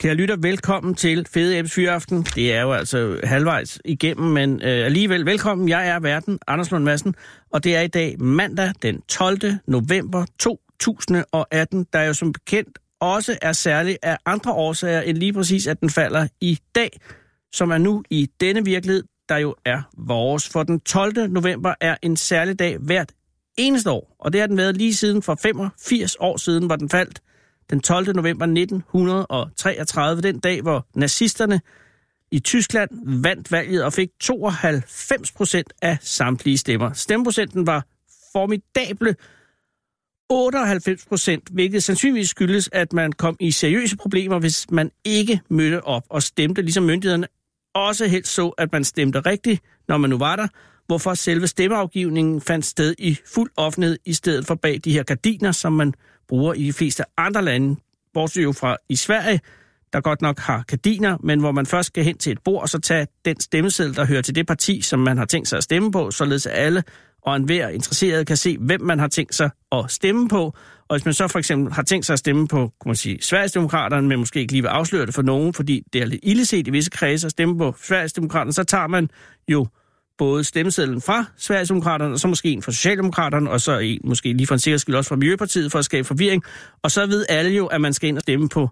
Kære 0.00 0.14
lytter, 0.14 0.36
velkommen 0.36 0.94
til 0.94 1.26
Fede 1.30 1.58
Abes 1.58 1.74
Fyraften. 1.74 2.22
Det 2.22 2.54
er 2.54 2.62
jo 2.62 2.72
altså 2.72 3.20
halvvejs 3.24 3.80
igennem, 3.84 4.26
men 4.26 4.62
øh, 4.62 4.86
alligevel 4.86 5.26
velkommen. 5.26 5.68
Jeg 5.68 5.88
er 5.88 6.00
verden, 6.00 6.38
Anders 6.46 6.70
Lund 6.70 6.84
Madsen, 6.84 7.14
og 7.52 7.64
det 7.64 7.76
er 7.76 7.80
i 7.80 7.88
dag 7.88 8.20
mandag 8.20 8.72
den 8.82 9.00
12. 9.08 9.38
november 9.66 10.24
2018, 10.80 11.86
der 11.92 12.02
jo 12.02 12.14
som 12.14 12.32
bekendt 12.32 12.78
også 13.00 13.38
er 13.42 13.52
særlig 13.52 13.98
af 14.02 14.18
andre 14.26 14.52
årsager 14.52 15.00
end 15.00 15.18
lige 15.18 15.32
præcis, 15.32 15.66
at 15.66 15.80
den 15.80 15.90
falder 15.90 16.28
i 16.40 16.58
dag, 16.74 17.00
som 17.52 17.70
er 17.70 17.78
nu 17.78 18.02
i 18.10 18.30
denne 18.40 18.64
virkelighed, 18.64 19.04
der 19.28 19.36
jo 19.36 19.54
er 19.64 19.82
vores. 19.98 20.48
For 20.48 20.62
den 20.62 20.80
12. 20.80 21.30
november 21.30 21.74
er 21.80 21.96
en 22.02 22.16
særlig 22.16 22.58
dag 22.58 22.78
hvert 22.78 23.12
eneste 23.58 23.90
år, 23.90 24.16
og 24.18 24.32
det 24.32 24.40
har 24.40 24.48
den 24.48 24.56
været 24.56 24.76
lige 24.76 24.94
siden 24.94 25.22
for 25.22 25.34
85 25.34 26.16
år 26.20 26.36
siden, 26.36 26.66
hvor 26.66 26.76
den 26.76 26.88
faldt 26.88 27.20
den 27.70 27.80
12. 27.80 28.16
november 28.16 28.44
1933, 28.44 30.22
den 30.22 30.38
dag, 30.38 30.62
hvor 30.62 30.86
nazisterne 30.94 31.60
i 32.30 32.40
Tyskland 32.40 32.90
vandt 33.22 33.52
valget 33.52 33.84
og 33.84 33.92
fik 33.92 34.08
92 34.20 35.32
procent 35.32 35.72
af 35.82 35.98
samtlige 36.00 36.58
stemmer. 36.58 36.92
Stemmeprocenten 36.92 37.66
var 37.66 37.86
formidable 38.32 39.14
98 40.30 41.06
procent, 41.08 41.48
hvilket 41.48 41.82
sandsynligvis 41.82 42.28
skyldes, 42.28 42.68
at 42.72 42.92
man 42.92 43.12
kom 43.12 43.36
i 43.40 43.50
seriøse 43.50 43.96
problemer, 43.96 44.38
hvis 44.38 44.70
man 44.70 44.90
ikke 45.04 45.40
mødte 45.50 45.84
op 45.84 46.02
og 46.08 46.22
stemte, 46.22 46.62
ligesom 46.62 46.84
myndighederne 46.84 47.26
også 47.74 48.06
helst 48.06 48.34
så, 48.34 48.48
at 48.48 48.72
man 48.72 48.84
stemte 48.84 49.20
rigtigt, 49.20 49.62
når 49.88 49.96
man 49.96 50.10
nu 50.10 50.18
var 50.18 50.36
der, 50.36 50.46
hvorfor 50.86 51.14
selve 51.14 51.46
stemmeafgivningen 51.46 52.40
fandt 52.40 52.66
sted 52.66 52.94
i 52.98 53.18
fuld 53.34 53.50
offentlighed, 53.56 53.98
i 54.04 54.12
stedet 54.12 54.46
for 54.46 54.54
bag 54.54 54.80
de 54.84 54.92
her 54.92 55.02
gardiner, 55.02 55.52
som 55.52 55.72
man 55.72 55.94
bruger 56.28 56.54
i 56.54 56.62
de 56.62 56.72
fleste 56.72 57.04
andre 57.16 57.42
lande, 57.42 57.76
bortset 58.14 58.42
jo 58.42 58.52
fra 58.52 58.76
i 58.88 58.96
Sverige, 58.96 59.40
der 59.92 60.00
godt 60.00 60.22
nok 60.22 60.38
har 60.38 60.64
gardiner, 60.66 61.16
men 61.20 61.40
hvor 61.40 61.52
man 61.52 61.66
først 61.66 61.86
skal 61.86 62.04
hen 62.04 62.18
til 62.18 62.32
et 62.32 62.38
bord 62.44 62.62
og 62.62 62.68
så 62.68 62.78
tage 62.78 63.06
den 63.24 63.40
stemmeseddel, 63.40 63.96
der 63.96 64.06
hører 64.06 64.22
til 64.22 64.34
det 64.34 64.46
parti, 64.46 64.82
som 64.82 65.00
man 65.00 65.18
har 65.18 65.24
tænkt 65.24 65.48
sig 65.48 65.56
at 65.56 65.62
stemme 65.64 65.92
på, 65.92 66.10
således 66.10 66.46
at 66.46 66.58
alle 66.58 66.82
og 67.26 67.36
enhver 67.36 67.68
interesseret 67.68 68.26
kan 68.26 68.36
se, 68.36 68.58
hvem 68.58 68.80
man 68.80 68.98
har 68.98 69.08
tænkt 69.08 69.34
sig 69.34 69.50
at 69.72 69.84
stemme 69.88 70.28
på. 70.28 70.56
Og 70.88 70.96
hvis 70.96 71.04
man 71.04 71.14
så 71.14 71.28
for 71.28 71.38
eksempel 71.38 71.72
har 71.72 71.82
tænkt 71.82 72.06
sig 72.06 72.12
at 72.12 72.18
stemme 72.18 72.48
på, 72.48 72.72
kunne 72.80 72.88
man 72.88 72.96
sige, 72.96 73.22
Sverigesdemokraterne, 73.22 74.08
men 74.08 74.18
måske 74.18 74.40
ikke 74.40 74.52
lige 74.52 74.62
vil 74.62 74.68
afsløre 74.68 75.06
det 75.06 75.14
for 75.14 75.22
nogen, 75.22 75.54
fordi 75.54 75.82
det 75.92 76.02
er 76.02 76.06
lidt 76.06 76.20
illeset 76.22 76.66
i 76.66 76.70
visse 76.70 76.90
kredse 76.90 77.26
at 77.26 77.30
stemme 77.30 77.58
på 77.58 77.74
Sverigesdemokraterne, 77.82 78.52
så 78.52 78.64
tager 78.64 78.86
man 78.86 79.08
jo 79.48 79.66
både 80.18 80.44
stemmesedlen 80.44 81.00
fra 81.00 81.24
Sverigesdemokraterne, 81.36 82.12
og 82.12 82.18
så 82.18 82.28
måske 82.28 82.48
en 82.48 82.62
fra 82.62 82.72
Socialdemokraterne, 82.72 83.50
og 83.50 83.60
så 83.60 83.78
en 83.78 84.00
måske 84.04 84.32
lige 84.32 84.46
for 84.46 84.54
en 84.54 84.58
sikkerheds 84.58 84.82
skyld 84.82 84.94
også 84.94 85.08
fra 85.08 85.16
Miljøpartiet 85.16 85.72
for 85.72 85.78
at 85.78 85.84
skabe 85.84 86.04
forvirring. 86.04 86.42
Og 86.82 86.90
så 86.90 87.06
ved 87.06 87.26
alle 87.28 87.50
jo, 87.50 87.66
at 87.66 87.80
man 87.80 87.92
skal 87.92 88.08
ind 88.08 88.16
og 88.16 88.22
stemme 88.22 88.48
på 88.48 88.68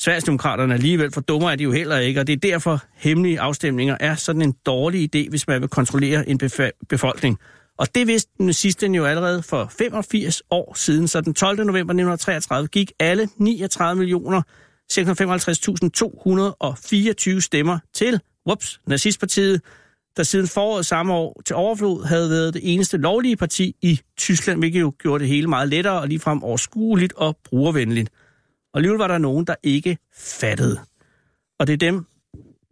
Sverigesdemokraterne 0.00 0.74
alligevel, 0.74 1.12
for 1.12 1.20
dummer 1.20 1.50
er 1.50 1.56
de 1.56 1.64
jo 1.64 1.72
heller 1.72 1.98
ikke, 1.98 2.20
og 2.20 2.26
det 2.26 2.32
er 2.32 2.36
derfor 2.36 2.82
hemmelige 2.94 3.40
afstemninger 3.40 3.96
er 4.00 4.14
sådan 4.14 4.42
en 4.42 4.54
dårlig 4.66 5.16
idé, 5.16 5.30
hvis 5.30 5.48
man 5.48 5.60
vil 5.60 5.68
kontrollere 5.68 6.28
en 6.28 6.38
befolkning. 6.88 7.38
Og 7.78 7.94
det 7.94 8.06
vidste 8.06 8.32
den 8.38 8.52
sidste 8.52 8.86
jo 8.86 9.04
allerede 9.04 9.42
for 9.42 9.72
85 9.78 10.42
år 10.50 10.74
siden, 10.74 11.08
så 11.08 11.20
den 11.20 11.34
12. 11.34 11.56
november 11.56 11.78
1933 11.78 12.68
gik 12.68 12.92
alle 13.00 13.28
39 13.36 13.98
millioner 13.98 14.42
655.224 14.92 17.40
stemmer 17.40 17.78
til 17.94 18.20
whoops, 18.46 18.80
nazistpartiet, 18.86 19.62
der 20.16 20.22
siden 20.22 20.46
foråret 20.46 20.86
samme 20.86 21.12
år 21.12 21.42
til 21.44 21.56
overflod 21.56 22.04
havde 22.04 22.30
været 22.30 22.54
det 22.54 22.74
eneste 22.74 22.96
lovlige 22.96 23.36
parti 23.36 23.76
i 23.82 24.00
Tyskland, 24.16 24.58
hvilket 24.58 24.80
jo 24.80 24.92
gjorde 24.98 25.22
det 25.22 25.28
hele 25.28 25.48
meget 25.48 25.68
lettere 25.68 26.00
og 26.00 26.08
ligefrem 26.08 26.42
overskueligt 26.42 27.12
og 27.12 27.36
brugervenligt. 27.44 28.10
Og 28.72 28.78
alligevel 28.78 28.98
var 28.98 29.08
der 29.08 29.18
nogen, 29.18 29.46
der 29.46 29.54
ikke 29.62 29.98
fattede. 30.16 30.80
Og 31.58 31.66
det 31.66 31.72
er 31.72 31.76
dem, 31.76 32.06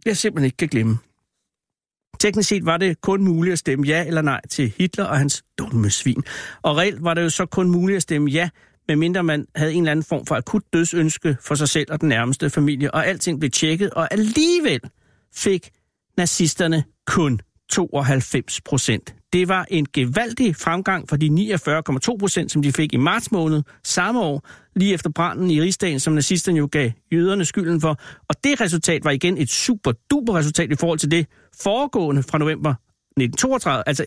jeg 0.05 0.17
simpelthen 0.17 0.45
ikke 0.45 0.57
kan 0.57 0.67
glemme. 0.67 0.97
Teknisk 2.19 2.49
set 2.49 2.65
var 2.65 2.77
det 2.77 3.01
kun 3.01 3.23
muligt 3.23 3.53
at 3.53 3.59
stemme 3.59 3.87
ja 3.87 4.05
eller 4.07 4.21
nej 4.21 4.41
til 4.49 4.73
Hitler 4.77 5.05
og 5.05 5.17
hans 5.17 5.43
dumme 5.57 5.89
svin. 5.89 6.23
Og 6.61 6.77
reelt 6.77 7.03
var 7.03 7.13
det 7.13 7.21
jo 7.23 7.29
så 7.29 7.45
kun 7.45 7.71
muligt 7.71 7.95
at 7.95 8.01
stemme 8.01 8.29
ja, 8.29 8.49
medmindre 8.87 9.23
man 9.23 9.47
havde 9.55 9.73
en 9.73 9.83
eller 9.83 9.91
anden 9.91 10.05
form 10.05 10.25
for 10.25 10.35
akut 10.35 10.63
dødsønske 10.73 11.37
for 11.41 11.55
sig 11.55 11.69
selv 11.69 11.91
og 11.91 12.01
den 12.01 12.09
nærmeste 12.09 12.49
familie, 12.49 12.93
og 12.93 13.07
alting 13.07 13.39
blev 13.39 13.51
tjekket, 13.51 13.89
og 13.89 14.13
alligevel 14.13 14.79
fik 15.35 15.69
nazisterne 16.17 16.83
kun 17.07 17.39
92 17.71 18.61
procent. 18.61 19.15
Det 19.33 19.47
var 19.47 19.65
en 19.69 19.87
gevaldig 19.93 20.55
fremgang 20.55 21.09
fra 21.09 21.17
de 21.17 21.27
49,2 22.11 22.17
procent, 22.17 22.51
som 22.51 22.61
de 22.61 22.71
fik 22.71 22.93
i 22.93 22.97
marts 22.97 23.31
måned 23.31 23.63
samme 23.83 24.21
år, 24.21 24.47
lige 24.75 24.93
efter 24.93 25.09
branden 25.09 25.51
i 25.51 25.61
rigsdagen, 25.61 25.99
som 25.99 26.13
nazisterne 26.13 26.57
jo 26.57 26.69
gav 26.71 26.91
jøderne 27.13 27.45
skylden 27.45 27.81
for. 27.81 27.99
Og 28.29 28.35
det 28.43 28.61
resultat 28.61 29.03
var 29.03 29.11
igen 29.11 29.37
et 29.37 29.49
super 29.49 29.91
duper 30.11 30.35
resultat 30.35 30.71
i 30.71 30.75
forhold 30.75 30.99
til 30.99 31.11
det 31.11 31.27
foregående 31.61 32.23
fra 32.23 32.37
november 32.37 32.69
1932, 32.69 33.83
altså 33.87 34.05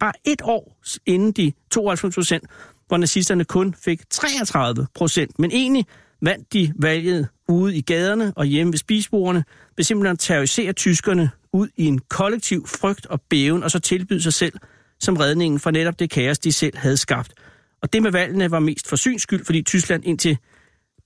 bare 0.00 0.12
et 0.24 0.42
år 0.44 0.80
inden 1.06 1.32
de 1.32 1.52
92 1.70 2.14
procent, 2.14 2.44
hvor 2.88 2.96
nazisterne 2.96 3.44
kun 3.44 3.74
fik 3.84 4.10
33 4.10 4.86
procent. 4.94 5.38
Men 5.38 5.50
egentlig 5.50 5.86
vandt 6.22 6.52
de 6.52 6.72
valget 6.76 7.28
ude 7.48 7.76
i 7.76 7.80
gaderne 7.80 8.32
og 8.36 8.44
hjemme 8.44 8.72
ved 8.72 8.78
spisbordene 8.78 9.44
ved 9.76 9.84
simpelthen 9.84 10.12
at 10.12 10.18
terrorisere 10.18 10.72
tyskerne 10.72 11.30
ud 11.54 11.68
i 11.76 11.84
en 11.84 11.98
kollektiv 11.98 12.66
frygt 12.66 13.06
og 13.06 13.20
bæven, 13.20 13.62
og 13.62 13.70
så 13.70 13.78
tilbyde 13.78 14.22
sig 14.22 14.32
selv 14.32 14.52
som 15.00 15.16
redningen 15.16 15.60
for 15.60 15.70
netop 15.70 15.98
det 15.98 16.10
kaos, 16.10 16.38
de 16.38 16.52
selv 16.52 16.76
havde 16.76 16.96
skabt. 16.96 17.34
Og 17.82 17.92
det 17.92 18.02
med 18.02 18.12
valgene 18.12 18.50
var 18.50 18.58
mest 18.58 18.88
for 18.88 18.96
syns 18.96 19.22
skyld, 19.22 19.44
fordi 19.44 19.62
Tyskland 19.62 20.04
indtil 20.04 20.38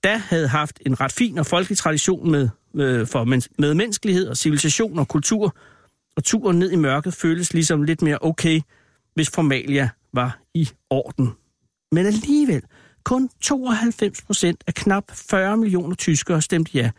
da 0.03 0.17
havde 0.17 0.47
haft 0.47 0.79
en 0.85 0.99
ret 1.01 1.11
fin 1.11 1.37
og 1.37 1.45
folkelig 1.45 1.77
tradition 1.77 2.31
med, 2.31 2.49
med, 2.73 3.05
for 3.05 3.23
med 3.57 3.73
menneskelighed 3.73 4.27
og 4.27 4.37
civilisation 4.37 4.99
og 4.99 5.07
kultur, 5.07 5.57
og 6.15 6.23
turen 6.23 6.59
ned 6.59 6.71
i 6.71 6.75
mørket 6.75 7.13
føltes 7.13 7.53
ligesom 7.53 7.83
lidt 7.83 8.01
mere 8.01 8.17
okay, 8.21 8.61
hvis 9.13 9.29
formalia 9.29 9.89
var 10.13 10.39
i 10.53 10.69
orden. 10.89 11.29
Men 11.91 12.05
alligevel, 12.05 12.61
kun 13.03 13.29
92 13.41 14.21
procent 14.21 14.63
af 14.67 14.73
knap 14.73 15.03
40 15.11 15.57
millioner 15.57 15.95
tyskere 15.95 16.41
stemte 16.41 16.71
ja. 16.73 16.91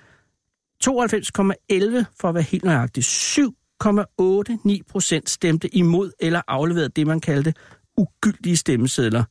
92,11 0.85 2.05
for 2.21 2.29
at 2.29 2.35
være 2.35 2.43
helt 2.43 2.65
nøjagtig. 2.65 3.05
7,89 3.05 4.79
procent 4.91 5.31
stemte 5.31 5.75
imod 5.77 6.13
eller 6.21 6.43
afleverede 6.49 6.89
det, 6.89 7.07
man 7.07 7.21
kaldte 7.21 7.55
ugyldige 7.97 8.57
stemmesedler. 8.57 9.25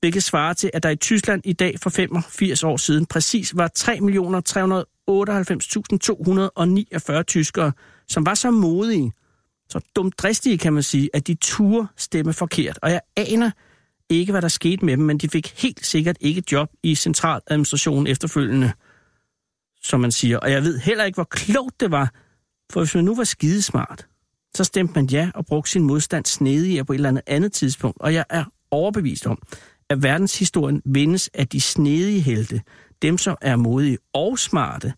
Hvilket 0.00 0.22
svarer 0.22 0.52
til, 0.52 0.70
at 0.74 0.82
der 0.82 0.90
i 0.90 0.96
Tyskland 0.96 1.42
i 1.44 1.52
dag 1.52 1.78
for 1.82 1.90
85 1.90 2.64
år 2.64 2.76
siden 2.76 3.06
præcis 3.06 3.56
var 3.56 3.70
3.398.249 7.16 7.22
tyskere, 7.22 7.72
som 8.08 8.26
var 8.26 8.34
så 8.34 8.50
modige, 8.50 9.12
så 9.68 9.80
dumdristige 9.96 10.58
kan 10.58 10.72
man 10.72 10.82
sige, 10.82 11.10
at 11.14 11.26
de 11.26 11.34
turde 11.34 11.88
stemme 11.96 12.32
forkert. 12.32 12.78
Og 12.82 12.90
jeg 12.90 13.00
aner 13.16 13.50
ikke, 14.08 14.32
hvad 14.32 14.42
der 14.42 14.48
skete 14.48 14.84
med 14.84 14.96
dem, 14.96 15.04
men 15.04 15.18
de 15.18 15.28
fik 15.28 15.62
helt 15.62 15.86
sikkert 15.86 16.16
ikke 16.20 16.42
job 16.52 16.68
i 16.82 16.94
centraladministrationen 16.94 18.06
efterfølgende, 18.06 18.72
som 19.82 20.00
man 20.00 20.12
siger. 20.12 20.38
Og 20.38 20.50
jeg 20.50 20.62
ved 20.62 20.78
heller 20.78 21.04
ikke, 21.04 21.16
hvor 21.16 21.28
klogt 21.30 21.80
det 21.80 21.90
var, 21.90 22.12
for 22.72 22.80
hvis 22.80 22.94
man 22.94 23.04
nu 23.04 23.14
var 23.14 23.24
skidesmart, 23.24 24.06
så 24.54 24.64
stemte 24.64 24.94
man 24.94 25.06
ja 25.06 25.30
og 25.34 25.46
brugte 25.46 25.70
sin 25.70 25.82
modstand 25.82 26.24
snedigere 26.24 26.84
på 26.84 26.92
et 26.92 26.94
eller 26.94 27.08
andet 27.08 27.22
andet 27.26 27.52
tidspunkt. 27.52 28.00
Og 28.00 28.14
jeg 28.14 28.24
er 28.30 28.44
overbevist 28.70 29.26
om, 29.26 29.42
at 29.90 30.02
verdenshistorien 30.02 30.82
vindes 30.84 31.30
af 31.34 31.48
de 31.48 31.60
snedige 31.60 32.20
helte, 32.20 32.62
dem 33.02 33.18
som 33.18 33.36
er 33.40 33.56
modige 33.56 33.98
og 34.12 34.38
smarte, 34.38 34.92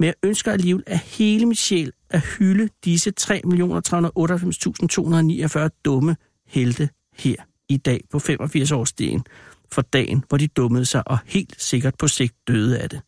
men 0.00 0.06
jeg 0.06 0.14
ønsker 0.22 0.52
alligevel 0.52 0.84
af 0.86 0.98
hele 0.98 1.46
mit 1.46 1.58
sjæl 1.58 1.92
at 2.10 2.20
hylde 2.20 2.68
disse 2.84 3.12
3.398.249 3.20 5.68
dumme 5.84 6.16
helte 6.46 6.88
her 7.16 7.36
i 7.68 7.76
dag 7.76 8.00
på 8.10 8.18
85 8.18 8.72
årsdagen 8.72 9.24
for 9.72 9.82
dagen, 9.82 10.24
hvor 10.28 10.38
de 10.38 10.48
dummede 10.48 10.84
sig 10.84 11.08
og 11.08 11.18
helt 11.26 11.62
sikkert 11.62 11.94
på 11.98 12.08
sigt 12.08 12.34
døde 12.48 12.78
af 12.78 12.90
det. 12.90 13.00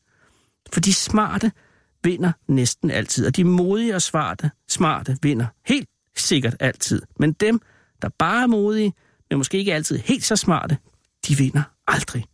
For 0.72 0.80
de 0.80 0.94
smarte 0.94 1.52
vinder 2.04 2.32
næsten 2.48 2.90
altid, 2.90 3.26
og 3.26 3.36
de 3.36 3.44
modige 3.44 3.94
og 3.94 4.02
smarte, 4.02 4.50
smarte 4.68 5.16
vinder 5.22 5.46
helt 5.66 5.88
sikkert 6.16 6.56
altid. 6.60 7.02
Men 7.18 7.32
dem, 7.32 7.60
der 8.02 8.08
bare 8.18 8.42
er 8.42 8.46
modige, 8.46 8.92
men 9.30 9.38
måske 9.38 9.58
ikke 9.58 9.74
altid 9.74 9.98
helt 9.98 10.24
så 10.24 10.36
smarte, 10.36 10.78
de 11.28 11.36
vinder 11.36 11.62
aldrig. 11.86 12.24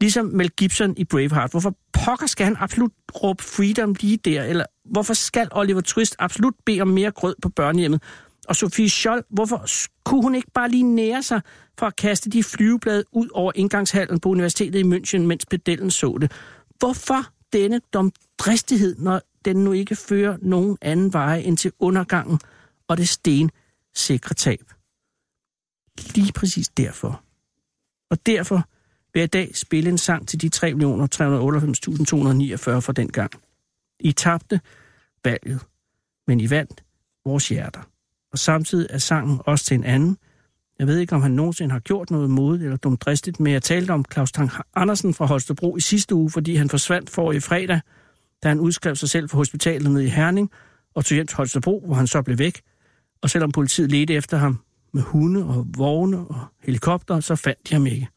Ligesom 0.00 0.26
Mel 0.26 0.50
Gibson 0.50 0.94
i 0.96 1.04
Braveheart. 1.04 1.50
Hvorfor 1.50 1.74
pokker 1.92 2.26
skal 2.26 2.46
han 2.46 2.56
absolut 2.58 2.92
råbe 3.22 3.42
freedom 3.42 3.94
lige 4.00 4.16
der? 4.16 4.42
Eller 4.42 4.64
hvorfor 4.84 5.14
skal 5.14 5.48
Oliver 5.50 5.80
Twist 5.80 6.16
absolut 6.18 6.54
bede 6.66 6.80
om 6.80 6.88
mere 6.88 7.10
grød 7.10 7.34
på 7.42 7.48
børnehjemmet? 7.48 8.02
Og 8.48 8.56
Sofie 8.56 8.88
Scholl, 8.88 9.22
hvorfor 9.30 9.66
kunne 10.04 10.22
hun 10.22 10.34
ikke 10.34 10.50
bare 10.54 10.70
lige 10.70 10.82
nære 10.82 11.22
sig 11.22 11.40
for 11.78 11.86
at 11.86 11.96
kaste 11.96 12.30
de 12.30 12.44
flyveblade 12.44 13.04
ud 13.12 13.28
over 13.32 13.52
indgangshallen 13.54 14.20
på 14.20 14.28
universitetet 14.28 14.78
i 14.78 14.82
München, 14.82 15.26
mens 15.26 15.46
pedellen 15.46 15.90
så 15.90 16.18
det? 16.20 16.32
Hvorfor 16.78 17.26
denne 17.52 17.80
domdristighed, 17.92 18.96
når 18.96 19.20
den 19.44 19.56
nu 19.56 19.72
ikke 19.72 19.96
fører 19.96 20.36
nogen 20.42 20.78
anden 20.80 21.12
vej 21.12 21.38
end 21.38 21.56
til 21.56 21.72
undergangen 21.78 22.40
og 22.88 22.96
det 22.96 23.08
stensikre 23.08 24.34
tab? 24.34 24.72
Lige 26.14 26.32
præcis 26.32 26.68
derfor. 26.68 27.24
Og 28.10 28.26
derfor 28.26 28.68
vil 29.12 29.20
jeg 29.20 29.24
i 29.24 29.26
dag 29.26 29.56
spille 29.56 29.90
en 29.90 29.98
sang 29.98 30.28
til 30.28 30.40
de 30.40 30.50
3.398.249 30.56 32.80
for 32.80 32.92
den 32.92 33.12
gang. 33.12 33.32
I 34.00 34.12
tabte 34.12 34.60
valget, 35.24 35.60
men 36.26 36.40
I 36.40 36.50
vandt 36.50 36.84
vores 37.24 37.48
hjerter. 37.48 37.80
Og 38.32 38.38
samtidig 38.38 38.86
er 38.90 38.98
sangen 38.98 39.40
også 39.46 39.64
til 39.64 39.74
en 39.74 39.84
anden. 39.84 40.18
Jeg 40.82 40.88
ved 40.88 40.98
ikke, 40.98 41.14
om 41.14 41.22
han 41.22 41.30
nogensinde 41.30 41.72
har 41.72 41.80
gjort 41.80 42.10
noget 42.10 42.30
modigt 42.30 42.64
eller 42.64 42.76
dumdristigt, 42.76 43.40
men 43.40 43.52
jeg 43.52 43.62
talte 43.62 43.90
om 43.90 44.04
Claus 44.12 44.32
Tang 44.32 44.50
Andersen 44.74 45.14
fra 45.14 45.26
Holstebro 45.26 45.76
i 45.76 45.80
sidste 45.80 46.14
uge, 46.14 46.30
fordi 46.30 46.54
han 46.54 46.68
forsvandt 46.68 47.10
for 47.10 47.32
i 47.32 47.40
fredag, 47.40 47.80
da 48.42 48.48
han 48.48 48.60
udskrev 48.60 48.96
sig 48.96 49.08
selv 49.08 49.28
fra 49.28 49.36
hospitalet 49.36 49.90
nede 49.90 50.04
i 50.04 50.08
Herning 50.08 50.50
og 50.94 51.04
tog 51.04 51.14
hjem 51.14 51.26
til 51.26 51.36
Holstebro, 51.36 51.82
hvor 51.86 51.94
han 51.94 52.06
så 52.06 52.22
blev 52.22 52.38
væk. 52.38 52.62
Og 53.22 53.30
selvom 53.30 53.52
politiet 53.52 53.90
ledte 53.90 54.14
efter 54.14 54.36
ham 54.36 54.58
med 54.92 55.02
hunde 55.02 55.44
og 55.44 55.66
vogne 55.76 56.18
og 56.18 56.40
helikopter, 56.62 57.20
så 57.20 57.36
fandt 57.36 57.68
de 57.68 57.74
ham 57.74 57.86
ikke. 57.86 58.08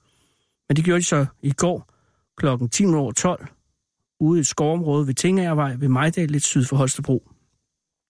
Men 0.69 0.75
det 0.75 0.85
gjorde 0.85 0.99
de 0.99 1.05
så 1.05 1.25
i 1.41 1.51
går 1.51 1.91
kl. 2.37 2.45
10.12 2.45 4.17
ude 4.19 4.39
i 4.39 4.41
et 4.41 4.47
skovområde 4.47 5.07
ved 5.07 5.13
Tingagervej 5.13 5.75
ved 5.75 5.87
Majdal, 5.87 6.29
lidt 6.29 6.45
syd 6.45 6.65
for 6.65 6.75
Holstebro. 6.75 7.31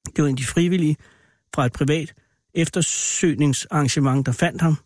Det 0.06 0.22
var 0.22 0.28
en 0.28 0.34
af 0.34 0.38
de 0.38 0.46
frivillige 0.46 0.98
fra 1.56 1.66
et 1.66 1.74
privat 1.74 2.14
eftersøgningsarrangement, 2.56 4.26
der 4.26 4.32
fandt 4.32 4.62
ham, 4.62 4.78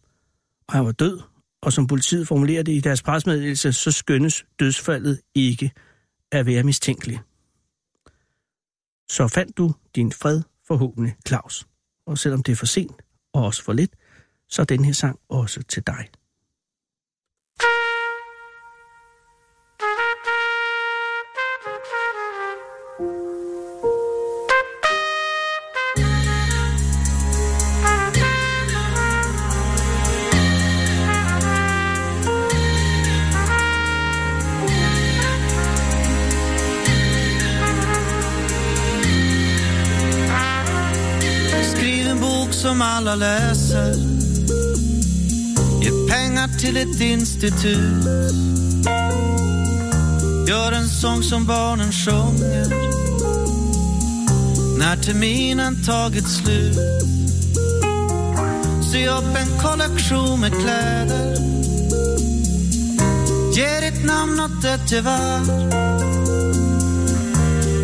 og 0.67 0.73
han 0.73 0.86
var 0.86 0.91
død. 0.91 1.21
Og 1.62 1.73
som 1.73 1.88
politiet 1.88 2.27
formulerer 2.27 2.63
det 2.63 2.71
i 2.71 2.79
deres 2.79 3.01
presmeddelelse, 3.01 3.73
så 3.73 3.91
skønnes 3.91 4.45
dødsfaldet 4.60 5.21
ikke 5.36 5.71
at 6.32 6.45
være 6.45 6.63
mistænkelig. 6.63 7.19
Så 9.10 9.27
fandt 9.27 9.58
du 9.58 9.73
din 9.95 10.12
fred 10.12 10.41
forhåbentlig, 10.67 11.15
Claus. 11.27 11.67
Og 12.05 12.17
selvom 12.17 12.43
det 12.43 12.51
er 12.51 12.55
for 12.55 12.65
sent, 12.65 13.01
og 13.34 13.45
også 13.45 13.63
for 13.63 13.73
lidt, 13.73 13.91
så 14.49 14.62
er 14.62 14.65
den 14.65 14.86
her 14.86 14.93
sang 14.93 15.19
også 15.29 15.63
til 15.63 15.84
dig. 15.88 16.08
Ett 47.43 47.43
institut 47.43 48.39
Gör 50.47 50.71
en 50.71 50.88
sång 50.88 51.23
som 51.23 51.45
barnen 51.45 51.91
sjunger. 51.91 52.65
När 54.80 54.95
terminen 54.95 55.84
tagit 55.86 56.28
slut. 56.28 56.78
Sy 58.91 59.08
upp 59.08 59.36
en 59.36 59.60
kollektion 59.60 60.39
med 60.39 60.52
kläder. 60.52 61.36
Ge 63.56 63.89
ditt 63.89 64.06
namn 64.06 64.39
åt 64.39 64.65
ett 64.65 64.91
gevär. 64.91 65.41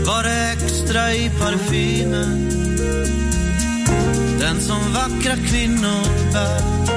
Var 0.05 0.23
extra 0.53 1.13
i 1.13 1.31
parfymen. 1.39 2.49
Den 4.39 4.61
som 4.61 4.79
vackra 4.93 5.35
kvinnor 5.35 6.33
bär. 6.33 6.94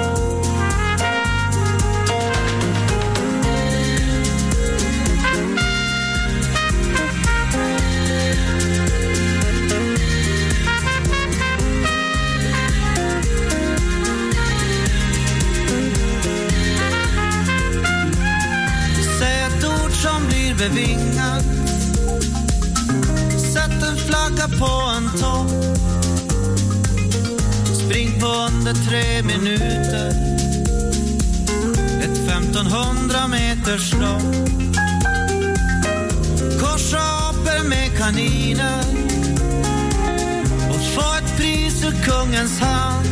Bevingat 20.58 21.44
Sätt 23.52 23.82
en 23.82 23.96
flagga 23.96 24.48
på 24.58 24.90
en 24.96 25.20
topp. 25.20 25.50
Spring 27.64 28.20
på 28.20 28.26
under 28.26 28.74
tre 28.74 29.22
minuter. 29.22 30.08
Ett 32.00 32.28
1500 32.28 33.28
meters 33.28 33.92
lopp. 33.92 34.34
Korsa 36.60 36.98
apor 36.98 37.68
med 37.68 37.98
kaniner. 37.98 38.84
Och 40.70 40.80
få 40.94 41.14
ett 41.18 41.36
pris 41.36 41.84
ur 41.84 42.04
kungens 42.04 42.60
hand. 42.60 43.06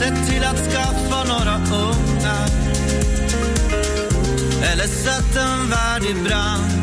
Se 0.00 0.26
till 0.26 0.44
att 0.44 0.72
skaffa 0.72 1.24
några 1.24 1.56
ungar. 1.56 2.71
Eller 4.82 4.92
sätt 4.92 5.36
en 5.36 5.70
värld 5.70 6.02
i 6.02 6.14
brand. 6.14 6.81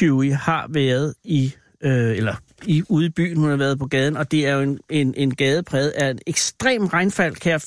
Huey 0.00 0.32
har 0.32 0.66
været 0.68 1.14
i, 1.24 1.54
øh, 1.80 2.16
eller 2.16 2.34
i, 2.66 2.82
ude 2.88 3.06
i 3.06 3.08
byen, 3.08 3.36
hun 3.36 3.50
har 3.50 3.56
været 3.56 3.78
på 3.78 3.86
gaden, 3.86 4.16
og 4.16 4.30
det 4.30 4.46
er 4.46 4.54
jo 4.54 4.60
en, 4.60 4.78
en, 4.90 5.14
en 5.16 5.34
gade 5.34 5.62
præget 5.62 5.90
af 5.90 6.10
en 6.10 6.18
ekstrem 6.26 6.86
regnfald, 6.86 7.34
kan 7.34 7.52
jeg 7.52 7.60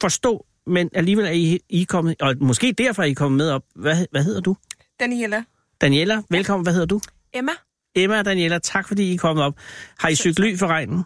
forstå, 0.00 0.46
men 0.66 0.90
alligevel 0.94 1.26
er 1.26 1.30
I, 1.30 1.60
I 1.68 1.84
kommet, 1.84 2.22
og 2.22 2.34
måske 2.40 2.72
derfor 2.72 3.02
er 3.02 3.06
I 3.06 3.12
kommet 3.12 3.36
med 3.36 3.50
op. 3.50 3.62
Hvad, 3.74 4.06
hvad 4.10 4.24
hedder 4.24 4.40
du? 4.40 4.56
Daniela. 5.00 5.44
Daniela, 5.80 6.22
velkommen. 6.30 6.64
Hvad 6.64 6.72
hedder 6.72 6.86
du? 6.86 7.00
Emma, 7.34 7.52
Emma 7.94 8.18
og 8.18 8.24
Daniela, 8.24 8.58
tak 8.58 8.88
fordi 8.88 9.10
I 9.10 9.14
er 9.14 9.18
kommet 9.18 9.44
op. 9.44 9.54
Har 9.98 10.08
I 10.08 10.14
søgt 10.14 10.38
ly 10.38 10.58
for 10.58 10.66
regnen? 10.66 11.04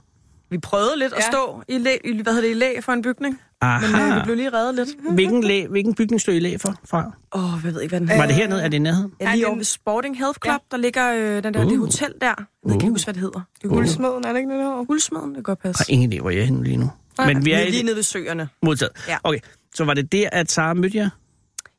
vi 0.55 0.59
prøvede 0.59 0.99
lidt 0.99 1.13
ja. 1.13 1.17
at 1.17 1.25
stå 1.25 1.63
i, 1.69 1.79
læ, 1.79 1.97
i 2.05 2.23
hvad 2.23 2.33
hedder 2.33 2.49
det, 2.49 2.57
i 2.57 2.59
læ 2.59 2.81
for 2.81 2.93
en 2.93 3.03
bygning, 3.03 3.41
Aha. 3.65 4.03
men 4.03 4.13
øh, 4.13 4.17
vi 4.17 4.21
blev 4.25 4.37
lige 4.37 4.51
reddet 4.53 4.75
lidt. 4.75 4.89
Hvilken, 5.15 5.45
læ, 5.45 5.67
hvilken 5.67 5.95
bygning 5.95 6.21
stod 6.21 6.35
I 6.35 6.39
læ 6.41 6.57
for, 6.57 6.75
fra? 6.85 7.13
Åh, 7.35 7.55
oh, 7.55 7.61
jeg 7.65 7.75
ved 7.75 7.81
ikke, 7.83 7.93
hvad 7.93 8.01
den 8.01 8.09
Var 8.09 8.15
hedder. 8.15 8.27
det 8.27 8.37
hernede? 8.37 8.63
Er 8.63 8.69
det 8.69 8.83
nærheden? 8.83 9.13
Ja, 9.21 9.31
lige 9.33 9.37
den- 9.41 9.47
over 9.47 9.57
ved 9.57 9.65
Sporting 9.65 10.19
Health 10.19 10.39
Club, 10.45 10.53
Ja. 10.53 10.59
der 10.71 10.77
ligger 10.77 11.13
øh, 11.15 11.43
den 11.45 11.55
der, 11.55 11.65
Uh. 11.65 11.71
det 11.71 11.79
hotel 11.79 12.13
der. 12.21 12.27
Jeg 12.27 12.37
ved 12.65 12.75
ikke 12.75 12.85
Uh. 12.87 12.91
huske, 12.91 13.07
hvad 13.07 13.15
det 13.15 13.21
hedder. 13.23 13.41
Det 13.59 13.65
er 13.65 13.69
Uh. 13.69 13.75
Guldsmeden, 13.75 14.25
er 14.25 14.33
det 14.33 14.39
ikke 14.39 14.51
det, 14.53 14.59
der? 14.59 14.85
Guldsmeden, 14.85 15.29
det 15.29 15.35
kan 15.35 15.43
godt 15.43 15.59
Jeg 15.65 15.73
passe. 15.73 15.85
har 15.89 15.93
ingen 15.93 16.13
idé, 16.13 16.21
hvor 16.21 16.31
jeg 16.31 16.41
er 16.41 16.45
henne 16.45 16.65
lige 16.65 16.77
nu. 16.77 16.91
Men 17.27 17.37
vi 17.39 17.45
Vi 17.45 17.53
er 17.53 17.59
er 17.59 17.63
i 17.63 17.71
lige 17.71 17.83
nede 17.83 17.97
ved 17.97 18.03
søerne. 18.03 18.49
modtaget. 18.63 18.93
Ja. 19.09 19.17
Okay, 19.25 19.39
så 19.75 19.85
var 19.85 19.95
det 19.95 20.13
der, 20.13 20.29
at 20.33 20.51
Sara 20.51 20.75
mødte 20.75 20.99
jer? 20.99 21.09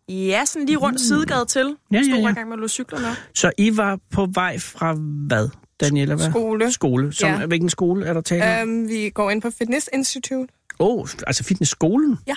Ja, 0.09 0.45
sådan 0.45 0.65
lige 0.65 0.77
rundt 0.77 1.01
sidegade 1.01 1.45
til. 1.45 1.67
Mm. 1.67 1.75
Ja, 1.91 2.01
ja, 2.09 2.15
ja. 2.15 2.29
i 2.29 2.33
gang 2.33 2.49
med 2.49 2.63
at 2.63 2.69
cyklerne 2.69 3.07
op. 3.07 3.15
Så 3.35 3.51
I 3.57 3.77
var 3.77 3.99
på 4.11 4.27
vej 4.33 4.59
fra 4.59 4.93
hvad, 5.27 5.49
Daniela? 5.79 6.15
Hvad? 6.15 6.29
Skole. 6.29 6.71
Skole. 6.71 7.13
Som, 7.13 7.29
Ja. 7.29 7.45
Hvilken 7.45 7.69
skole 7.69 8.05
er 8.05 8.13
der 8.13 8.21
tale 8.21 8.61
om? 8.61 8.69
Um, 8.69 8.89
vi 8.89 9.09
går 9.09 9.31
ind 9.31 9.41
på 9.41 9.49
Fitness 9.49 9.89
Institute. 9.93 10.53
Åh, 10.79 10.97
oh, 10.97 11.07
altså 11.27 11.43
fitnessskolen? 11.43 12.17
Ja. 12.27 12.35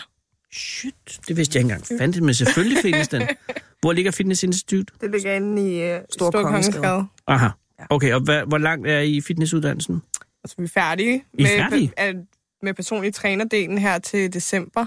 Shit, 0.53 1.21
det 1.29 1.37
vidste 1.37 1.57
jeg 1.57 1.65
ikke 1.65 1.75
engang. 1.75 2.01
Fandt 2.01 2.23
men 2.23 2.35
selvfølgelig 2.35 2.79
findes 2.83 3.09
den. 3.09 3.23
Hvor 3.81 3.93
ligger 3.93 4.11
Fitness 4.11 4.43
Institute? 4.43 4.93
Det 5.01 5.11
ligger 5.11 5.35
inde 5.35 5.63
i 5.63 5.95
uh, 5.95 6.01
Stor 6.11 6.31
Stor 6.31 6.43
Kongensgade. 6.43 6.83
Kongensgade. 6.83 7.07
Aha. 7.27 7.49
Okay, 7.91 8.13
og 8.15 8.21
hvad, 8.21 8.43
hvor 8.47 8.59
langt 8.59 8.87
er 8.87 8.99
I 8.99 9.11
i 9.17 9.21
fitnessuddannelsen? 9.21 10.03
Altså, 10.45 10.55
vi 10.59 10.65
er 10.65 10.69
færdige, 10.69 11.25
I 11.35 11.43
er 11.43 11.47
færdige? 11.47 11.93
Med, 11.99 12.15
med 12.63 12.75
personlig 12.75 13.15
trænerdelen 13.15 13.79
her 13.79 13.99
til 13.99 14.33
december. 14.33 14.87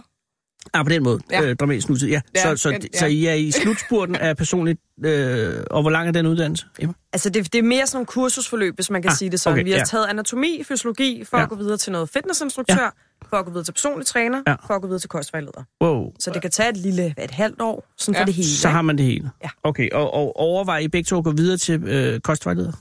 Ah, 0.73 0.85
på 0.85 0.89
den 0.89 1.03
måde. 1.03 1.19
Ja. 1.31 1.41
Ja. 1.41 1.49
Øh, 1.49 1.55
dramatisk 1.55 1.89
nutid. 1.89 2.07
Ja. 2.07 2.21
Ja, 2.35 2.41
så, 2.41 2.55
så, 2.55 2.69
ja. 2.69 2.77
så 2.99 3.05
I 3.05 3.25
er 3.25 3.33
i 3.33 3.51
slutspurten 3.51 4.15
af 4.15 4.37
personligt... 4.37 4.79
Øh, 5.05 5.63
og 5.71 5.81
hvor 5.81 5.89
lang 5.91 6.07
er 6.07 6.11
den 6.11 6.25
uddannelse? 6.25 6.65
Emma? 6.79 6.93
Altså, 7.13 7.29
det, 7.29 7.53
det 7.53 7.59
er 7.59 7.63
mere 7.63 7.87
sådan 7.87 7.95
nogle 7.95 8.05
kursusforløb, 8.05 8.75
hvis 8.75 8.89
man 8.89 9.01
kan 9.01 9.11
Ah, 9.11 9.17
sige 9.17 9.31
det 9.31 9.39
sådan. 9.39 9.53
okay, 9.53 9.61
Okay, 9.61 9.65
vi 9.67 9.71
har 9.71 9.77
ja. 9.79 9.83
taget 9.85 10.05
anatomi, 10.05 10.63
fysiologi, 10.67 11.23
for 11.25 11.37
Ja. 11.37 11.41
ja. 11.41 11.43
at 11.43 11.49
gå 11.49 11.55
videre 11.55 11.77
til 11.77 11.91
noget 11.91 12.09
fitnessinstruktør, 12.09 12.75
ja. 12.75 12.89
for 13.29 13.37
at 13.37 13.45
gå 13.45 13.51
videre 13.51 13.63
til 13.65 13.71
personlig 13.71 14.07
træner, 14.07 14.41
Ja. 14.47 14.51
ja. 14.51 14.55
for 14.67 14.73
at 14.73 14.81
gå 14.81 14.87
videre 14.87 14.99
til 14.99 15.09
kostvejleder. 15.09 15.63
Wow. 15.83 16.11
Så 16.19 16.31
det 16.31 16.41
kan 16.41 16.51
tage 16.51 16.69
et 16.69 16.77
lille 16.77 17.15
et 17.23 17.31
halvt 17.31 17.61
år, 17.61 17.87
sådan 17.97 18.13
ja. 18.13 18.19
Ja. 18.19 18.21
for 18.21 18.25
det 18.25 18.33
hele. 18.35 18.47
Så 18.47 18.69
har 18.69 18.81
man 18.81 18.97
det 18.97 19.05
hele? 19.05 19.29
Ja. 19.43 19.49
Okay, 19.63 19.89
og, 19.89 20.13
og 20.13 20.35
overvejer 20.39 20.81
I 20.81 20.87
begge 20.87 21.07
to 21.07 21.17
at 21.17 21.23
gå 21.23 21.31
videre 21.31 21.57
til 21.57 21.83
øh, 21.83 22.19
kostvejleder? 22.19 22.71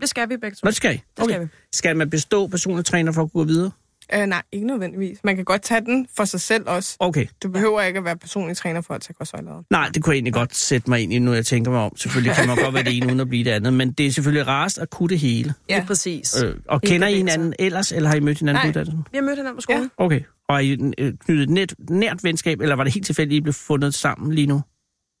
Det 0.00 0.08
skal 0.08 0.28
vi 0.28 0.36
begge 0.36 0.54
to. 0.54 0.60
Nå, 0.64 0.68
det 0.68 0.76
skal 0.76 0.94
I? 0.94 1.02
Det 1.16 1.24
skal 1.24 1.40
vi. 1.40 1.46
Skal 1.72 1.96
man 1.96 2.10
bestå 2.10 2.46
personlig 2.46 2.84
træner 2.84 3.12
for 3.12 3.22
at 3.22 3.32
gå 3.32 3.44
videre? 3.44 3.70
Uh, 4.16 4.26
nej, 4.26 4.42
ikke 4.52 4.66
nødvendigvis. 4.66 5.18
Man 5.24 5.36
kan 5.36 5.44
godt 5.44 5.62
tage 5.62 5.80
den 5.80 6.06
for 6.16 6.24
sig 6.24 6.40
selv 6.40 6.64
også. 6.68 6.96
Okay. 6.98 7.26
Du 7.42 7.48
behøver 7.48 7.80
ikke 7.82 7.98
at 7.98 8.04
være 8.04 8.16
personlig 8.16 8.56
træner 8.56 8.80
for 8.80 8.94
at 8.94 9.00
tage 9.00 9.14
kostvejlederen. 9.14 9.64
Nej, 9.70 9.90
det 9.94 10.02
kunne 10.02 10.12
jeg 10.12 10.16
egentlig 10.16 10.32
godt 10.34 10.56
sætte 10.56 10.90
mig 10.90 11.00
ind 11.00 11.12
i, 11.12 11.18
nu 11.18 11.32
jeg 11.32 11.46
tænker 11.46 11.70
mig 11.70 11.80
om. 11.80 11.96
Selvfølgelig 11.96 12.34
kan 12.36 12.46
man 12.46 12.56
godt 12.56 12.74
være 12.74 12.82
det 12.84 12.96
ene, 12.96 13.06
uden 13.06 13.20
at 13.20 13.28
blive 13.28 13.44
det 13.44 13.50
andet. 13.50 13.72
Men 13.72 13.92
det 13.92 14.06
er 14.06 14.10
selvfølgelig 14.12 14.46
rarest 14.46 14.78
at 14.78 14.90
kunne 14.90 15.08
det 15.08 15.18
hele. 15.18 15.54
Ja. 15.68 15.74
Ja. 15.74 15.78
Lige 15.80 15.86
præcis. 15.86 16.42
Øh, 16.42 16.54
og 16.68 16.80
Helt 16.82 16.90
kender 16.92 17.08
I 17.08 17.14
hinanden 17.16 17.54
ellers, 17.58 17.92
eller 17.92 18.08
har 18.08 18.16
I 18.16 18.20
mødt 18.20 18.38
hinanden 18.38 18.60
på 18.60 18.64
Nej. 18.64 18.68
uddannelsen? 18.70 19.06
Vi 19.12 19.16
har 19.16 19.22
mødt 19.22 19.36
hinanden 19.38 19.56
på 19.56 19.60
skolen. 19.60 19.82
Ja. 19.98 20.04
Okay. 20.04 20.20
Og 20.48 20.56
er 20.56 20.60
I 20.60 20.72
øh, 20.98 21.12
knyttet 21.24 21.42
et 21.42 21.50
net, 21.50 21.74
nært 21.90 22.24
venskab, 22.24 22.60
eller 22.60 22.76
var 22.76 22.84
det 22.84 22.92
helt 22.94 23.06
tilfældigt, 23.06 23.36
I 23.38 23.40
blev 23.40 23.52
fundet 23.54 23.94
sammen 23.94 24.32
lige 24.34 24.46
nu? 24.46 24.62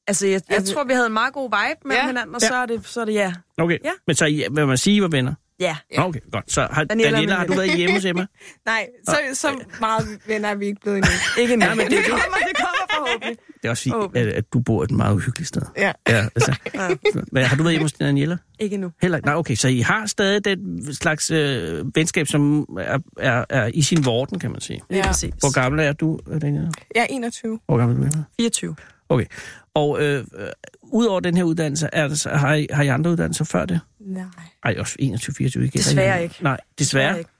Altså, 0.06 0.26
jeg, 0.26 0.40
jeg 0.48 0.56
Altså- 0.56 0.74
tror, 0.74 0.84
vi 0.84 0.92
havde 0.92 1.06
en 1.06 1.12
meget 1.12 1.32
god 1.34 1.48
vibe 1.50 1.80
med 1.88 1.94
Ja. 1.96 2.00
ja. 2.00 2.06
hinanden, 2.06 2.34
og 2.34 2.40
Ja. 2.42 2.48
så 2.48 2.54
er 2.54 2.66
det, 2.66 2.86
så 2.86 3.00
er 3.00 3.04
det 3.04 3.14
ja. 3.14 3.32
Okay. 3.58 3.78
Ja. 3.84 3.90
Men 4.06 4.16
så 4.16 4.26
I, 4.26 4.44
hvad 4.50 4.66
man 4.66 4.76
sige, 4.78 4.96
I 4.96 5.02
var 5.02 5.08
venner? 5.08 5.34
Ja. 5.60 5.76
Ja. 5.94 6.06
Okay, 6.08 6.20
godt. 6.32 6.52
Så 6.52 6.68
har, 6.70 6.84
Daniela 6.84 7.10
Daniela, 7.16 7.34
har 7.34 7.46
du 7.46 7.52
været 7.54 7.76
hjemme 7.76 7.94
hos 7.96 8.04
Emma? 8.04 8.26
Nej, 8.66 8.88
så, 9.08 9.16
så 9.34 9.48
meget 9.80 10.18
venner 10.26 10.48
er 10.48 10.54
vi 10.54 10.66
ikke 10.66 10.80
blevet 10.80 10.96
endnu. 10.98 11.10
Ikke 11.42 11.52
endnu. 11.54 11.68
Ja, 11.68 11.74
men 11.74 11.86
det- 11.86 11.90
det 11.90 12.04
kommer, 12.08 12.22
det 12.48 12.56
kommer 12.56 12.86
forhåbentlig. 12.94 13.38
Det 13.62 13.66
er 13.66 13.70
også 13.70 13.90
Åbent. 13.94 14.16
at, 14.16 14.28
at 14.32 14.52
du 14.52 14.60
bor 14.60 14.82
et 14.84 14.90
meget 14.90 15.14
uhyggeligt 15.14 15.48
sted. 15.48 15.62
Ja. 15.76 15.92
Ja, 16.08 16.24
altså. 16.34 16.56
Ja. 16.74 16.88
Men 17.32 17.44
har 17.44 17.56
du 17.56 17.62
været 17.62 17.72
hjemme 17.72 17.84
hos 17.84 17.92
Daniela? 17.92 18.36
Ikke 18.58 18.74
endnu. 18.74 18.90
Heller 19.02 19.18
ikke? 19.18 19.26
Nej, 19.26 19.34
okay. 19.36 19.54
Så 19.54 19.68
I 19.68 19.80
har 19.80 20.06
stadig 20.06 20.44
den 20.44 20.94
slags 20.94 21.30
øh, 21.30 21.84
venskab, 21.96 22.26
som 22.26 22.66
er, 22.78 22.98
er, 23.18 23.44
er 23.48 23.66
i 23.74 23.82
sin 23.82 24.04
vorden, 24.04 24.38
kan 24.38 24.50
man 24.50 24.60
sige. 24.60 24.80
Ja. 24.90 25.06
præcis. 25.06 25.34
Hvor 25.40 25.52
gammel 25.52 25.80
er 25.80 25.92
du, 25.92 26.18
Daniela? 26.40 26.70
Jeg 26.94 27.00
er 27.02 27.06
21. 27.10 27.58
Hvor 27.66 27.76
gammel 27.78 27.96
er 27.96 28.00
du, 28.00 28.06
Emma? 28.16 28.24
24. 28.40 28.76
Okay. 29.10 29.26
Og 29.74 30.02
øh, 30.02 30.24
øh, 30.34 30.48
udover 30.82 31.20
den 31.20 31.36
her 31.36 31.44
uddannelse, 31.44 31.88
er 31.92 32.08
der, 32.08 32.36
har, 32.36 32.54
I, 32.54 32.66
har 32.70 32.82
I 32.82 32.88
andre 32.88 33.10
uddannelser 33.10 33.44
før 33.44 33.66
det? 33.66 33.80
Nej. 34.00 34.24
Ej, 34.64 34.76
også 34.78 34.96
21, 34.98 35.34
24 35.34 35.64
ikke? 35.64 35.78
Desværre 35.78 36.22
ikke. 36.22 36.36
Nej, 36.40 36.60
desværre. 36.78 37.18
ikke. 37.18 37.30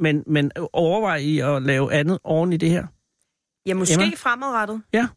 Men, 0.00 0.22
men 0.26 0.50
overvejer 0.72 1.18
I 1.18 1.38
at 1.38 1.62
lave 1.62 1.92
andet 1.92 2.18
oven 2.24 2.52
i 2.52 2.56
det 2.56 2.70
her? 2.70 2.86
Ja, 3.66 3.74
måske 3.74 3.94
Emma? 3.94 4.10
Fremadrettet. 4.16 4.82
Ja. 4.92 5.08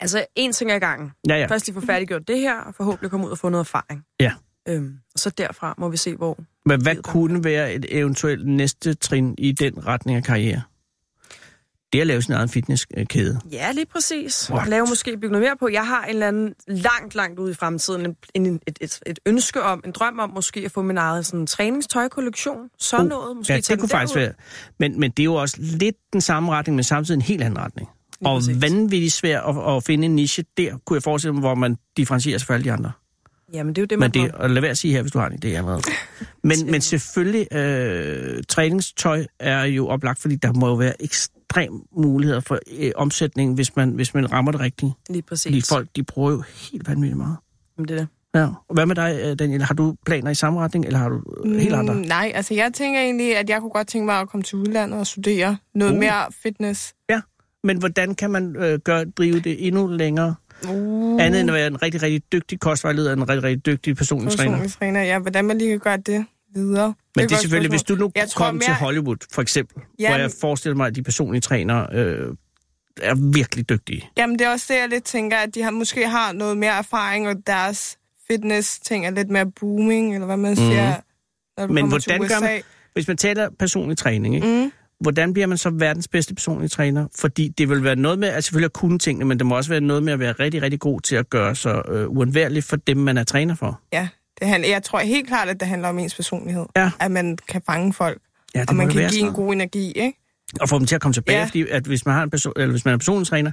Altså, 0.00 0.26
en 0.36 0.52
ting 0.52 0.70
ad 0.70 0.80
gangen. 0.80 1.12
Ja, 1.28 1.36
ja. 1.36 1.46
Først 1.46 1.66
lige 1.66 1.80
få 1.80 1.86
færdiggjort 1.86 2.28
det 2.28 2.38
her, 2.38 2.60
og 2.60 2.74
forhåbentlig 2.74 3.10
komme 3.10 3.26
ud 3.26 3.30
og 3.30 3.38
få 3.38 3.48
noget 3.48 3.64
erfaring. 3.64 4.04
Ja. 4.20 4.32
Øhm, 4.68 4.98
og 5.14 5.18
så 5.18 5.30
derfra 5.30 5.74
må 5.78 5.88
vi 5.88 5.96
se, 5.96 6.16
hvor... 6.16 6.38
Men 6.66 6.82
hvad 6.82 6.96
kunne 6.96 7.44
være 7.44 7.74
et 7.74 7.86
eventuelt 7.88 8.46
næste 8.46 8.94
trin 8.94 9.34
i 9.38 9.52
den 9.52 9.86
retning 9.86 10.16
af 10.16 10.24
karriere? 10.24 10.62
Det 11.94 11.98
er 11.98 12.02
at 12.02 12.06
lave 12.06 12.22
sin 12.22 12.34
egen 12.34 12.48
fitnesskæde. 12.48 13.40
Ja, 13.52 13.72
lige 13.72 13.86
præcis. 13.86 14.50
What? 14.50 14.68
Lave 14.68 14.86
måske 14.88 15.16
bygge 15.16 15.32
noget 15.32 15.46
mere 15.46 15.56
på. 15.60 15.68
Jeg 15.68 15.86
har 15.86 16.04
en 16.04 16.10
eller 16.10 16.28
anden 16.28 16.54
langt, 16.66 17.14
langt 17.14 17.38
ude 17.38 17.50
i 17.50 17.54
fremtiden 17.54 18.06
en, 18.06 18.16
en, 18.34 18.60
et, 18.66 18.78
et, 18.80 19.00
et 19.06 19.18
ønske 19.26 19.62
om, 19.62 19.82
en 19.86 19.92
drøm 19.92 20.18
om 20.18 20.30
måske 20.30 20.60
at 20.64 20.70
få 20.70 20.82
min 20.82 20.98
egen 20.98 21.24
sådan, 21.24 21.46
træningstøjkollektion. 21.46 22.68
Sådan 22.78 23.06
noget. 23.06 23.36
Måske 23.36 23.52
ja, 23.52 23.60
det 23.60 23.78
kunne 23.78 23.88
faktisk 23.88 24.14
derud. 24.14 24.24
være. 24.26 24.34
Men, 24.78 25.00
men 25.00 25.10
det 25.10 25.22
er 25.22 25.24
jo 25.24 25.34
også 25.34 25.56
lidt 25.58 25.96
den 26.12 26.20
samme 26.20 26.52
retning, 26.52 26.74
men 26.74 26.84
samtidig 26.84 27.18
en 27.18 27.22
helt 27.22 27.42
anden 27.42 27.58
retning. 27.58 27.88
Lige 28.20 28.30
og 28.30 28.38
præcis. 28.40 28.62
vanvittigt 28.62 29.12
svært 29.12 29.42
at, 29.48 29.76
at 29.76 29.84
finde 29.84 30.04
en 30.04 30.16
niche 30.16 30.44
der, 30.56 30.78
kunne 30.86 30.94
jeg 30.96 31.02
forestille 31.02 31.32
mig, 31.32 31.40
hvor 31.40 31.54
man 31.54 31.76
differentierer 31.96 32.38
sig 32.38 32.46
fra 32.46 32.54
alle 32.54 32.64
de 32.64 32.72
andre. 32.72 32.92
Jamen, 33.52 33.74
det 33.74 33.78
er 33.78 33.82
jo 33.82 33.86
det, 33.86 33.98
man 33.98 34.10
Men 34.14 34.24
det, 34.24 34.32
og 34.32 34.50
lad 34.50 34.60
være 34.60 34.70
at 34.70 34.78
sige 34.78 34.92
her, 34.94 35.02
hvis 35.02 35.12
du 35.12 35.18
har 35.18 35.28
en 35.28 35.38
idé 35.44 35.48
allerede. 35.48 35.82
Men, 36.42 36.70
men 36.70 36.80
selvfølgelig, 36.80 37.54
øh, 37.54 38.42
træningstøj 38.48 39.26
er 39.40 39.64
jo 39.64 39.88
oplagt, 39.88 40.18
fordi 40.18 40.36
der 40.36 40.52
må 40.52 40.68
jo 40.68 40.74
være 40.74 41.02
ekstrem 41.56 41.82
muligheder 41.96 42.40
for 42.40 42.58
øh, 42.78 42.90
omsætning, 42.96 43.54
hvis 43.54 43.76
man, 43.76 43.90
hvis 43.90 44.14
man 44.14 44.32
rammer 44.32 44.52
det 44.52 44.60
rigtige. 44.60 44.94
Lige 45.10 45.22
præcis. 45.22 45.46
Fordi 45.46 45.60
folk, 45.60 45.88
de 45.96 46.02
bruger 46.02 46.30
jo 46.30 46.42
helt 46.72 46.88
vanvittigt 46.88 47.16
meget. 47.16 47.36
Jamen, 47.78 47.88
det 47.88 47.94
er 47.94 47.98
det. 47.98 48.08
Ja. 48.34 48.46
Og 48.68 48.74
hvad 48.74 48.86
med 48.86 48.96
dig, 48.96 49.20
øh, 49.24 49.38
Daniel? 49.38 49.62
Har 49.62 49.74
du 49.74 49.96
planer 50.06 50.30
i 50.30 50.34
samme 50.34 50.60
retning, 50.60 50.86
eller 50.86 50.98
har 50.98 51.08
du 51.08 51.22
øh, 51.44 51.60
helt 51.60 51.74
andre? 51.74 51.94
Mm, 51.94 52.00
nej, 52.00 52.32
altså 52.34 52.54
jeg 52.54 52.70
tænker 52.74 53.00
egentlig, 53.00 53.36
at 53.36 53.50
jeg 53.50 53.60
kunne 53.60 53.70
godt 53.70 53.86
tænke 53.86 54.06
mig 54.06 54.20
at 54.20 54.28
komme 54.28 54.42
til 54.42 54.58
udlandet 54.58 55.00
og 55.00 55.06
studere 55.06 55.56
noget 55.74 55.92
Uh. 55.92 55.98
mere 55.98 56.26
fitness. 56.42 56.94
Men 57.66 57.78
hvordan 57.78 58.14
kan 58.14 58.30
man 58.30 58.56
øh, 58.56 58.78
gøre, 58.78 59.04
drive 59.04 59.40
det 59.40 59.66
endnu 59.66 59.86
længere? 59.86 60.34
Uh. 60.68 61.22
Andet 61.22 61.40
end 61.40 61.50
at 61.50 61.54
være 61.54 61.66
en 61.66 61.82
rigtig, 61.82 62.02
rigtig 62.02 62.32
dygtig 62.32 62.60
kostvejleder, 62.60 63.10
og 63.10 63.16
en 63.16 63.28
rigtig, 63.28 63.42
rigtig 63.42 63.66
dygtig 63.66 63.96
personlig 63.96 64.32
træner. 64.32 64.50
Personlig 64.50 64.72
træner, 64.72 65.02
ja. 65.02 65.18
Hvordan 65.18 65.44
man 65.44 65.58
lige 65.58 65.70
kan 65.70 65.78
gøre 65.78 65.96
det 65.96 66.26
videre. 66.54 66.86
Men 66.86 66.94
det 67.14 67.22
er 67.24 67.28
godt 67.28 67.40
selvfølgelig, 67.40 67.70
hvis 67.70 67.82
du 67.82 67.94
nu 67.94 68.12
Jeg 68.14 68.28
tror 68.28 68.46
kom 68.46 68.60
til 68.60 68.70
mere- 68.70 68.76
Hollywood, 68.76 69.16
for 69.32 69.42
eksempel, 69.42 69.82
Ja, 69.98 70.08
hvor 70.10 70.18
jeg 70.18 70.30
forestiller 70.40 70.76
mig, 70.76 70.86
at 70.86 70.94
de 70.94 71.02
personlige 71.02 71.40
trænere 71.40 71.86
øh, 71.92 72.28
er 73.02 73.14
virkelig 73.32 73.68
dygtige. 73.68 74.08
Jamen, 74.16 74.38
det 74.38 74.46
er 74.46 74.50
også 74.50 74.66
det, 74.74 74.80
jeg 74.80 74.88
lidt 74.88 75.04
tænker, 75.04 75.36
at 75.36 75.54
de 75.54 75.62
har, 75.62 75.70
måske 75.70 76.08
har 76.08 76.32
noget 76.32 76.56
mere 76.56 76.72
erfaring, 76.78 77.28
og 77.28 77.34
deres 77.46 77.98
fitness-ting 78.30 79.06
er 79.06 79.10
lidt 79.10 79.30
mere 79.30 79.50
booming, 79.60 80.14
eller 80.14 80.26
hvad 80.26 80.36
man 80.36 80.56
siger, 80.56 80.94
når 81.58 81.66
du. 81.66 81.72
Men 81.72 81.88
hvordan 81.88 82.20
til 82.20 82.28
gør 82.28 82.36
USA. 82.36 82.44
man- 82.44 82.62
Hvis 82.94 83.08
man 83.08 83.16
taler 83.16 83.48
personlig 83.58 83.98
træning, 83.98 84.34
ikke? 84.34 84.46
Mm. 84.64 84.72
hvordan 85.00 85.32
bliver 85.32 85.46
man 85.46 85.58
så 85.58 85.70
verdens 85.70 86.08
bedste 86.08 86.34
personlige 86.34 86.68
træner? 86.68 87.06
Fordi 87.18 87.48
det 87.48 87.68
vil 87.68 87.84
være 87.84 87.96
noget 87.96 88.18
med, 88.18 88.28
at 88.28 88.44
selvfølgelig 88.44 88.66
at 88.66 88.72
kunne 88.72 88.98
tingene, 88.98 89.24
men 89.24 89.38
det 89.38 89.46
må 89.46 89.56
også 89.56 89.70
være 89.70 89.80
noget 89.80 90.02
med 90.02 90.12
at 90.12 90.18
være 90.18 90.32
rigtig, 90.32 90.62
rigtig 90.62 90.80
god 90.80 91.00
til 91.00 91.16
at 91.16 91.30
gøre 91.30 91.54
sig 91.54 91.82
øh, 91.88 92.08
uundværlig 92.10 92.64
for 92.64 92.76
dem, 92.76 92.96
man 92.96 93.16
er 93.18 93.24
træner 93.24 93.54
for. 93.54 93.80
Ja, 93.92 94.08
det 94.40 94.48
handler, 94.48 94.68
jeg 94.68 94.82
tror 94.82 94.98
helt 94.98 95.28
klart, 95.28 95.48
at 95.48 95.60
det 95.60 95.68
handler 95.68 95.88
om 95.88 95.98
ens 95.98 96.14
personlighed. 96.14 96.64
Ja. 96.76 96.90
At 97.00 97.10
man 97.10 97.38
kan 97.48 97.62
fange 97.66 97.92
folk, 97.92 98.22
Ja, 98.54 98.60
det 98.60 98.68
og 98.70 98.76
man 98.76 98.86
det 98.86 98.92
kan 98.92 99.00
være 99.00 99.10
give 99.10 99.20
sådan 99.20 99.28
en 99.30 99.34
god 99.34 99.52
energi, 99.52 99.92
ikke? 99.92 100.18
Og 100.60 100.68
få 100.68 100.78
dem 100.78 100.86
til 100.86 100.94
at 100.94 101.00
komme 101.00 101.12
tilbage, 101.12 101.38
ja. 101.38 101.44
Fordi 101.44 101.68
at 101.68 101.84
hvis 101.84 102.06
man, 102.06 102.14
har 102.14 102.22
en 102.22 102.30
person, 102.30 102.52
eller 102.56 102.70
hvis 102.70 102.84
man 102.84 102.94
er 102.94 102.98
personlig 102.98 103.26
træner, 103.28 103.52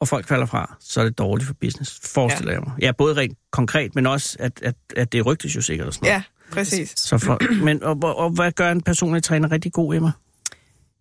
og 0.00 0.08
folk 0.08 0.26
falder 0.26 0.46
fra, 0.46 0.76
så 0.80 1.00
er 1.00 1.04
det 1.04 1.18
dårligt 1.18 1.46
for 1.46 1.54
business, 1.60 2.00
forestiller 2.14 2.52
ja. 2.52 2.58
jeg 2.58 2.64
mig. 2.66 2.74
Ja, 2.82 2.92
både 2.92 3.16
rent 3.16 3.38
konkret, 3.50 3.94
men 3.94 4.06
også, 4.06 4.36
at, 4.40 4.62
at, 4.62 4.74
at 4.96 5.12
det 5.12 5.26
rygtes 5.26 5.56
jo 5.56 5.60
sikkert 5.60 5.86
og 5.88 5.94
sådan 5.94 6.06
noget. 6.06 6.14
Ja, 6.14 6.22
præcis. 6.54 6.92
Så 6.96 7.18
for, 7.18 7.62
men, 7.64 7.82
og, 7.82 7.98
og, 8.02 8.16
og, 8.16 8.30
hvad 8.30 8.52
gør 8.52 8.70
en 8.72 8.80
personlig 8.82 9.22
træner 9.22 9.52
rigtig 9.52 9.72
god, 9.72 9.94
Emma? 9.94 10.12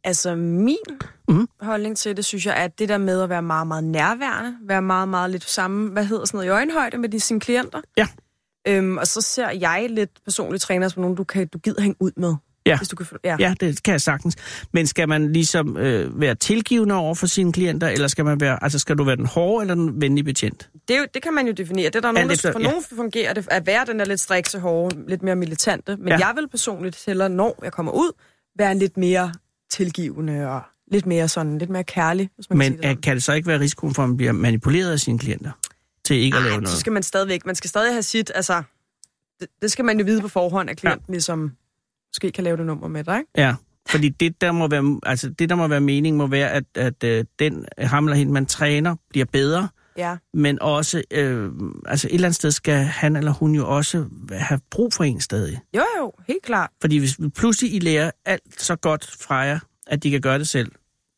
Altså, 0.04 0.36
min 0.36 0.78
Mhm. 1.28 1.38
mm. 1.40 1.48
holdning 1.62 1.98
til 1.98 2.18
det, 2.18 2.26
synes 2.26 2.46
jeg, 2.46 2.54
er 2.60 2.64
at 2.64 2.80
det 2.80 2.90
der 2.90 2.98
med 2.98 3.22
at 3.22 3.30
være 3.30 3.42
meget, 3.42 3.68
meget 3.68 3.84
nærværende, 3.84 4.58
være 4.68 4.82
meget, 4.82 5.10
meget 5.10 5.30
lidt 5.30 5.50
samme, 5.50 5.92
hvad 5.92 6.06
hedder 6.06 6.26
sådan 6.26 6.38
noget, 6.38 6.48
i 6.48 6.50
øjenhøjde 6.50 6.98
med 6.98 7.10
de, 7.10 7.20
sine 7.20 7.40
klienter. 7.40 7.82
Ja. 7.98 8.08
Øhm, 8.68 8.98
og 8.98 9.08
så 9.08 9.22
ser 9.22 9.50
jeg 9.50 9.88
lidt 9.90 10.10
personlige 10.26 10.60
træner 10.60 10.88
som 10.88 11.02
nogen, 11.02 11.16
du, 11.18 11.24
kan, 11.24 11.48
du 11.48 11.58
gider 11.58 11.82
hænge 11.82 11.96
ud 12.00 12.12
med. 12.18 12.36
Ja. 12.66 12.78
Hvis 12.78 12.88
du 12.88 12.96
kan, 12.96 13.06
ja. 13.24 13.36
Ja, 13.40 13.54
det 13.60 13.84
kan 13.84 13.92
jeg 13.92 14.02
sagtens. 14.02 14.36
Men 14.74 14.88
skal 14.88 15.10
man 15.10 15.34
ligesom 15.34 15.78
øh, 15.78 16.22
være 16.22 16.36
tilgivende 16.36 16.96
over 16.96 17.16
for 17.16 17.28
sine 17.28 17.52
klienter, 17.54 17.88
eller 17.88 18.08
skal 18.08 18.26
man 18.26 18.40
være, 18.40 18.64
altså 18.64 18.80
skal 18.80 18.98
du 18.98 19.04
være 19.04 19.16
den 19.16 19.26
hårde 19.26 19.64
eller 19.64 19.76
den 19.76 20.02
venlige 20.02 20.24
betjent? 20.24 20.70
Det, 20.88 20.96
er 20.96 21.00
jo, 21.00 21.06
det 21.14 21.22
kan 21.24 21.34
man 21.34 21.48
jo 21.48 21.54
definere. 21.54 21.86
Det 21.86 21.96
er 21.96 22.00
der 22.02 22.12
nogen, 22.12 22.30
der, 22.30 22.52
for 22.52 22.60
ja. 22.60 22.68
nogen 22.68 22.84
fungerer 22.96 23.34
det 23.34 23.48
at 23.52 23.66
være 23.68 23.86
den 23.86 24.00
der 24.00 24.06
lidt 24.06 24.20
strikse, 24.20 24.60
hårde, 24.60 24.96
lidt 25.08 25.24
mere 25.24 25.36
militante. 25.36 25.98
Men 25.98 26.08
Ja. 26.08 26.18
jeg 26.28 26.32
vil 26.36 26.50
personligt 26.50 27.04
hellere, 27.06 27.30
når 27.30 27.60
jeg 27.64 27.72
kommer 27.72 27.92
ud, 27.92 28.12
være 28.58 28.78
lidt 28.78 28.98
mere 28.98 29.34
tilgivende 29.72 30.48
og 30.50 30.62
lidt 30.92 31.06
mere 31.06 31.28
sådan, 31.28 31.58
lidt 31.58 31.70
mere 31.70 31.84
kærlig, 31.84 32.30
hvis 32.36 32.50
man 32.50 32.58
Men 32.58 32.72
kan 32.74 32.82
sige 32.84 32.96
det. 32.96 33.04
kan 33.04 33.16
det 33.16 33.24
så 33.24 33.34
ikke 33.34 33.48
være 33.48 33.60
risikoen 33.60 33.94
for, 33.94 34.04
at 34.04 34.10
man 34.10 34.18
bliver 34.18 34.32
manipuleret 34.32 34.92
af 34.92 35.00
sine 35.00 35.20
klienter? 35.20 35.52
Til 36.06 36.16
ikke 36.16 36.38
at 36.38 36.44
lave 36.44 36.54
Ej, 36.54 36.60
så 36.60 36.62
noget? 36.64 36.78
skal 36.80 36.94
man 36.94 37.04
stadigvæk, 37.04 37.46
man 37.46 37.56
skal 37.56 37.70
stadig 37.70 37.94
have 37.94 38.04
sit, 38.04 38.32
altså, 38.36 38.64
det, 39.40 39.48
det 39.62 39.72
skal 39.72 39.86
man 39.86 40.00
jo 40.00 40.06
vide 40.06 40.22
på 40.22 40.28
forhånd, 40.28 40.70
at 40.70 40.78
klienten 40.78 41.06
ja. 41.08 41.14
ligesom 41.14 41.52
måske 42.10 42.32
kan 42.32 42.44
lave 42.44 42.58
det 42.58 42.66
nummer 42.66 42.88
med 42.88 43.04
dig, 43.04 43.18
ikke? 43.20 43.32
Ja, 43.38 43.56
fordi 43.90 44.10
det 44.10 44.42
der 44.42 44.52
må 44.52 44.68
være, 44.68 45.00
altså, 45.04 45.30
det, 45.30 45.50
der 45.50 45.56
må 45.56 45.68
være 45.68 45.82
mening, 45.82 46.18
må 46.18 46.28
være, 46.28 46.52
at, 46.52 46.64
at 46.76 47.04
øh, 47.04 47.26
den 47.40 47.66
ham 47.78 48.06
eller 48.08 48.18
hende, 48.18 48.34
man 48.34 48.46
træner, 48.46 48.96
bliver 49.10 49.26
bedre, 49.26 49.70
Ja. 49.98 50.18
men 50.34 50.62
også, 50.62 51.02
øh, 51.12 51.52
altså 51.86 52.08
et 52.08 52.14
eller 52.14 52.28
andet 52.28 52.36
sted 52.36 52.52
skal 52.52 52.76
han 52.76 53.16
eller 53.16 53.32
hun 53.32 53.56
jo 53.56 53.76
også 53.76 54.06
have 54.32 54.60
brug 54.72 54.94
for 54.94 55.04
en 55.04 55.22
stadig. 55.22 55.60
Jo, 55.76 55.84
jo, 56.00 56.12
helt 56.28 56.44
klart. 56.44 56.70
Fordi 56.82 56.98
hvis 56.98 57.18
pludselig 57.36 57.74
I 57.74 57.80
lærer 57.80 58.12
alt 58.26 58.62
så 58.62 58.76
godt 58.76 59.16
fra 59.20 59.36
jer, 59.36 59.60
at 59.88 60.04
de 60.04 60.12
kan 60.12 60.22
gøre 60.22 60.40
det 60.40 60.48
selv, 60.48 60.72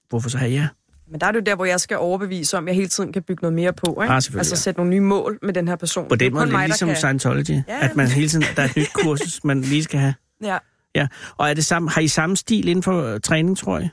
hvorfor 0.09 0.29
så 0.29 0.38
have 0.38 0.51
jer? 0.51 0.67
Men 1.12 1.22
der 1.22 1.28
er 1.28 1.32
det 1.32 1.39
jo 1.39 1.43
der, 1.43 1.56
hvor 1.56 1.66
jeg 1.66 1.80
skal 1.80 1.97
overbevise 1.97 2.58
om, 2.58 2.64
at 2.64 2.68
jeg 2.68 2.76
hele 2.76 2.88
tiden 2.89 3.14
kan 3.14 3.24
bygge 3.24 3.41
noget 3.41 3.54
mere 3.54 3.74
på, 3.74 3.91
ikke? 4.01 4.12
Ah, 4.12 4.16
altså 4.16 4.32
ja. 4.38 4.43
sætte 4.43 4.80
nogle 4.80 4.89
nye 4.89 4.99
mål 4.99 5.39
med 5.41 5.54
den 5.54 5.68
her 5.68 5.76
person. 5.76 6.08
På 6.10 6.16
Det 6.16 6.26
er 6.26 6.30
den 6.30 6.34
måde, 6.38 6.45
lidt 6.49 6.60
ligesom 6.66 6.88
kan- 6.89 6.95
Scientology, 6.95 7.49
Ja, 7.68 7.78
at 7.82 7.95
man 7.95 8.08
ja. 8.08 8.14
hele 8.14 8.30
tiden, 8.30 8.45
der 8.56 8.62
er 8.62 8.66
et 8.66 8.76
nyt 8.78 8.93
kursus, 8.93 9.43
man 9.43 9.62
lige 9.62 9.84
skal 9.84 9.99
have. 9.99 10.14
Ja. 10.43 10.58
Ja, 10.95 11.08
og 11.38 11.49
er 11.49 11.54
det 11.54 11.66
samme, 11.66 11.89
har 11.89 12.01
I 12.01 12.08
samme 12.08 12.38
stil 12.38 12.68
inden 12.68 12.84
for 12.84 13.04
øh, 13.04 13.20
træning, 13.20 13.58
tror 13.58 13.80
jeg? 13.80 13.89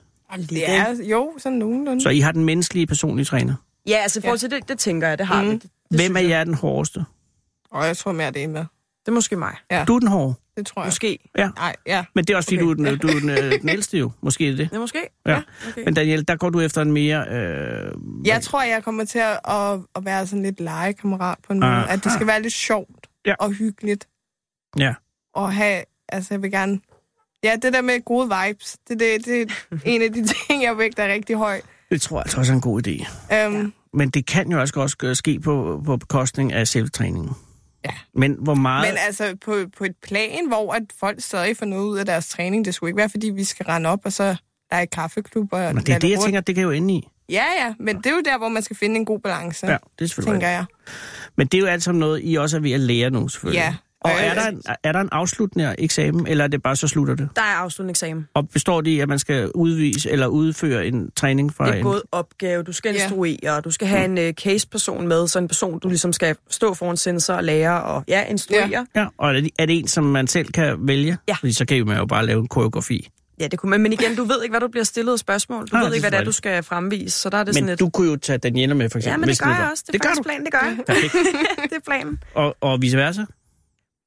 Det 0.51 0.69
er 0.71 0.95
jo 1.11 1.33
sådan 1.39 1.59
nogenlunde. 1.59 2.03
Så 2.03 2.09
I 2.09 2.21
har 2.21 2.33
den 2.33 2.45
menneskelige 2.45 2.87
personlige 2.87 3.25
træner. 3.27 3.55
Ja, 3.89 3.97
altså 3.97 4.19
i 4.19 4.23
forhold 4.23 4.39
til 4.39 4.51
det, 4.51 4.69
det 4.69 4.79
tænker 4.79 5.09
jeg, 5.09 5.19
det 5.19 5.27
har 5.27 5.43
Mhm. 5.43 5.47
mm. 5.51 5.55
vi. 5.55 5.59
Det, 5.59 5.71
det 5.91 6.01
Hvem 6.01 6.17
er 6.17 6.21
jeg. 6.21 6.47
den 6.47 6.55
hårdeste? 6.55 7.05
Og 7.71 7.87
jeg 7.87 7.97
tror 7.97 8.13
mere, 8.13 8.31
det 8.31 8.45
er 8.45 8.49
med. 8.49 8.65
Det 9.01 9.09
er 9.09 9.13
måske 9.13 9.37
mig. 9.37 9.55
Ja. 9.71 9.85
Du 9.89 9.95
er 9.95 9.99
den 9.99 10.09
hårde. 10.09 10.35
Det 10.57 10.67
tror 10.67 10.83
jeg. 10.83 10.87
Måske. 10.87 11.19
Nej, 11.37 11.77
ja. 11.87 12.05
Men 12.15 12.25
det 12.25 12.33
er 12.33 12.37
også 12.37 12.47
fordi, 12.47 12.57
Okay. 12.57 12.65
du 12.65 12.71
er 12.71 12.75
den, 12.75 12.99
du 12.99 13.09
er 13.09 13.21
den, 13.21 13.31
øh, 13.31 13.61
den 13.61 13.69
ældste 13.69 13.99
jo. 13.99 14.11
Måske 14.23 14.47
er 14.47 14.51
det 14.51 14.59
det. 14.59 14.69
Ja, 14.73 14.79
måske. 14.79 14.99
Ja. 15.27 15.41
okay. 15.69 15.85
Men 15.85 15.95
Daniel, 15.95 16.29
der 16.29 16.37
går 16.37 16.51
du 16.51 16.61
efter 16.61 16.83
en 16.83 16.93
mere... 16.93 17.27
Øh, 17.29 17.93
Jeg 18.25 18.43
tror, 18.43 18.63
jeg 18.63 18.85
kommer 18.85 19.05
til 19.05 19.19
at, 19.19 19.41
at, 19.53 19.81
at 19.97 20.05
være 20.05 20.27
sådan 20.27 20.43
lidt 20.43 20.61
legekammerat 20.61 21.39
på 21.47 21.53
en 21.53 21.61
måde. 21.61 21.73
Aha. 21.73 21.93
At 21.95 22.05
det 22.05 22.13
skal 22.13 22.27
være 22.27 22.43
lidt 22.43 22.53
sjovt 22.55 23.07
Ja. 23.27 23.35
og 23.39 23.51
hyggeligt. 23.53 24.09
Ja. 24.79 24.95
Og 25.35 25.53
have, 25.53 25.83
altså 26.09 26.35
jeg 26.35 26.43
vil 26.43 26.51
gerne... 26.51 26.81
Ja, 27.45 27.57
det 27.63 27.73
der 27.73 27.83
med 27.83 28.05
gode 28.05 28.31
vibes, 28.47 28.77
det, 28.89 29.01
det, 29.01 29.25
det 29.27 29.43
er 29.43 29.77
en 29.85 30.03
af 30.03 30.13
de 30.13 30.27
ting, 30.27 30.63
jeg 30.63 30.79
vægter 30.79 31.07
rigtig 31.13 31.37
højt. 31.37 31.63
Det 31.91 32.03
tror 32.03 32.17
jeg 32.17 32.23
altså 32.25 32.39
også 32.39 32.53
er 32.53 32.57
en 32.57 32.61
god 32.61 32.87
idé. 32.87 33.07
Um, 33.47 33.73
Men 33.95 34.11
det 34.11 34.27
kan 34.27 34.51
jo 34.53 34.61
også 34.61 34.75
også 34.81 35.15
ske 35.15 35.41
på, 35.41 35.83
på 35.87 35.97
bekostning 35.97 36.53
af 36.53 36.69
selvtræningen. 36.69 37.31
Ja. 37.85 37.91
Men 38.15 38.37
hvor 38.41 38.55
meget... 38.55 38.89
Men 38.89 38.99
altså 39.07 39.37
på, 39.45 39.57
på 39.79 39.85
et 39.85 39.97
plan, 40.03 40.49
hvor 40.49 40.73
at 40.73 40.83
folk 41.01 41.21
stadig 41.21 41.57
får 41.57 41.67
noget 41.67 41.85
ud 41.85 41.99
af 41.99 42.07
deres 42.07 42.29
træning, 42.29 42.65
det 42.65 42.75
skulle 42.75 42.89
ikke 42.91 42.99
være, 42.99 43.09
fordi 43.11 43.31
vi 43.31 43.45
skal 43.45 43.67
rende 43.67 43.91
op, 43.91 44.01
og 44.05 44.13
så 44.13 44.25
der 44.71 44.77
er 44.77 44.85
kaffeklub 44.85 45.53
og 45.53 45.75
Men 45.75 45.85
det 45.85 45.95
er 45.95 45.99
det, 45.99 46.11
jeg 46.11 46.19
rundt. 46.19 46.25
tænker, 46.25 46.41
det 46.41 46.55
kan 46.55 46.65
jo 46.65 46.71
ende 46.71 46.95
i. 46.95 47.09
Ja, 47.29 47.45
ja, 47.59 47.75
men 47.79 47.97
det 47.97 48.07
er 48.07 48.11
jo 48.11 48.23
der, 48.25 48.39
hvor 48.39 48.49
man 48.49 48.63
skal 48.63 48.77
finde 48.77 48.97
en 48.97 49.05
god 49.05 49.21
balance, 49.21 49.67
Ja, 49.67 49.77
det 49.99 50.05
er 50.05 50.09
selvfølgelig 50.09 50.33
tænker 50.33 50.49
jeg. 50.49 50.65
Men 51.37 51.47
det 51.47 51.59
er 51.59 51.63
jo 51.63 51.67
alt 51.67 51.83
sammen 51.83 52.01
noget, 52.01 52.21
I 52.25 52.35
også 52.35 52.57
er 52.57 52.61
ved 52.61 52.73
at 52.73 52.81
lære 52.81 53.11
nu, 53.11 53.29
selvfølgelig. 53.29 53.59
Ja. 53.61 53.75
Og 54.01 54.11
er 54.21 54.35
der, 54.35 54.47
en, 54.49 54.63
er 54.85 54.93
der 54.93 55.01
en 55.01 55.09
afsluttende 55.13 55.75
eksamen, 55.79 56.27
eller 56.27 56.45
er 56.45 56.49
det 56.49 56.63
bare 56.63 56.77
så 56.77 56.89
slutter 56.89 57.15
det? 57.15 57.29
Der 57.37 57.43
er 57.43 57.47
afsluttende 57.47 57.91
eksamen. 57.91 58.29
Og 58.35 58.49
består 58.49 58.81
det 58.81 58.91
i, 58.91 59.01
at 59.01 59.09
man 59.09 59.19
skal 59.19 59.51
udvise 59.55 60.11
eller 60.11 60.27
udføre 60.27 60.87
en 60.87 61.11
træning 61.17 61.55
fra 61.55 61.67
Det 61.67 61.73
er 61.73 61.77
en... 61.77 61.83
både 61.83 62.03
opgave, 62.13 62.63
du 62.63 62.73
skal 62.73 62.95
Ja. 62.95 63.03
instruere, 63.03 63.61
du 63.61 63.71
skal 63.71 63.89
have 63.89 64.05
en 64.05 64.19
uh, 64.19 64.31
case-person 64.35 65.09
med, 65.09 65.29
så 65.29 65.39
en 65.39 65.49
person, 65.49 65.79
du 65.79 65.89
ligesom 65.89 66.13
skal 66.13 66.37
stå 66.51 66.75
foran 66.75 66.97
sensor 66.97 67.35
og 67.35 67.45
lære 67.45 67.83
og 67.83 68.05
ja, 68.09 68.25
instruere. 68.25 68.69
Ja, 68.71 68.85
Ja, 68.97 69.07
og 69.19 69.29
er 69.29 69.41
det, 69.41 69.51
er 69.59 69.67
det 69.67 69.79
en, 69.79 69.89
som 69.89 70.05
man 70.05 70.27
selv 70.27 70.53
kan 70.53 70.77
vælge? 70.79 71.19
Ja. 71.29 71.35
Fordi 71.35 71.53
så 71.53 71.65
kan 71.65 71.87
man 71.87 71.97
jo 71.99 72.07
bare 72.07 72.27
lave 72.27 72.41
en 72.41 72.49
koreografi. 72.49 73.09
ja 73.41 73.47
det 73.47 73.59
kunne 73.59 73.71
man. 73.71 73.81
Men 73.81 73.93
igen, 73.93 74.17
du 74.17 74.25
ved 74.25 74.43
ikke, 74.43 74.53
hvad 74.53 74.61
du 74.61 74.69
bliver 74.69 74.85
stillet 74.85 75.13
af 75.13 75.19
spørgsmål. 75.19 75.61
Du 75.67 75.69
Nej, 75.73 75.81
ved 75.83 75.89
det 75.91 75.95
ikke, 75.97 76.03
hvad 76.03 76.11
det 76.11 76.21
er, 76.21 76.25
du 76.25 76.33
skal 76.33 76.63
fremvise. 76.63 77.19
Så 77.19 77.31
der 77.31 77.39
er 77.39 77.45
det 77.45 77.55
sådan 77.55 77.65
Men 77.67 77.73
et... 77.73 77.81
du 77.81 77.89
kunne 77.89 78.11
jo 78.11 78.17
tage 78.17 78.39
Daniela 78.39 78.75
med, 78.75 78.91
for 78.91 78.99
eksempel. 78.99 79.13
Ja, 79.13 79.17
men 79.17 79.29
det 79.29 79.41
gør 79.41 79.51
jeg 79.51 79.69
også. 79.73 79.85
Det, 79.87 79.93
det 79.93 80.01
er 80.01 80.03
gør 80.03 80.09
faktisk 80.09 80.19
du. 80.19 80.23
planen, 80.29 80.45
det 80.45 80.53
gør 80.53 80.59
jeg. 80.67 80.77
Perfekt. 80.87 81.13
det 81.71 81.77
er 81.77 81.81
planen. 81.87 82.19
Og, 82.35 82.57
og 82.61 82.83
vice 82.83 82.97
versa? 82.97 83.23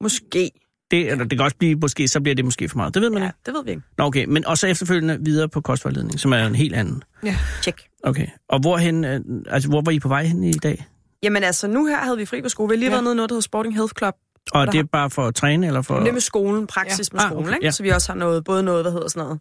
Måske. 0.04 0.51
Det, 0.91 1.12
eller 1.12 1.26
det 1.26 1.38
kan 1.38 1.41
også 1.41 1.58
blive, 1.58 1.76
måske, 1.76 2.08
så 2.08 2.22
bliver 2.22 2.36
det 2.36 2.45
måske 2.45 2.70
for 2.70 2.78
meget. 2.78 2.93
Det 2.93 3.01
ved 3.01 3.10
man 3.10 3.22
Ja, 3.22 3.28
ikke. 3.28 3.38
det 3.45 3.54
ved 3.54 3.64
vi 3.64 3.70
ikke. 3.70 3.82
Nå, 3.97 4.04
okay. 4.04 4.26
Men 4.26 4.45
og 4.45 4.58
så 4.58 4.68
efterfølgende 4.68 5.18
videre 5.22 5.49
på 5.49 5.62
kostvejledning, 5.62 6.20
som 6.20 6.34
er 6.34 6.45
en 6.47 6.56
helt 6.56 6.76
anden. 6.76 7.04
Ja. 7.24 7.36
Tjek. 7.62 7.82
Okay. 8.04 8.28
Og 8.49 8.60
hvorhen, 8.60 9.06
øh, 9.06 9.20
altså, 9.49 9.70
hvor 9.70 9.82
var 9.82 9.91
I 9.91 9.99
på 9.99 10.08
vej 10.08 10.24
hen 10.24 10.43
i 10.43 10.51
dag? 10.54 10.86
Jamen 11.24 11.43
altså, 11.43 11.68
nu 11.68 11.86
her 11.86 11.97
havde 11.97 12.18
vi 12.18 12.26
fri 12.26 12.41
på 12.41 12.49
skole. 12.49 12.70
Vi 12.70 12.76
har 12.76 12.80
lige 12.80 12.89
Ja. 12.89 12.93
været 12.93 13.04
nede 13.04 13.14
i 13.14 13.16
noget, 13.16 13.30
der 13.30 13.34
hedder 13.34 13.41
Sporting 13.41 13.76
Health 13.76 13.93
Club. 13.97 14.14
Og 14.54 14.66
Der 14.66 14.72
det 14.72 14.78
er 14.80 14.84
har- 14.84 14.88
bare 14.91 15.10
for 15.10 15.26
at 15.28 15.36
træne, 15.36 15.68
eller 15.68 15.82
for... 15.82 15.99
Det 15.99 16.08
er 16.08 16.12
med 16.14 16.22
skolen, 16.22 16.68
praksis 16.68 17.10
Ja. 17.14 17.16
med 17.16 17.22
Ah, 17.24 17.30
skolen, 17.30 17.45
okay, 17.45 17.56
ikke? 17.56 17.66
ja. 17.66 17.72
Så 17.72 17.84
vi 17.84 17.89
også 17.89 18.12
har 18.12 18.20
noget, 18.20 18.43
både 18.43 18.64
noget, 18.64 18.84
hvad 18.84 18.91
hedder 18.91 19.08
sådan 19.08 19.24
noget, 19.24 19.39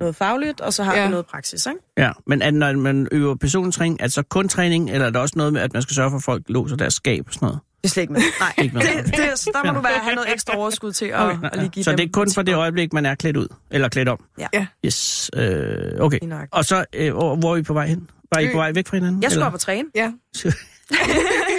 noget 0.00 0.16
fagligt, 0.16 0.60
og 0.60 0.72
så 0.72 0.82
har 0.82 0.96
Ja. 0.96 1.04
vi 1.04 1.10
noget 1.10 1.26
praksis, 1.26 1.66
ikke? 1.66 1.78
Ja, 1.98 2.12
men 2.26 2.42
er, 2.42 2.50
det, 2.50 2.58
når 2.58 2.72
man 2.72 3.08
øver 3.12 3.34
persontræning, 3.34 3.96
er 4.00 4.04
det 4.04 4.12
så 4.12 4.22
kun 4.22 4.48
træning, 4.48 4.90
eller 4.90 5.06
er 5.06 5.10
det 5.10 5.20
også 5.20 5.34
noget 5.36 5.52
med, 5.52 5.60
at 5.60 5.72
man 5.72 5.82
skal 5.82 5.94
sørge 5.94 6.10
for, 6.10 6.16
at 6.16 6.22
folk 6.22 6.42
låser 6.48 6.76
deres 6.76 6.94
skab 6.94 7.24
og 7.28 7.34
sådan 7.34 7.46
noget? 7.46 7.60
Det 7.82 7.84
er 7.84 7.88
slet 7.88 8.00
ikke 8.02 8.12
med. 8.12 8.20
Nej, 8.40 8.54
Ikke 8.58 8.74
med. 8.74 8.82
det, 8.82 9.14
det, 9.16 9.38
så 9.38 9.50
der 9.54 9.72
må 9.72 9.78
du 9.78 9.82
være, 9.82 9.98
have 9.98 10.14
noget 10.14 10.32
ekstra 10.32 10.56
overskud 10.56 10.92
til 10.92 11.04
at, 11.06 11.20
Okay, 11.20 11.48
at 11.52 11.58
lige 11.58 11.68
give 11.68 11.84
så 11.84 11.90
dem 11.90 11.96
det 11.96 12.06
er 12.06 12.10
kun 12.12 12.32
for 12.34 12.42
det 12.42 12.54
øjeblik, 12.54 12.92
man 12.92 13.06
er 13.06 13.14
klædt 13.14 13.36
ud, 13.36 13.46
eller 13.70 13.88
klædt 13.88 14.08
om? 14.08 14.24
Ja. 14.38 14.46
Ja. 14.54 14.66
Yes, 14.86 15.30
øh, 15.36 16.00
okay. 16.00 16.18
Og 16.50 16.64
så, 16.64 16.84
øh, 16.94 17.14
hvor 17.14 17.52
er 17.52 17.56
I 17.56 17.62
på 17.62 17.72
vej 17.72 17.86
hen? 17.86 18.08
Var 18.34 18.40
I 18.40 18.44
Øh, 18.46 18.52
på 18.52 18.58
vej 18.58 18.72
væk 18.72 18.86
fra 18.88 18.96
hinanden? 18.96 19.22
Jeg 19.22 19.30
skulle 19.30 19.46
op 19.46 19.54
og 19.54 19.60
træne. 19.60 19.88
Ja, 19.94 20.12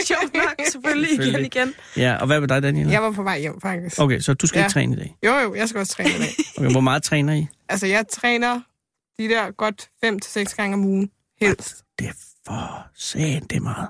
Sjovt 0.05 0.33
nok, 0.33 0.43
selvfølgelig, 0.71 1.11
igen 1.11 1.21
Selvfølgelig. 1.23 1.55
igen. 1.55 1.73
Ja, 1.97 2.15
og 2.15 2.27
hvad 2.27 2.39
med 2.39 2.47
dig, 2.47 2.63
Daniel? 2.63 2.87
jeg 2.87 3.01
var 3.01 3.11
på 3.11 3.23
vej 3.23 3.39
hjem, 3.39 3.61
faktisk. 3.61 3.99
Okay, 3.99 4.19
så 4.19 4.33
du 4.33 4.47
skal 4.47 4.59
Ja. 4.59 4.65
ikke 4.65 4.73
træne 4.73 4.95
i 4.95 4.99
dag? 4.99 5.15
Jo, 5.25 5.33
jo, 5.37 5.55
jeg 5.55 5.69
skal 5.69 5.79
også 5.79 5.93
træne 5.93 6.09
i 6.09 6.13
dag. 6.19 6.27
Okay, 6.57 6.71
hvor 6.71 6.81
meget 6.81 7.03
træner 7.03 7.33
I? 7.33 7.47
altså, 7.69 7.87
jeg 7.87 8.05
træner 8.11 8.59
de 9.19 9.29
der 9.29 9.51
godt 9.57 9.89
5-6 10.05 10.55
gange 10.55 10.73
om 10.73 10.85
ugen, 10.85 11.09
helst. 11.41 11.75
Det 11.99 12.07
er 12.07 12.11
for 12.47 12.87
sent, 12.95 13.49
det 13.49 13.57
er 13.57 13.61
meget. 13.61 13.87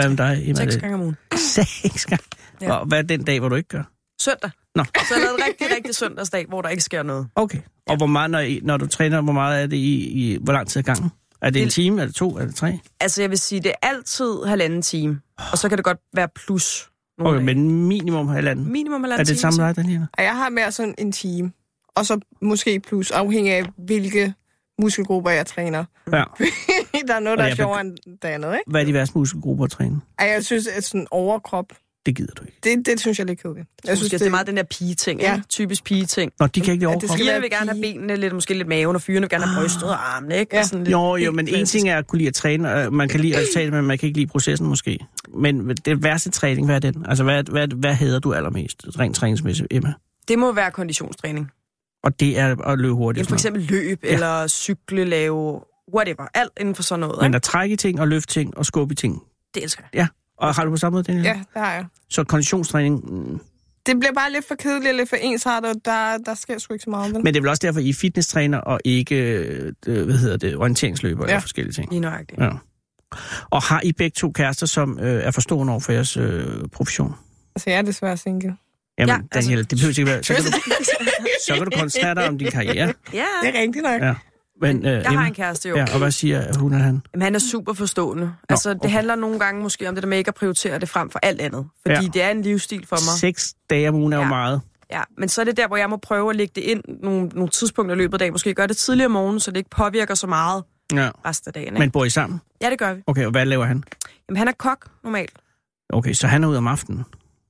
Hvad 0.00 0.08
med 0.08 0.16
dig? 0.16 0.42
Emma? 0.42 0.54
Seks 0.54 0.72
Det- 0.74 0.80
gange 0.82 0.94
om 0.94 1.00
ugen. 1.02 1.16
Seks 1.36 2.06
gange? 2.06 2.24
Ja. 2.60 2.72
Og 2.72 2.86
hvad 2.86 2.98
er 2.98 3.02
den 3.02 3.24
dag, 3.24 3.40
hvor 3.40 3.48
du 3.48 3.54
ikke 3.54 3.68
gør? 3.68 3.82
Søndag. 4.20 4.50
Nå. 4.74 4.84
Så 4.84 5.14
jeg 5.14 5.18
lavede 5.18 5.34
en 5.38 5.44
rigtig, 5.48 5.76
rigtig 5.76 5.94
søndagsdag, 5.94 6.46
hvor 6.48 6.62
der 6.62 6.68
ikke 6.68 6.82
sker 6.82 7.02
noget. 7.02 7.28
Okay. 7.34 7.58
Og 7.86 7.96
hvor 7.96 8.06
meget, 8.06 8.30
når, 8.30 8.38
I, 8.38 8.60
når 8.62 8.76
du 8.76 8.86
træner, 8.86 9.20
hvor 9.20 9.32
meget 9.32 9.62
er 9.62 9.66
det 9.66 9.76
i, 9.76 10.04
i 10.08 10.38
hvor 10.40 10.52
lang 10.52 10.68
tid 10.68 10.78
ad 10.78 10.82
gangen? 10.82 11.10
Er 11.42 11.50
det 11.50 11.62
en 11.62 11.64
Det- 11.66 11.72
time? 11.74 12.02
Er 12.02 12.06
det 12.06 12.14
to? 12.14 12.36
Er 12.38 12.44
det 12.46 12.54
tre? 12.54 12.78
Altså, 13.00 13.22
jeg 13.22 13.30
vil 13.30 13.38
sige, 13.38 13.60
det 13.60 13.70
er 13.82 13.88
altid 13.88 14.44
halvanden 14.46 14.82
time. 14.82 15.20
Og 15.52 15.58
så 15.58 15.68
kan 15.68 15.78
det 15.78 15.84
godt 15.84 15.98
være 16.16 16.28
plus. 16.46 16.90
nogle 17.18 17.36
Okay, 17.38 17.46
dage. 17.46 17.56
men 17.58 17.86
minimum 17.88 18.28
halvanden. 18.28 18.72
Minimum 18.72 19.00
Er 19.04 19.06
halvanden 19.06 19.26
det 19.26 19.28
det 19.34 19.38
time. 19.40 19.52
samme 19.52 19.68
dig, 19.68 19.76
Daniela? 19.76 20.06
Og 20.18 20.24
jeg 20.24 20.36
har 20.36 20.48
mere 20.48 20.72
sådan 20.72 20.94
en 20.98 21.12
time. 21.12 21.52
Og 21.96 22.06
så 22.06 22.20
måske 22.42 22.80
plus, 22.80 23.10
afhængig 23.10 23.52
af, 23.52 23.64
hvilke 23.76 24.34
muskelgrupper 24.80 25.30
jeg 25.30 25.46
træner. 25.46 25.84
Ja. 26.12 26.12
der 27.08 27.14
er 27.14 27.20
noget, 27.20 27.38
Og 27.38 27.44
der 27.44 27.50
er 27.50 27.54
sjovere 27.54 27.80
end 27.80 27.96
det 28.22 28.28
andet, 28.28 28.52
ikke? 28.52 28.70
Hvad 28.70 28.80
er 28.80 28.84
de 28.84 28.94
værste 28.94 29.18
muskelgrupper 29.18 29.64
at 29.64 29.70
træne? 29.70 30.00
Ej, 30.18 30.26
jeg 30.26 30.44
synes, 30.44 30.66
at 30.66 30.84
sådan 30.84 31.06
overkrop, 31.10 31.66
Det 32.06 32.16
gider 32.16 32.32
du 32.34 32.42
ikke. 32.44 32.56
det, 32.64 32.86
det 32.86 33.00
synes 33.00 33.18
jeg 33.18 33.24
er 33.24 33.28
lidt 33.28 33.42
kedeligt. 33.42 33.68
Jeg 33.84 33.96
synes, 33.96 34.10
det, 34.10 34.20
det 34.20 34.26
er 34.26 34.30
meget 34.30 34.46
den 34.46 34.56
der 34.56 34.62
pige-ting. 34.62 35.20
Ja. 35.20 35.32
Ja. 35.32 35.40
Typisk 35.48 35.84
pige-ting. 35.84 36.32
Nå, 36.40 36.46
de 36.46 36.60
kan 36.60 36.72
ikke 36.72 36.82
lide 36.84 36.86
overkrop. 36.86 37.08
skal 37.08 37.16
Pigerne 37.18 37.40
vil 37.40 37.50
gerne 37.50 37.70
have 37.70 37.82
benene 37.82 38.16
lidt, 38.16 38.32
måske 38.32 38.54
lidt 38.54 38.68
maven, 38.68 38.96
og 38.96 39.02
fyrene 39.02 39.20
vil 39.20 39.28
gerne 39.30 39.46
have 39.46 39.62
brystet 39.62 39.84
og 39.84 40.16
armene, 40.16 40.38
ikke? 40.38 40.54
Ja. 40.56 40.60
Og 40.60 40.66
sådan 40.66 40.84
lidt 40.84 40.92
Jo, 40.92 41.16
jo, 41.16 41.32
men 41.32 41.48
en 41.48 41.66
ting 41.66 41.88
er 41.88 41.98
at 41.98 42.06
kunne 42.06 42.18
lide 42.18 42.28
at 42.28 42.34
træne, 42.34 42.74
og 42.74 42.92
man 42.92 43.08
kan 43.08 43.20
lide 43.20 43.38
resultatet, 43.38 43.72
men 43.72 43.84
man 43.84 43.98
kan 43.98 44.06
ikke 44.06 44.18
lide 44.18 44.30
processen 44.30 44.66
måske. 44.66 44.98
Men 45.34 45.68
det 45.68 46.02
værste 46.02 46.30
træning, 46.30 46.66
hvad 46.66 46.76
er 46.76 46.80
den? 46.92 47.04
Altså, 47.08 47.24
hvad, 47.24 47.42
hvad, 47.50 47.68
hvad 47.68 47.94
hedder 47.94 48.18
du 48.18 48.34
allermest, 48.34 48.82
rent 48.98 49.16
træningsmæssigt, 49.16 49.68
Emma? 49.70 49.92
Det 50.28 50.38
må 50.38 50.52
være 50.52 50.70
konditionstræning. 50.70 51.50
Og 52.04 52.20
det 52.20 52.38
er 52.38 52.66
at 52.66 52.78
løbe 52.78 52.94
hurtigt. 52.94 53.18
Jamen, 53.18 53.28
for 53.28 53.34
eksempel 53.34 53.62
løb, 53.62 54.00
ja. 54.04 54.08
eller 54.14 54.46
cykle, 54.46 55.04
lave 55.04 55.60
whatever. 55.94 56.26
Alt 56.34 56.50
inden 56.60 56.74
for 56.74 56.82
sådan 56.82 57.00
noget. 57.00 57.22
Men 57.22 57.34
at 57.34 57.42
trække 57.42 57.76
ting 57.76 58.00
og 58.00 58.08
løfte 58.08 58.32
ting 58.34 58.56
og 58.58 58.66
skubbe 58.66 58.92
i 58.92 58.96
ting. 58.96 59.22
Det 59.54 59.62
elsker 59.62 59.84
jeg. 59.94 60.06
Og 60.38 60.54
har 60.54 60.64
du 60.64 60.70
på 60.70 60.76
samme 60.76 60.94
måde, 60.96 61.04
Daniel? 61.04 61.24
Ja, 61.24 61.32
det 61.32 61.62
har 61.62 61.72
jeg. 61.72 61.84
Så 62.10 62.24
konditionstræning, 62.24 63.04
mm, 63.12 63.40
Det 63.86 63.98
bliver 64.00 64.12
bare 64.12 64.32
lidt 64.32 64.48
for 64.48 64.54
kedeligt 64.54 64.88
og 64.90 64.94
lidt 64.96 65.08
for 65.08 65.16
ensartet, 65.16 65.70
og 65.70 65.76
der, 65.84 66.18
der 66.26 66.34
sker 66.34 66.58
sgu 66.58 66.74
ikke 66.74 66.84
så 66.84 66.90
meget. 66.90 67.14
Vel? 67.14 67.24
men 67.24 67.34
det 67.34 67.36
er 67.36 67.40
vel 67.42 67.48
også 67.50 67.60
derfor, 67.62 67.80
I 67.80 67.88
er 67.88 67.94
fitnesstræner 67.94 68.58
og 68.58 68.80
ikke, 68.84 69.16
øh, 69.86 70.04
hvad 70.04 70.18
hedder 70.18 70.36
det, 70.36 70.56
orienteringsløber 70.56 71.20
ja. 71.20 71.24
eller 71.24 71.34
Ja. 71.34 71.38
forskellige 71.38 71.72
ting. 71.72 71.90
Lige 71.90 72.00
nøjagtigt. 72.00 72.40
Ja. 72.40 72.50
Og 73.50 73.62
har 73.62 73.80
I 73.84 73.92
begge 73.92 74.14
to 74.14 74.30
kærester, 74.30 74.66
som 74.66 74.98
øh, 74.98 75.24
er 75.24 75.30
forstående 75.30 75.70
over 75.70 75.80
for 75.80 75.92
jeres 75.92 76.16
øh, 76.16 76.46
profession? 76.72 77.14
Altså, 77.56 77.70
jeg 77.70 77.78
er 77.78 77.82
desværre 77.82 78.16
single. 78.16 78.56
Jamen, 78.98 79.08
Ja, 79.08 79.14
ja, 79.14 79.20
altså- 79.32 79.50
Daniel, 79.50 79.70
det 79.70 79.78
behøver 79.78 79.90
ikke 79.98 80.06
være... 80.06 80.22
Så 80.24 80.34
kan, 80.34 80.44
du, 80.44 80.50
så 81.46 81.54
kan 81.54 81.64
du 81.64 81.70
koncentrere 81.78 82.14
dig 82.14 82.28
om 82.28 82.38
din 82.38 82.50
karriere. 82.50 82.92
ja, 83.12 83.24
Det 83.42 83.56
er 83.56 83.60
rigtigt 83.60 83.82
nok. 83.82 84.02
Ja. 84.02 84.14
Men, 84.60 84.86
øh, 84.86 84.92
jeg 84.92 85.10
har 85.10 85.26
en 85.26 85.34
kæreste 85.34 85.68
jo. 85.68 85.76
Ja, 85.76 85.84
og 85.92 85.98
hvad 85.98 86.10
siger 86.10 86.58
hun 86.58 86.72
og 86.74 86.80
han? 86.80 87.02
Jamen, 87.14 87.22
han 87.22 87.34
er 87.34 87.38
super 87.38 87.72
forstående. 87.72 88.34
altså, 88.48 88.70
det 88.70 88.80
okay. 88.80 88.90
handler 88.90 89.14
nogle 89.14 89.38
gange 89.38 89.62
måske 89.62 89.88
om 89.88 89.94
det 89.94 90.02
der 90.02 90.08
med 90.08 90.18
ikke 90.18 90.28
at 90.28 90.34
prioritere 90.34 90.78
det 90.78 90.88
frem 90.88 91.10
for 91.10 91.18
alt 91.22 91.40
andet. 91.40 91.66
Fordi 91.86 91.94
Ja. 92.04 92.10
det 92.14 92.22
er 92.22 92.30
en 92.30 92.42
livsstil 92.42 92.86
for 92.86 92.96
mig. 92.96 93.18
Seks 93.20 93.54
dage 93.70 93.88
om 93.88 93.94
ugen 93.94 94.12
er 94.12 94.16
jo 94.16 94.22
Ja. 94.22 94.28
meget. 94.28 94.60
Ja, 94.92 95.02
men 95.18 95.28
så 95.28 95.40
er 95.40 95.44
det 95.44 95.56
der, 95.56 95.66
hvor 95.68 95.76
jeg 95.76 95.90
må 95.90 95.96
prøve 95.96 96.30
at 96.30 96.36
lægge 96.36 96.52
det 96.54 96.60
ind 96.60 96.82
nogle, 97.02 97.28
nogle 97.28 97.48
tidspunkter 97.48 97.94
i 97.94 97.98
løbet 97.98 98.14
af 98.14 98.18
dagen. 98.18 98.32
Måske 98.32 98.54
gøre 98.54 98.66
det 98.66 98.76
tidligere 98.76 99.06
om 99.06 99.12
morgenen, 99.12 99.40
så 99.40 99.50
det 99.50 99.56
ikke 99.56 99.70
påvirker 99.70 100.14
så 100.14 100.26
meget 100.26 100.62
Ja. 100.92 101.10
resten 101.26 101.48
af 101.48 101.52
dagen. 101.52 101.68
Ikke? 101.68 101.78
Men 101.78 101.90
bor 101.90 102.04
I 102.04 102.10
sammen? 102.10 102.40
Ja, 102.62 102.70
det 102.70 102.78
gør 102.78 102.94
vi. 102.94 103.02
Okay, 103.06 103.24
og 103.24 103.30
hvad 103.30 103.46
laver 103.46 103.64
han? 103.64 103.84
Jamen, 104.28 104.36
han 104.38 104.48
er 104.48 104.52
kok 104.52 104.86
normalt. 105.04 105.32
Okay, 105.88 106.12
så 106.12 106.26
han 106.26 106.44
er 106.44 106.48
ude 106.48 106.58
om 106.58 106.66
aftenen. 106.66 107.04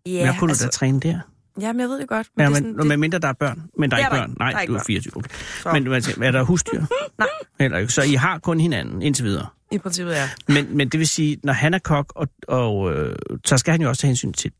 Ja, 0.06 0.26
men 0.26 0.38
kunne 0.38 0.50
altså, 0.50 0.64
du 0.64 0.66
da 0.66 0.70
træne 0.70 1.00
der? 1.00 1.18
Ja, 1.60 1.72
men 1.72 1.80
jeg 1.80 1.88
ved 1.88 1.98
det 2.00 2.08
godt. 2.08 2.26
Men 2.36 2.42
Ja, 2.42 2.54
det 2.54 2.62
men, 2.62 2.74
sådan, 2.74 2.88
med 2.88 2.96
mindre 2.96 3.18
der 3.18 3.28
er 3.28 3.32
børn. 3.32 3.62
Men 3.78 3.90
der 3.90 3.96
er 3.96 4.00
Det 4.00 4.06
er 4.06 4.14
ikke 4.14 4.20
børn. 4.22 4.30
ikke. 4.30 4.38
Nej, 4.38 4.52
er 4.52 4.60
ikke 4.60 4.70
du 4.70 4.74
er 4.74 4.78
børn. 4.78 4.86
24. 4.86 5.16
Okay. 5.16 5.28
Så. 5.62 5.72
Men 5.72 5.86
hvad- 5.86 6.26
er 6.26 6.30
der 6.30 6.42
husdyr? 6.42 6.80
Nej. 7.18 7.28
Heller 7.60 7.78
ikke. 7.78 7.92
Så 7.92 8.02
I 8.02 8.14
har 8.14 8.38
kun 8.38 8.60
hinanden 8.60 9.02
indtil 9.02 9.24
videre. 9.24 9.46
I 9.72 9.78
princippet, 9.78 10.12
ja. 10.14 10.28
Men, 10.48 10.76
men 10.76 10.88
det 10.88 10.98
vil 11.00 11.08
sige, 11.08 11.36
når 11.42 11.52
han 11.52 11.74
er 11.74 11.78
kok, 11.78 12.12
og, 12.16 12.28
og, 12.48 12.92
øh, 12.94 13.16
så 13.46 13.58
skal 13.58 13.72
han 13.72 13.82
jo 13.82 13.88
også 13.88 14.00
tage 14.00 14.08
hensyn 14.08 14.32
til 14.32 14.52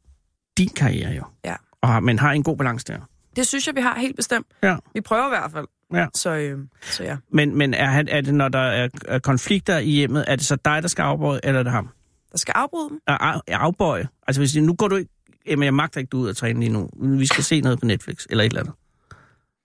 din 0.59 0.69
karriere 0.69 1.11
jo. 1.13 1.25
Ja. 1.45 1.55
Og, 1.83 1.89
har- 1.89 2.01
men 2.01 2.19
har 2.19 2.33
en 2.33 2.43
god 2.43 2.57
balance 2.57 2.85
der. 2.87 2.99
Det 3.37 3.47
synes 3.47 3.67
jeg, 3.67 3.75
vi 3.77 3.81
har 3.81 3.99
helt 3.99 4.17
bestemt. 4.17 4.47
Ja. 4.63 4.77
Vi 4.95 5.01
prøver 5.01 5.27
i 5.27 5.31
hvert 5.31 5.53
fald. 5.53 5.67
Ja. 5.95 6.07
Så, 6.15 6.31
øh, 6.35 6.59
så 6.83 7.05
ja. 7.05 7.17
Men, 7.33 7.59
men 7.59 7.75
er, 7.75 7.85
han, 7.87 8.09
er 8.09 8.21
det, 8.21 8.35
når 8.35 8.49
der 8.49 8.59
er, 8.59 8.89
er 9.09 9.19
konflikter 9.19 9.79
i 9.79 9.91
hjemmet, 9.91 10.25
er 10.29 10.37
det 10.37 10.45
så 10.47 10.57
dig, 10.65 10.83
der 10.83 10.89
skal 10.89 11.03
afbøje, 11.03 11.41
eller 11.43 11.59
er 11.61 11.63
det 11.63 11.73
ham? 11.73 11.89
Der 12.33 12.39
skal 12.39 12.53
afbryde 12.57 12.89
dem. 12.89 13.01
Er 13.07 13.41
afbøje? 13.49 14.09
Altså 14.27 14.41
hvis 14.41 14.57
nu 14.57 14.75
går 14.75 14.89
du 14.89 14.97
ikke... 14.97 15.11
Jamen, 15.47 15.65
jeg 15.65 15.75
magter 15.75 15.99
ikke, 16.01 16.11
du 16.11 16.19
ud 16.19 16.29
at 16.29 16.37
træne 16.37 16.61
lige 16.61 16.73
nu. 16.73 16.89
Vi 17.03 17.27
skal 17.27 17.45
se 17.45 17.61
noget 17.61 17.81
på 17.81 17.87
Netflix, 17.87 18.25
eller 18.31 18.45
et 18.45 18.49
eller 18.49 18.61
andet. 18.61 18.75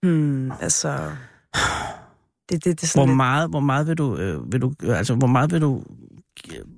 Hmm, 0.04 0.52
altså... 0.62 1.12
Det, 2.50 2.64
det, 2.64 2.66
det 2.66 2.70
er 2.70 2.74
Hvor 2.82 2.88
sådan 2.88 3.08
lidt... 3.08 3.16
meget, 3.18 3.50
hvor 3.50 3.60
meget 3.60 3.88
vil 3.88 3.98
du... 3.98 4.18
Øh, 4.18 4.52
vil 4.52 4.62
du 4.62 4.74
altså, 4.90 5.16
hvor 5.16 5.28
meget 5.28 5.52
vil 5.52 5.62
du... 5.62 5.84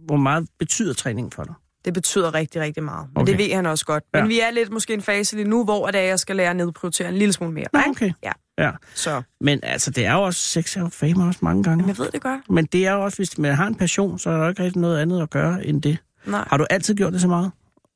Hvor 0.06 0.18
meget 0.18 0.47
betyder 0.60 0.93
træningen 0.93 1.32
for 1.32 1.43
dig? 1.43 1.54
Det 1.86 1.93
betyder 1.93 2.34
rigtig, 2.34 2.62
rigtig 2.62 2.84
meget. 2.84 3.08
Men 3.14 3.22
Okay. 3.22 3.32
det 3.32 3.38
ved 3.39 3.54
han 3.56 3.66
også 3.66 3.86
godt. 3.86 4.04
Men 4.14 4.22
Ja. 4.22 4.28
vi 4.28 4.39
er 4.39 4.52
lidt 4.52 4.72
måske 4.72 4.93
i 4.93 4.95
en 4.95 5.02
fase 5.02 5.36
lige 5.36 5.49
nu, 5.49 5.64
hvor 5.64 5.88
det 5.88 5.99
er, 5.99 6.04
jeg 6.04 6.20
skal 6.20 6.36
lære 6.36 6.49
at 6.49 6.56
nedprioritere 6.56 7.10
en 7.10 7.16
lille 7.16 7.34
smule 7.34 7.54
mere. 7.54 7.66
Ikke? 7.78 7.89
okay. 7.89 8.12
Ja. 8.24 8.32
Ja. 8.58 8.72
Så 8.95 9.22
Men 9.41 9.60
altså, 9.64 9.91
det 9.91 10.06
er 10.06 10.14
jo 10.14 10.24
også... 10.24 10.39
Sex 10.39 10.78
jo 10.78 10.89
fame 10.91 11.24
også 11.24 11.39
mange 11.43 11.64
gange. 11.64 11.82
Jamen, 11.84 11.89
jeg 11.89 11.97
ved 11.97 12.12
det 12.12 12.22
godt. 12.22 12.49
Men 12.49 12.66
det 12.66 12.88
er 12.88 12.91
jo 12.93 13.04
også, 13.04 13.18
hvis 13.18 13.38
man 13.38 13.56
har 13.56 13.68
en 13.68 13.76
passion, 13.76 14.20
så 14.20 14.30
er 14.30 14.34
der 14.38 14.43
jo 14.43 14.49
ikke 14.49 14.64
rigtig 14.64 14.82
noget 14.82 14.97
andet 14.99 15.22
at 15.22 15.30
gøre 15.30 15.66
end 15.66 15.82
det. 15.82 15.97
Nej. 16.26 16.45
Har 16.49 16.58
du 16.58 16.66
altid 16.70 16.95
gjort 16.95 17.14
det 17.14 17.22
så 17.22 17.28
meget? 17.28 17.52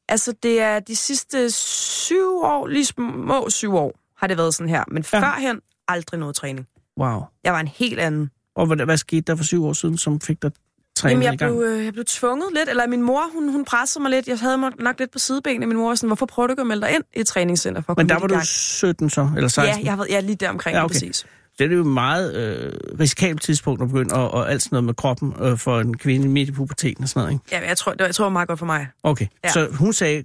Altså, 0.10 0.34
det 0.44 0.62
er 0.62 0.80
de 0.80 0.96
sidste 0.96 1.52
syv 1.52 2.42
år, 2.44 2.68
lige 2.68 2.86
små 2.86 3.50
syv 3.50 3.76
år, 3.76 3.94
har 4.18 4.28
det 4.28 4.38
været 4.38 4.54
sådan 4.56 4.70
her. 4.70 4.84
Men 4.88 5.06
Ja. 5.14 5.20
førhen, 5.20 5.60
aldrig 5.88 6.20
noget 6.20 6.36
træning. 6.36 6.68
Wow. 7.00 7.22
Jeg 7.44 7.54
var 7.54 7.60
en 7.60 7.68
helt 7.68 8.00
anden. 8.00 8.30
Og 8.56 8.66
hvad, 8.68 8.78
hvad 8.86 8.98
skete 8.98 9.22
der 9.22 9.36
for 9.36 9.44
syv 9.44 9.66
år 9.66 9.74
siden, 9.74 9.98
som 9.98 10.22
fik 10.22 10.42
dig 10.42 10.52
trænet 10.98 11.12
Jamen, 11.12 11.24
jeg 11.24 11.38
blev, 11.38 11.64
øh, 11.66 11.86
jeg 11.86 11.94
blev 11.94 12.06
tvunget 12.06 12.54
lidt, 12.54 12.70
eller 12.70 12.88
min 12.88 13.02
mor, 13.02 13.24
hun, 13.34 13.50
hun 13.52 13.66
pressede 13.66 14.02
mig 14.02 14.12
lidt. 14.12 14.28
Jeg 14.28 14.40
havde 14.40 14.58
mig 14.58 14.72
nok 14.80 15.00
lidt 15.00 15.12
på 15.12 15.20
sidebenene. 15.20 15.66
Min 15.66 15.78
mor 15.78 15.88
var 15.88 15.96
sådan, 15.96 16.08
hvorfor 16.10 16.26
prøver 16.26 16.48
du 16.48 16.52
ikke 16.54 16.62
at 16.62 16.68
melde 16.68 16.82
dig 16.88 16.96
ind 16.96 17.04
i 17.16 17.20
et 17.20 17.28
træningscenter 17.28 17.82
for 17.82 17.92
at 17.94 17.98
Men 17.98 18.10
der 18.10 18.20
var 18.20 18.28
du 18.28 18.34
gang? 18.34 18.46
17 18.46 19.10
så, 19.10 19.30
eller 19.36 19.48
16? 19.48 19.80
Ja, 19.80 19.84
jeg 19.86 19.92
har 19.92 19.98
været 19.98 20.10
ja, 20.10 20.20
lige 20.20 20.36
der 20.36 20.50
omkring, 20.50 20.76
Ja, 20.78 20.84
okay. 20.84 20.94
præcis. 20.94 21.26
Det 21.60 21.72
er 21.72 21.76
jo 21.76 21.82
et 21.82 21.88
meget 21.88 22.36
øh, 22.36 22.74
risikabelt 23.00 23.42
tidspunkt 23.42 23.82
at 23.82 23.88
begynde, 23.88 24.16
og, 24.16 24.32
og 24.32 24.52
alt 24.52 24.62
sådan 24.62 24.76
noget 24.76 24.84
med 24.84 24.94
kroppen 24.94 25.34
øh, 25.42 25.58
for 25.58 25.80
en 25.80 25.98
kvinde 25.98 26.28
midt 26.28 26.50
i 26.50 26.52
puberteten 26.52 27.04
og 27.04 27.10
sådan 27.10 27.22
noget, 27.22 27.34
ikke? 27.34 27.46
Ja, 27.52 27.68
jeg 27.68 27.78
tror, 27.78 27.92
det 27.92 28.00
var, 28.00 28.06
jeg 28.06 28.16
tror, 28.16 28.24
det 28.24 28.26
var 28.26 28.34
meget 28.34 28.48
godt 28.48 28.60
for 28.60 28.66
mig. 28.66 28.88
Okay, 29.04 29.28
ja. 29.44 29.50
Så 29.50 29.68
hun 29.72 29.94
sagde, 29.94 30.24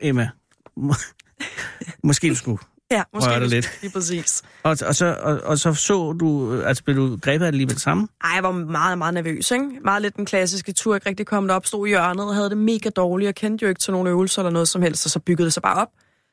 Emma, 0.00 0.28
må, 0.76 0.94
måske 2.04 2.28
du 2.28 2.34
skulle. 2.34 2.58
Ja, 2.90 3.02
måske 3.14 3.30
Rører 3.30 3.38
dig 3.38 3.48
lidt. 3.48 3.78
Lige 3.82 3.92
præcis. 3.92 4.42
Og, 4.62 4.76
og, 4.86 4.94
så, 4.94 5.16
og, 5.22 5.40
og 5.44 5.58
så 5.58 5.74
så 5.74 6.12
du, 6.12 6.54
øh, 6.54 6.68
altså 6.68 6.84
blev 6.84 6.96
du 6.96 7.18
grebet 7.22 7.46
af 7.46 7.52
det 7.52 7.56
lige 7.56 7.66
med 7.66 7.74
det 7.74 7.82
samme? 7.82 8.08
Ej, 8.24 8.30
jeg 8.34 8.42
var 8.42 8.52
meget, 8.52 8.98
meget 8.98 9.14
nervøs, 9.14 9.50
ikke? 9.50 9.64
Meget 9.84 10.02
lidt 10.02 10.16
den 10.16 10.26
klassiske 10.26 10.72
tur, 10.72 10.94
ikke 10.94 11.08
rigtig 11.08 11.26
kommet 11.26 11.50
op, 11.50 11.66
stod 11.66 11.86
i 11.86 11.88
hjørnet 11.88 12.26
og 12.26 12.34
havde 12.34 12.50
det 12.50 12.58
mega 12.58 12.88
dårligt. 12.88 13.26
Jeg 13.26 13.34
kendte 13.34 13.62
jo 13.62 13.68
ikke 13.68 13.80
til 13.80 13.92
nogle 13.92 14.10
øvelser 14.10 14.42
eller 14.42 14.50
noget 14.50 14.68
som 14.68 14.82
helst, 14.82 15.06
og 15.06 15.10
så 15.10 15.18
byggede 15.18 15.44
det 15.44 15.52
sig 15.52 15.62
bare 15.62 15.82
op. 15.82 15.88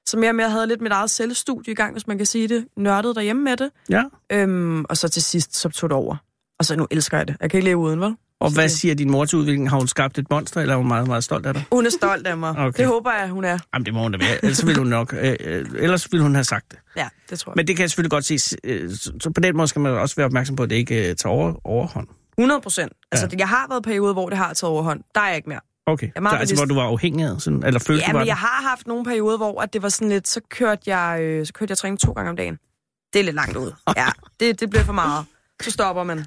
Så 0.09 0.17
mere 0.17 0.29
og 0.31 0.35
mere 0.35 0.49
havde 0.49 0.67
lidt 0.67 0.81
mit 0.81 0.91
eget 0.91 1.09
selvstudie 1.09 1.71
i 1.71 1.75
gang, 1.75 1.91
hvis 1.91 2.07
man 2.07 2.17
kan 2.17 2.25
sige 2.25 2.47
det. 2.47 2.65
Nørdede 2.77 3.15
derhjemme 3.15 3.43
med 3.43 3.57
det. 3.57 3.69
Ja. 3.89 4.03
Øhm, 4.31 4.85
og 4.89 4.97
så 4.97 5.07
til 5.09 5.23
sidst, 5.23 5.55
så 5.55 5.69
tog 5.69 5.89
det 5.89 5.95
over. 5.97 6.15
Og 6.59 6.65
så 6.65 6.75
nu 6.75 6.87
elsker 6.91 7.17
jeg 7.17 7.27
det. 7.27 7.35
Jeg 7.41 7.49
kan 7.49 7.57
ikke 7.57 7.65
leve 7.69 7.77
uden, 7.77 7.99
vel? 8.01 8.15
Og 8.39 8.49
Så 8.49 8.55
hvad 8.55 8.63
det- 8.63 8.71
siger 8.71 8.95
din 8.95 9.11
mor 9.11 9.25
til 9.25 9.37
udviklingen? 9.37 9.67
Har 9.69 9.77
hun 9.77 9.87
skabt 9.87 10.17
et 10.17 10.25
monster, 10.31 10.61
eller 10.61 10.73
er 10.73 10.77
hun 10.77 10.87
meget, 10.87 11.07
meget 11.07 11.23
stolt 11.23 11.45
af 11.45 11.53
dig? 11.53 11.63
Hun 11.71 11.85
er 11.85 11.89
stolt 11.89 12.27
af 12.27 12.37
mig. 12.37 12.49
Okay. 12.57 12.77
Det 12.77 12.87
håber 12.87 13.11
jeg, 13.13 13.29
hun 13.29 13.43
er. 13.43 13.57
Jamen, 13.73 13.85
det 13.85 13.93
må 13.93 14.01
hun 14.01 14.11
da 14.11 14.17
være. 14.17 14.45
Ellers 14.45 14.65
ville 14.65 14.77
hun 14.79 14.87
nok... 14.87 15.13
Øh, 15.21 15.35
øh, 15.39 15.65
ellers 15.75 16.11
ville 16.11 16.23
hun 16.23 16.33
have 16.35 16.43
sagt 16.43 16.71
det. 16.71 16.79
Ja, 16.97 17.07
det 17.29 17.39
tror 17.39 17.51
jeg. 17.51 17.53
Men 17.55 17.67
det 17.67 17.75
kan 17.75 17.81
jeg 17.81 17.89
selvfølgelig 17.89 18.11
godt 18.11 18.25
se. 18.25 18.57
øh, 18.63 18.89
Så, 18.91 19.31
på 19.35 19.41
den 19.41 19.57
måde 19.57 19.67
skal 19.67 19.79
man 19.81 19.91
også 19.91 20.15
være 20.15 20.25
opmærksom 20.25 20.55
på, 20.55 20.63
at 20.63 20.69
det 20.69 20.75
ikke 20.75 21.09
øh, 21.09 21.15
tager 21.15 21.33
over, 21.33 21.53
overhånd. 21.67 22.07
100 22.37 22.61
procent. 22.61 22.91
Altså, 23.11 23.27
Ja. 23.31 23.37
jeg 23.39 23.47
har 23.47 23.65
været 23.69 23.83
perioder, 23.83 24.13
hvor 24.13 24.29
det 24.29 24.37
har 24.37 24.53
taget 24.53 24.71
overhånd. 24.71 25.01
Der 25.15 25.21
er 25.21 25.27
jeg 25.27 25.35
ikke 25.35 25.49
mere. 25.49 25.59
Okay. 25.89 26.09
er 26.15 26.21
meget 26.21 26.35
så, 26.35 26.39
altså, 26.39 26.55
hvor 26.55 26.65
du 26.65 26.75
var 26.75 26.83
afhængig 26.83 27.25
af, 27.25 27.41
sådan, 27.41 27.63
eller 27.65 27.79
følte 27.79 28.01
Ja, 28.01 28.07
du 28.07 28.11
var 28.11 28.19
men 28.19 28.27
jeg 28.27 28.37
har 28.37 28.69
haft 28.69 28.87
nogle 28.87 29.05
perioder, 29.05 29.37
hvor 29.37 29.61
at 29.61 29.73
det 29.73 29.81
var 29.81 29.89
sådan 29.89 30.09
lidt, 30.09 30.27
så 30.27 30.41
kørte 30.49 30.81
jeg, 30.85 31.21
øh, 31.21 31.45
så 31.45 31.53
kørte 31.53 31.71
jeg 31.71 31.77
træning 31.77 31.99
to 31.99 32.11
gange 32.11 32.29
om 32.29 32.35
dagen. 32.35 32.59
Det 33.13 33.19
er 33.19 33.23
lidt 33.23 33.35
langt 33.35 33.57
ud. 33.57 33.71
Ja, 33.97 34.07
det, 34.39 34.59
det 34.59 34.69
bliver 34.69 34.83
for 34.83 34.93
meget. 34.93 35.25
Så 35.61 35.71
stopper 35.71 36.03
man. 36.03 36.25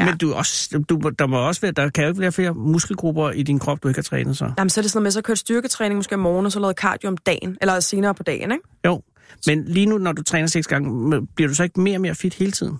ja. 0.00 0.04
Men 0.04 0.18
du, 0.18 0.34
også, 0.34 0.84
du, 0.88 1.10
der 1.18 1.26
må 1.26 1.46
også 1.46 1.60
være, 1.60 1.72
der 1.72 1.90
kan 1.90 2.04
jo 2.04 2.10
ikke 2.10 2.20
være 2.20 2.32
flere 2.32 2.54
muskelgrupper 2.54 3.30
i 3.30 3.42
din 3.42 3.58
krop, 3.58 3.82
du 3.82 3.88
ikke 3.88 3.98
har 3.98 4.02
trænet 4.02 4.36
så. 4.36 4.52
Jamen, 4.58 4.70
så 4.70 4.80
er 4.80 4.82
det 4.82 4.90
sådan 4.90 4.98
noget 4.98 5.02
med, 5.02 5.10
så 5.10 5.22
kørte 5.22 5.40
styrketræning 5.40 5.96
måske 5.96 6.14
om 6.14 6.20
morgenen, 6.20 6.46
og 6.46 6.52
så 6.52 6.60
lavede 6.60 6.74
cardio 6.74 7.08
om 7.08 7.16
dagen, 7.16 7.58
eller 7.60 7.80
senere 7.80 8.14
på 8.14 8.22
dagen, 8.22 8.52
ikke? 8.52 8.64
Jo. 8.86 9.02
Men 9.46 9.64
lige 9.64 9.86
nu, 9.86 9.98
når 9.98 10.12
du 10.12 10.22
træner 10.22 10.46
seks 10.46 10.66
gange, 10.66 11.26
bliver 11.36 11.48
du 11.48 11.54
så 11.54 11.62
ikke 11.62 11.80
mere 11.80 11.96
og 11.96 12.00
mere 12.00 12.14
fit 12.14 12.34
hele 12.34 12.52
tiden? 12.52 12.78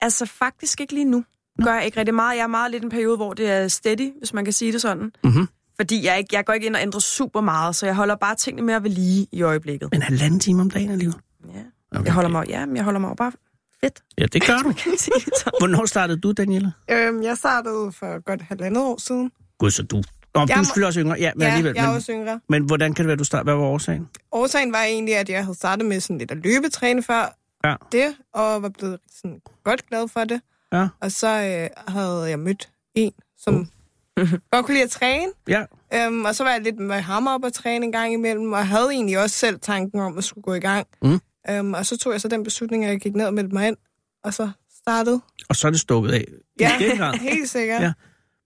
Altså 0.00 0.26
faktisk 0.26 0.80
ikke 0.80 0.94
lige 0.94 1.04
nu. 1.04 1.24
Gør 1.64 1.74
jeg 1.74 1.84
ikke 1.84 1.98
rigtig 2.00 2.14
meget. 2.14 2.36
Jeg 2.36 2.42
er 2.42 2.46
meget 2.46 2.70
lidt 2.70 2.84
en 2.84 2.90
periode, 2.90 3.16
hvor 3.16 3.32
det 3.34 3.50
er 3.50 3.68
steady, 3.68 4.12
hvis 4.18 4.32
man 4.34 4.44
kan 4.44 4.52
sige 4.52 4.72
det 4.72 4.80
sådan. 4.80 5.12
Mhm. 5.24 5.48
Fordi 5.80 6.06
jeg, 6.06 6.18
ikke, 6.18 6.36
jeg 6.36 6.44
går 6.44 6.52
ikke 6.52 6.66
ind 6.66 6.76
og 6.76 6.82
ændrer 6.82 7.00
super 7.00 7.40
meget, 7.40 7.76
så 7.76 7.86
jeg 7.86 7.94
holder 7.94 8.14
bare 8.16 8.34
tingene 8.36 8.66
mere 8.66 8.82
ved 8.82 8.90
lige 8.90 9.26
i 9.32 9.42
øjeblikket. 9.42 9.88
Men 9.92 10.02
halvanden 10.02 10.40
time 10.40 10.60
om 10.62 10.70
dagen 10.70 10.90
alligevel? 10.90 11.16
Ja. 11.54 11.60
Okay. 11.98 12.04
Jeg 12.04 12.12
holder 12.14 12.30
mig, 12.30 12.48
ja, 12.48 12.66
men 12.66 12.76
jeg 12.76 12.84
holder 12.84 13.00
mig 13.00 13.16
bare 13.16 13.32
fedt. 13.80 14.02
Ja, 14.18 14.26
det 14.26 14.46
gør 14.46 14.56
du. 14.58 14.72
Hvornår 15.60 15.86
startede 15.86 16.20
du, 16.20 16.32
Daniela? 16.32 16.70
Øhm, 16.90 17.22
jeg 17.22 17.36
startede 17.36 17.92
for 17.92 18.24
godt 18.24 18.42
halvandet 18.42 18.82
år 18.82 19.00
siden. 19.00 19.30
Gud, 19.58 19.70
så 19.70 19.82
du... 19.82 19.96
Nå, 19.96 20.02
du 20.40 20.46
Jeg 20.48 20.54
er 20.54 20.56
må- 20.58 20.64
selvfølgelig 20.64 20.86
også 20.86 21.00
yngre. 21.00 21.16
Ja, 21.18 21.32
men 21.34 21.42
ja, 21.42 21.48
alligevel. 21.48 21.72
jeg 21.76 21.82
er 21.84 21.88
Men, 21.88 21.96
også 21.96 22.12
yngre. 22.12 22.40
men 22.48 22.62
hvordan 22.64 22.94
kan 22.94 23.02
det 23.04 23.08
være, 23.08 23.16
du 23.16 23.24
startede? 23.24 23.44
Hvad 23.44 23.54
var 23.54 23.62
årsagen? 23.64 24.08
Årsagen 24.32 24.72
var 24.72 24.82
egentlig, 24.82 25.16
at 25.16 25.28
jeg 25.28 25.44
havde 25.44 25.56
startet 25.56 25.86
med 25.86 26.00
sådan 26.00 26.18
lidt 26.18 26.30
at 26.30 26.36
løbetræne 26.36 27.02
før 27.02 27.36
Ja. 27.64 27.74
det, 27.92 28.14
og 28.34 28.62
var 28.62 28.68
blevet 28.68 28.98
sådan 29.22 29.40
godt 29.64 29.86
glad 29.88 30.08
for 30.08 30.24
det. 30.24 30.40
Ja. 30.72 30.88
Og 31.00 31.12
så 31.12 31.28
øh, 31.28 31.92
havde 31.92 32.24
jeg 32.30 32.38
mødt 32.38 32.70
en, 32.94 33.12
som 33.38 33.68
godt 34.50 34.66
kunne 34.66 34.74
lide 34.74 34.84
at 34.84 34.90
træne. 34.90 35.32
Ja. 35.48 35.64
Øhm, 35.94 36.24
og 36.24 36.34
så 36.34 36.44
var 36.44 36.50
jeg 36.50 36.60
lidt 36.60 36.78
med 36.78 37.00
ham 37.00 37.26
op 37.26 37.44
og 37.44 37.52
træne 37.52 37.84
en 37.84 37.92
gang 37.92 38.12
imellem, 38.12 38.52
og 38.52 38.66
havde 38.66 38.88
egentlig 38.90 39.18
også 39.18 39.36
selv 39.36 39.60
tanken 39.60 40.00
om 40.00 40.18
at 40.18 40.24
skulle 40.24 40.42
gå 40.42 40.54
i 40.54 40.60
gang. 40.60 40.86
Mm. 41.02 41.20
Øhm, 41.50 41.74
og 41.74 41.86
så 41.86 41.98
tog 41.98 42.12
jeg 42.12 42.20
så 42.20 42.28
den 42.28 42.44
beslutning, 42.44 42.84
at 42.84 42.90
jeg 42.90 43.00
gik 43.00 43.14
ned 43.14 43.26
og 43.26 43.34
meldte 43.34 43.54
mig 43.54 43.68
ind, 43.68 43.76
og 44.24 44.34
så 44.34 44.50
startede. 44.80 45.20
Og 45.48 45.56
så 45.56 45.66
er 45.66 45.70
det 45.70 45.80
stukket 45.80 46.10
af. 46.10 46.24
Ja, 46.60 46.78
helt 47.30 47.48
sikkert. 47.48 47.82
Ja. 47.82 47.92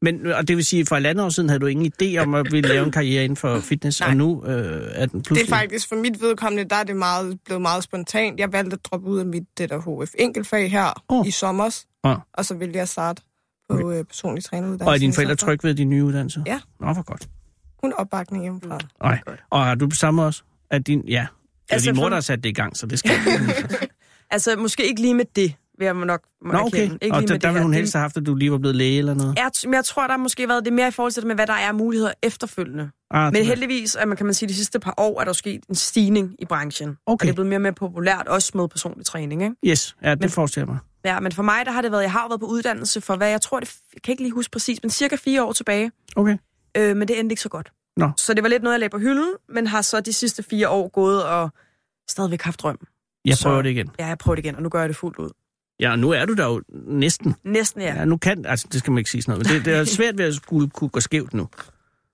Men, 0.02 0.26
og 0.26 0.48
det 0.48 0.56
vil 0.56 0.64
sige, 0.66 0.80
at 0.80 0.88
for 0.88 0.96
et 0.96 1.06
andet 1.06 1.24
år 1.24 1.28
siden 1.28 1.48
havde 1.48 1.60
du 1.60 1.66
ingen 1.66 1.92
idé 2.02 2.16
om 2.16 2.34
at 2.34 2.46
ville 2.52 2.68
lave 2.68 2.86
en 2.86 2.92
karriere 2.92 3.24
inden 3.24 3.36
for 3.36 3.60
fitness, 3.60 4.00
Nej. 4.00 4.10
og 4.10 4.16
nu 4.16 4.44
øh, 4.46 4.90
er 4.94 5.06
den 5.06 5.18
Det 5.18 5.26
pludselig... 5.26 5.52
er 5.52 5.56
faktisk 5.56 5.88
for 5.88 5.96
mit 5.96 6.20
vedkommende, 6.20 6.68
der 6.70 6.76
er 6.76 6.84
det 6.84 6.96
meget, 6.96 7.38
blevet 7.44 7.62
meget 7.62 7.84
spontant. 7.84 8.40
Jeg 8.40 8.52
valgte 8.52 8.74
at 8.74 8.84
droppe 8.84 9.06
ud 9.08 9.18
af 9.18 9.26
mit 9.26 9.42
det 9.58 9.70
der 9.70 10.02
HF 10.04 10.10
enkeltfag 10.18 10.70
her 10.70 11.02
oh. 11.08 11.26
i 11.26 11.30
sommer, 11.30 11.84
Ja. 12.04 12.14
og 12.34 12.44
så 12.44 12.54
ville 12.54 12.76
jeg 12.76 12.88
starte 12.88 13.22
på 13.68 13.76
okay. 13.76 13.98
øh, 13.98 14.04
personlig 14.04 14.44
træneruddannelse. 14.44 14.86
Og 14.88 14.94
er 14.94 14.98
dine 14.98 15.12
i 15.12 15.14
forældre 15.14 15.34
trygge 15.34 15.68
ved 15.68 15.74
din 15.74 15.90
nye 15.90 16.04
uddannelse? 16.04 16.42
Ja. 16.46 16.60
Nå, 16.80 16.92
hvor 16.92 17.02
godt. 17.02 17.28
Kun 17.82 17.92
opbakning 17.92 18.42
hjemmefra. 18.42 18.78
Nej. 19.02 19.20
Og 19.50 19.64
har 19.64 19.74
du 19.74 19.84
det 19.86 19.96
samme 19.96 20.22
også? 20.22 20.42
At 20.70 20.86
din, 20.86 21.08
ja, 21.08 21.10
det 21.12 21.18
er 21.70 21.74
Altså, 21.74 21.90
din 21.90 21.96
mor, 21.96 22.08
der 22.08 22.16
har 22.16 22.20
sat 22.20 22.44
det 22.44 22.50
i 22.50 22.52
gang, 22.52 22.76
så 22.76 22.86
det 22.86 22.98
skal 22.98 23.10
Altså, 24.30 24.56
måske 24.56 24.86
ikke 24.88 25.00
lige 25.00 25.14
med 25.14 25.24
det, 25.36 25.54
vil 25.78 25.84
jeg 25.84 25.94
nok 25.94 26.20
må 26.44 26.52
Nå, 26.52 26.58
okay. 26.58 26.78
erkende. 26.78 26.98
Ikke 27.02 27.14
Og 27.16 27.20
lige 27.20 27.28
der, 27.28 27.38
der 27.38 27.48
ville 27.48 27.62
hun 27.62 27.74
helst 27.74 27.92
have 27.94 28.00
haft, 28.00 28.16
at 28.16 28.26
du 28.26 28.34
lige 28.34 28.52
var 28.52 28.58
blevet 28.58 28.76
læge 28.76 28.98
eller 28.98 29.14
noget? 29.14 29.36
Jeg, 29.36 29.50
men 29.64 29.74
jeg 29.74 29.84
tror, 29.84 30.02
der 30.02 30.10
har 30.10 30.16
måske 30.18 30.48
været 30.48 30.64
det 30.64 30.72
mere 30.72 30.88
i 30.88 30.90
forhold 30.90 31.12
til 31.12 31.22
det 31.22 31.26
med, 31.26 31.34
hvad 31.34 31.46
der 31.46 31.52
er 31.52 31.72
muligheder 31.72 32.12
efterfølgende. 32.22 32.90
Ah, 33.10 33.32
Men 33.32 33.44
heldigvis, 33.44 33.96
at 33.96 34.08
man 34.08 34.16
kan 34.16 34.26
man 34.26 34.34
sige, 34.34 34.48
de 34.48 34.54
sidste 34.54 34.80
par 34.80 34.94
år 34.96 35.20
er 35.20 35.24
der 35.24 35.32
sket 35.32 35.60
en 35.68 35.74
stigning 35.74 36.34
i 36.38 36.44
branchen. 36.44 36.88
Og 36.88 36.96
Okay. 37.12 37.24
det 37.24 37.30
er 37.30 37.34
blevet 37.34 37.48
mere 37.48 37.56
og 37.58 37.62
mere 37.62 37.72
populært, 37.72 38.26
også 38.28 38.52
med 38.54 38.68
personlig 38.68 39.06
træning. 39.06 39.42
Ikke? 39.42 39.54
Yes, 39.66 39.96
ja, 40.02 40.10
det 40.10 40.20
Men- 40.20 40.30
forestiller 40.30 40.66
mig. 40.66 40.78
Ja, 41.04 41.20
men 41.20 41.32
for 41.32 41.42
mig, 41.42 41.66
der 41.66 41.72
har 41.72 41.82
det 41.82 41.92
været, 41.92 42.02
jeg 42.02 42.12
har 42.12 42.28
været 42.28 42.40
på 42.40 42.46
uddannelse 42.46 43.00
for, 43.00 43.16
hvad 43.16 43.28
jeg 43.28 43.40
tror, 43.40 43.60
det, 43.60 43.76
jeg 43.94 44.02
kan 44.02 44.12
ikke 44.12 44.22
lige 44.22 44.32
huske 44.32 44.50
præcis, 44.50 44.78
men 44.82 44.90
cirka 44.90 45.16
fire 45.16 45.44
år 45.44 45.52
tilbage. 45.52 45.92
Okay. 46.16 46.36
Øh, 46.76 46.96
men 46.96 47.08
det 47.08 47.20
endte 47.20 47.32
ikke 47.32 47.42
så 47.42 47.48
godt. 47.48 47.72
Nå. 47.96 48.10
Så 48.16 48.34
det 48.34 48.42
var 48.42 48.48
lidt 48.48 48.62
noget, 48.62 48.74
jeg 48.74 48.80
lagde 48.80 48.90
på 48.90 48.98
hylden, 48.98 49.32
men 49.48 49.66
har 49.66 49.82
så 49.82 50.00
de 50.00 50.12
sidste 50.12 50.42
fire 50.42 50.68
år 50.68 50.88
gået 50.88 51.24
og 51.24 51.50
stadigvæk 52.10 52.42
haft 52.42 52.60
drøm. 52.62 52.78
Jeg 53.24 53.36
Så- 53.36 53.42
prøver 53.48 53.62
det 53.62 53.70
igen. 53.70 53.90
Ja, 53.98 54.06
jeg 54.06 54.18
prøver 54.18 54.34
det 54.36 54.44
igen, 54.44 54.56
og 54.56 54.62
nu 54.62 54.68
gør 54.68 54.80
jeg 54.80 54.88
det 54.88 54.96
fuldt 54.96 55.18
ud. 55.18 55.30
Ja, 55.80 55.96
nu 55.96 56.10
er 56.10 56.24
du 56.24 56.34
der 56.34 56.44
jo 56.46 56.62
næsten. 56.86 57.34
Næsten, 57.44 57.80
ja. 57.82 57.94
Ja, 57.94 58.04
nu 58.04 58.16
kan, 58.16 58.46
altså 58.46 58.66
det 58.72 58.80
skal 58.80 58.90
man 58.90 58.98
ikke 58.98 59.10
sige 59.10 59.22
sådan 59.22 59.32
noget, 59.32 59.46
men 59.46 59.56
det, 59.56 59.64
det 59.64 59.74
er 59.74 59.84
svært 59.98 60.18
ved 60.18 60.24
at 60.24 60.34
skulle 60.34 60.70
kunne 60.70 60.90
gå 60.90 61.00
skævt 61.00 61.34
nu. 61.34 61.48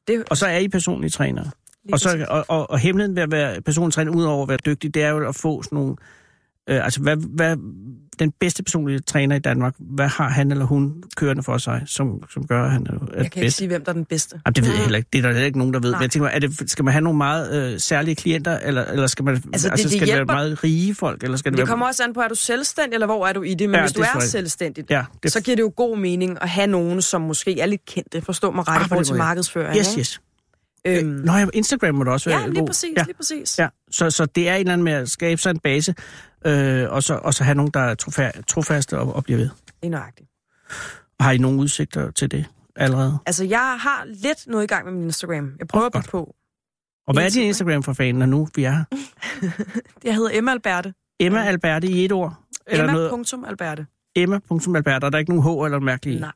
Det, 0.09 0.25
Og 0.31 0.37
så 0.37 0.47
er 0.47 0.59
I 0.59 0.69
personlige 0.69 1.11
trænere. 1.11 1.51
lige 1.85 1.95
Og, 1.95 2.01
så, 2.01 2.27
og, 2.29 2.45
og, 2.49 2.71
og 2.71 2.79
hemmeligheden 2.79 3.17
ved 3.17 3.23
at 3.23 3.31
være 3.31 3.61
personlig 3.61 3.95
træner, 3.95 4.13
udover 4.13 4.43
at 4.43 4.49
være 4.49 4.59
dygtig, 4.67 4.95
det 4.95 5.03
er 5.03 5.09
jo 5.09 5.29
at 5.29 5.37
få 5.37 5.63
sådan 5.63 5.77
nogle 5.77 5.97
Øh, 6.69 6.85
altså, 6.85 7.01
hvad, 7.01 7.17
hvad, 7.37 7.57
den 8.19 8.33
bedste 8.41 8.63
personlige 8.63 8.99
træner 9.01 9.37
i 9.37 9.39
Danmark, 9.39 9.75
hvad 9.79 10.09
har 10.09 10.29
han 10.29 10.51
eller 10.51 10.65
hun 10.65 11.03
kørende 11.17 11.43
for 11.43 11.59
sig, 11.59 11.83
som, 11.87 12.23
som 12.31 12.47
gør, 12.47 12.65
at 12.65 12.71
han 12.73 12.87
er, 12.91 12.93
Jeg 12.93 13.09
kan 13.17 13.25
ikke 13.25 13.41
bedst? 13.41 13.57
sige, 13.57 13.69
hvem 13.69 13.85
der 13.85 13.91
er 13.91 13.95
den 13.95 14.05
bedste. 14.05 14.41
Jamen, 14.47 14.55
det 14.55 14.65
ved 14.65 14.71
jeg 14.73 14.81
heller 14.83 14.97
ikke. 14.97 15.09
Det 15.13 15.19
er 15.19 15.23
der 15.23 15.29
heller 15.29 15.47
ikke 15.47 15.59
nogen, 15.59 15.75
der 15.75 15.81
ved. 15.81 15.91
Nej. 15.91 15.99
Men 15.99 16.03
jeg 16.03 16.11
tænker, 16.11 16.29
er 16.29 16.39
det, 16.39 16.71
skal 16.71 16.85
man 16.85 16.93
have 16.93 17.03
nogle 17.03 17.17
meget 17.17 17.73
øh, 17.73 17.81
særlige 17.81 18.15
klienter, 18.15 18.59
eller, 18.59 18.85
eller 18.85 19.07
skal, 19.07 19.25
man, 19.25 19.35
altså, 19.35 19.49
det- 19.49 19.55
altså, 19.55 19.71
det 19.73 19.81
skal 19.81 20.01
det 20.01 20.09
være 20.09 20.17
hjælper- 20.17 20.35
meget 20.35 20.65
rige 20.65 20.95
folk? 20.95 21.23
Eller 21.25 21.37
skal 21.37 21.53
det, 21.53 21.57
Det 21.59 21.63
være, 21.63 21.67
kommer 21.71 21.87
også 21.87 22.03
an 22.05 22.15
på, 22.15 22.21
er 22.21 22.29
du 22.29 22.35
selvstændig, 22.35 22.95
eller 22.95 23.07
hvor 23.07 23.27
er 23.27 23.33
du 23.33 23.43
i 23.43 23.55
det? 23.55 23.69
Men 23.69 23.75
Ja, 23.75 23.81
hvis 23.83 23.91
det 23.91 23.97
du 23.97 24.01
er 24.03 24.05
selvfølgelig- 24.05 24.31
selvstændig, 24.31 24.85
Ja, 24.91 25.05
det, 25.23 25.33
så 25.33 25.41
giver 25.43 25.57
det 25.57 25.63
jo 25.63 25.73
god 25.77 25.99
mening 25.99 26.39
at 26.43 26.49
have 26.49 26.67
nogen, 26.67 27.03
som 27.03 27.21
måske 27.21 27.61
er 27.61 27.67
lidt 27.67 27.87
kendte, 27.87 28.21
forstå 28.21 28.51
mig 28.51 28.69
ret, 28.69 28.75
Ah, 28.77 28.81
i 28.81 28.83
på 28.85 28.89
forhold 28.89 29.05
til 29.05 29.17
markedsføring. 29.17 29.77
yes, 29.79 29.91
ikke? 29.91 30.01
yes. 30.01 30.21
Øhm, 30.87 31.07
Nå 31.09 31.33
ja, 31.33 31.47
Instagram 31.53 31.95
må 31.95 32.05
da 32.05 32.11
også 32.11 32.31
være 32.31 32.41
ja, 32.41 32.47
lige 32.47 32.59
god. 32.61 32.67
præcis, 32.67 32.91
Ja, 32.97 33.03
lige 33.03 33.17
præcis. 33.17 33.59
ja. 33.59 33.69
Så, 33.91 34.11
så 34.11 34.27
det 34.27 34.49
er 34.49 34.55
en 34.55 34.61
eller 34.61 34.73
anden 34.73 34.85
med 34.85 34.93
at 34.93 35.11
skabe 35.11 35.41
sig 35.41 35.51
en 35.51 35.59
base, 35.59 35.95
øh, 36.45 36.93
og, 36.93 37.03
så, 37.03 37.15
og 37.15 37.35
så 37.35 37.45
have 37.45 37.55
nogen, 37.55 37.71
der 37.75 37.81
er 37.81 37.95
trofa- 38.03 38.43
trofaste 38.49 38.99
og, 38.99 39.15
og 39.15 39.25
bliver 39.25 39.39
ved. 39.39 39.49
Det 39.67 39.87
er 39.87 39.91
nøjagtigt. 39.91 40.29
Har 41.21 41.33
I 41.33 41.39
nogle 41.39 41.59
udsigter 41.59 42.11
til 42.11 42.31
det 42.31 42.47
allerede? 42.77 43.19
Altså, 43.27 43.45
jeg 43.45 43.77
har 43.81 44.05
lidt 44.07 44.47
noget 44.47 44.65
i 44.65 44.67
gang 44.67 44.85
med 44.85 44.93
min 44.93 45.05
Instagram. 45.05 45.53
Jeg 45.59 45.69
prøver 45.69 45.91
Åh, 45.95 45.99
at 45.99 46.09
på. 46.11 46.35
Og 47.07 47.15
hvad 47.15 47.25
er 47.25 47.31
din 47.31 47.43
Instagram. 47.43 47.83
For 47.83 47.93
fanden, 47.93 48.19
når 48.19 48.27
nu 48.27 48.49
vi 48.55 48.65
er 48.65 48.71
her? 48.71 48.85
Jeg 50.05 50.15
hedder 50.15 50.31
Emma 50.33 50.51
Alberte. 50.51 50.95
Emma 51.21 51.45
Alberte 51.45 51.87
i 51.89 52.05
et 52.05 52.13
ord? 52.13 52.35
Eller 52.67 52.87
noget? 52.93 53.13
Emma.alberte. 53.13 53.87
Emma.alberte, 54.17 55.05
og 55.05 55.13
der 55.13 55.17
er 55.17 55.21
ikke 55.21 55.35
nogen 55.35 55.63
H 55.63 55.65
eller 55.65 55.81
mærkelige? 55.81 56.21
Nej. 56.21 56.33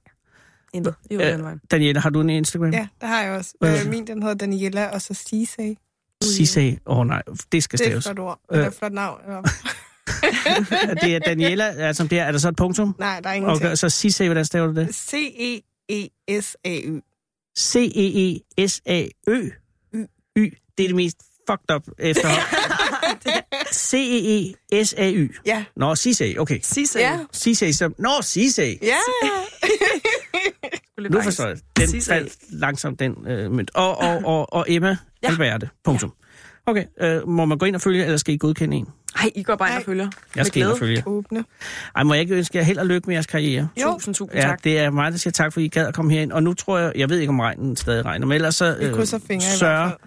Intet. 0.75 0.95
Er 1.11 1.35
Øh, 1.35 1.41
jo 1.41 1.49
den. 1.49 1.61
Daniela, 1.71 2.01
har 2.01 2.11
du 2.11 2.21
en 2.21 2.31
Instagram? 2.31 2.71
Ja, 2.73 2.89
det 3.01 3.09
har 3.09 3.23
jeg 3.23 3.33
også. 3.33 3.55
Øh. 3.65 3.73
Øh, 3.85 3.91
min, 3.91 4.07
den 4.07 4.23
hedder 4.23 4.37
Daniela, 4.37 4.87
og 4.95 5.03
så 5.03 5.15
Sisay. 5.15 5.75
Sisay. 6.23 6.79
Åh 6.87 6.99
oh, 6.99 7.07
nej, 7.07 7.23
det 7.53 7.63
skal 7.63 7.79
Det 7.79 7.93
er 7.93 7.97
et 7.97 8.03
staves. 8.03 8.17
flot 8.17 8.19
ord. 8.27 8.41
Øh. 8.53 8.59
Det 8.59 8.65
er 8.65 8.69
et 8.69 8.75
flot 8.75 8.93
navn. 8.93 9.21
Det 11.03 11.15
er 11.15 11.19
Daniela, 11.19 11.65
altså 11.65 12.05
det 12.05 12.19
er, 12.19 12.25
er 12.25 12.33
der 12.33 12.39
så 12.39 12.49
et 12.49 12.57
punktum? 12.57 12.95
Nej, 12.99 13.21
der 13.21 13.31
er 13.31 13.35
ingenting. 13.35 13.67
Okay, 13.67 13.77
så 13.77 13.89
Sisay, 13.89 14.27
hvordan 14.27 14.45
staver 14.45 14.67
du 14.67 14.75
det? 14.75 14.89
E 14.89 14.93
C-E-E-S-A-Y. 14.93 17.01
C-E-E-S-A-Ø. 17.59 19.49
Y. 20.37 20.51
Det 20.79 20.85
er 20.85 20.89
det 20.89 20.97
mest 20.97 21.17
fucked 21.51 21.77
up 21.77 21.83
efter. 21.99 22.29
E 23.27 23.31
C-E-E-S-A-Y. 23.73 25.29
Ja. 25.47 25.65
Nå, 25.77 25.95
Sisay, 25.95 26.39
okay. 26.39 26.59
Sisse. 26.63 26.99
Ja. 26.99 27.19
Sisay 27.33 27.73
som... 27.73 27.95
Nå, 27.99 28.11
Sisay. 28.23 28.79
Ja. 28.83 28.97
Nu 31.11 31.23
forstår 31.23 31.47
jeg. 31.47 31.57
Den 31.77 31.89
Sisay. 31.89 32.13
faldt 32.13 32.37
langsomt, 32.51 33.01
den 33.01 33.15
øh, 33.27 33.53
mønt. 33.53 33.71
Og, 33.75 33.99
og, 33.99 34.21
og, 34.25 34.53
og 34.53 34.65
Emma 34.69 34.97
ja. 35.23 35.29
Alberte. 35.29 35.69
Punktum. 35.85 36.13
Okay, 36.67 36.85
øh, 37.01 37.29
må 37.29 37.45
man 37.45 37.59
gå 37.59 37.67
ind 37.67 37.75
og 37.75 37.81
følge, 37.83 38.05
eller 38.05 38.17
skal 38.17 38.35
I 38.35 38.39
godkende 38.39 38.77
en? 38.77 38.87
Ej, 39.21 39.31
I 39.35 39.43
går 39.43 39.57
bare 39.57 39.69
ind 39.71 39.77
og 39.79 39.83
følger. 39.85 40.09
Jeg 40.37 40.47
skal 40.47 40.63
ind 40.63 40.69
og 40.71 40.79
følge. 40.79 41.03
Åbne. 41.07 41.45
Ej, 41.97 42.03
må 42.03 42.15
jeg 42.15 42.21
ikke 42.21 42.35
ønske 42.35 42.59
jer 42.59 42.65
held 42.65 42.79
og 42.79 42.87
lykke 42.87 43.07
med 43.07 43.15
jeres 43.15 43.27
karriere? 43.27 43.69
Jo. 43.83 43.93
Tusind, 43.93 44.15
tusind 44.15 44.37
Ja, 44.41 44.43
tak. 44.47 44.65
det 44.65 44.79
er 44.79 44.91
mig, 44.91 45.13
der 45.13 45.19
siger 45.19 45.33
tak, 45.33 45.53
fordi 45.53 45.67
I 45.67 45.69
gad 45.69 45.87
at 45.87 45.95
komme 45.95 46.13
herind. 46.13 46.33
Og 46.33 46.43
nu 46.43 46.55
tror 46.55 46.79
jeg, 46.79 46.93
jeg 46.97 47.11
ved 47.11 47.19
ikke, 47.19 47.31
om 47.31 47.41
regnen 47.41 47.77
stadig 47.77 48.05
regner, 48.05 48.27
men 48.27 48.35
ellers 48.35 48.55
så... 48.57 48.91
Krydser 48.95 49.19
fingre 49.19 49.45
i 49.45 49.49
hvert 49.49 49.59
sørg, 49.59 49.89
fald. 49.91 49.99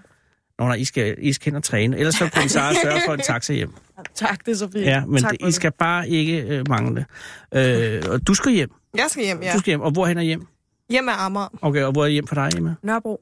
Nå, 0.60 0.66
nej, 0.66 0.76
I 0.76 0.86
skal, 0.86 1.16
I 1.18 1.34
skal 1.34 1.52
hen 1.52 1.56
og 1.58 1.64
træne. 1.64 1.98
Ellers 1.98 2.16
så 2.16 2.30
kunne 2.36 2.50
Sara 2.50 2.74
sørge 2.84 3.02
for 3.06 3.14
en 3.14 3.20
taxa 3.20 3.54
hjem. 3.54 3.74
Tak, 4.16 4.46
det 4.46 4.52
er 4.52 4.56
så 4.56 4.70
fint. 4.74 4.86
Ja, 4.86 5.06
men 5.06 5.22
tak 5.24 5.32
det, 5.32 5.48
I 5.48 5.52
skal 5.52 5.72
bare 5.72 6.10
ikke 6.10 6.42
øh, 6.42 6.70
mangle. 6.70 7.06
Øh, 7.56 8.02
og 8.10 8.28
du 8.28 8.34
skal 8.34 8.52
hjem. 8.52 8.70
Jeg 8.96 9.06
skal 9.10 9.24
hjem, 9.24 9.42
ja. 9.42 9.54
Du 9.54 9.60
skal 9.60 9.72
hjem. 9.72 9.82
Og 9.82 9.92
hvorhen 9.92 10.18
er 10.18 10.22
hjem? 10.22 10.48
Hjem 10.90 11.10
af 11.10 11.26
Amager. 11.26 11.48
Okay, 11.62 11.84
og 11.84 11.92
hvor 11.92 12.04
er 12.04 12.08
hjem 12.10 12.28
for 12.28 12.36
dig, 12.36 12.50
Emma? 12.58 12.76
Nørrebro. 12.84 13.22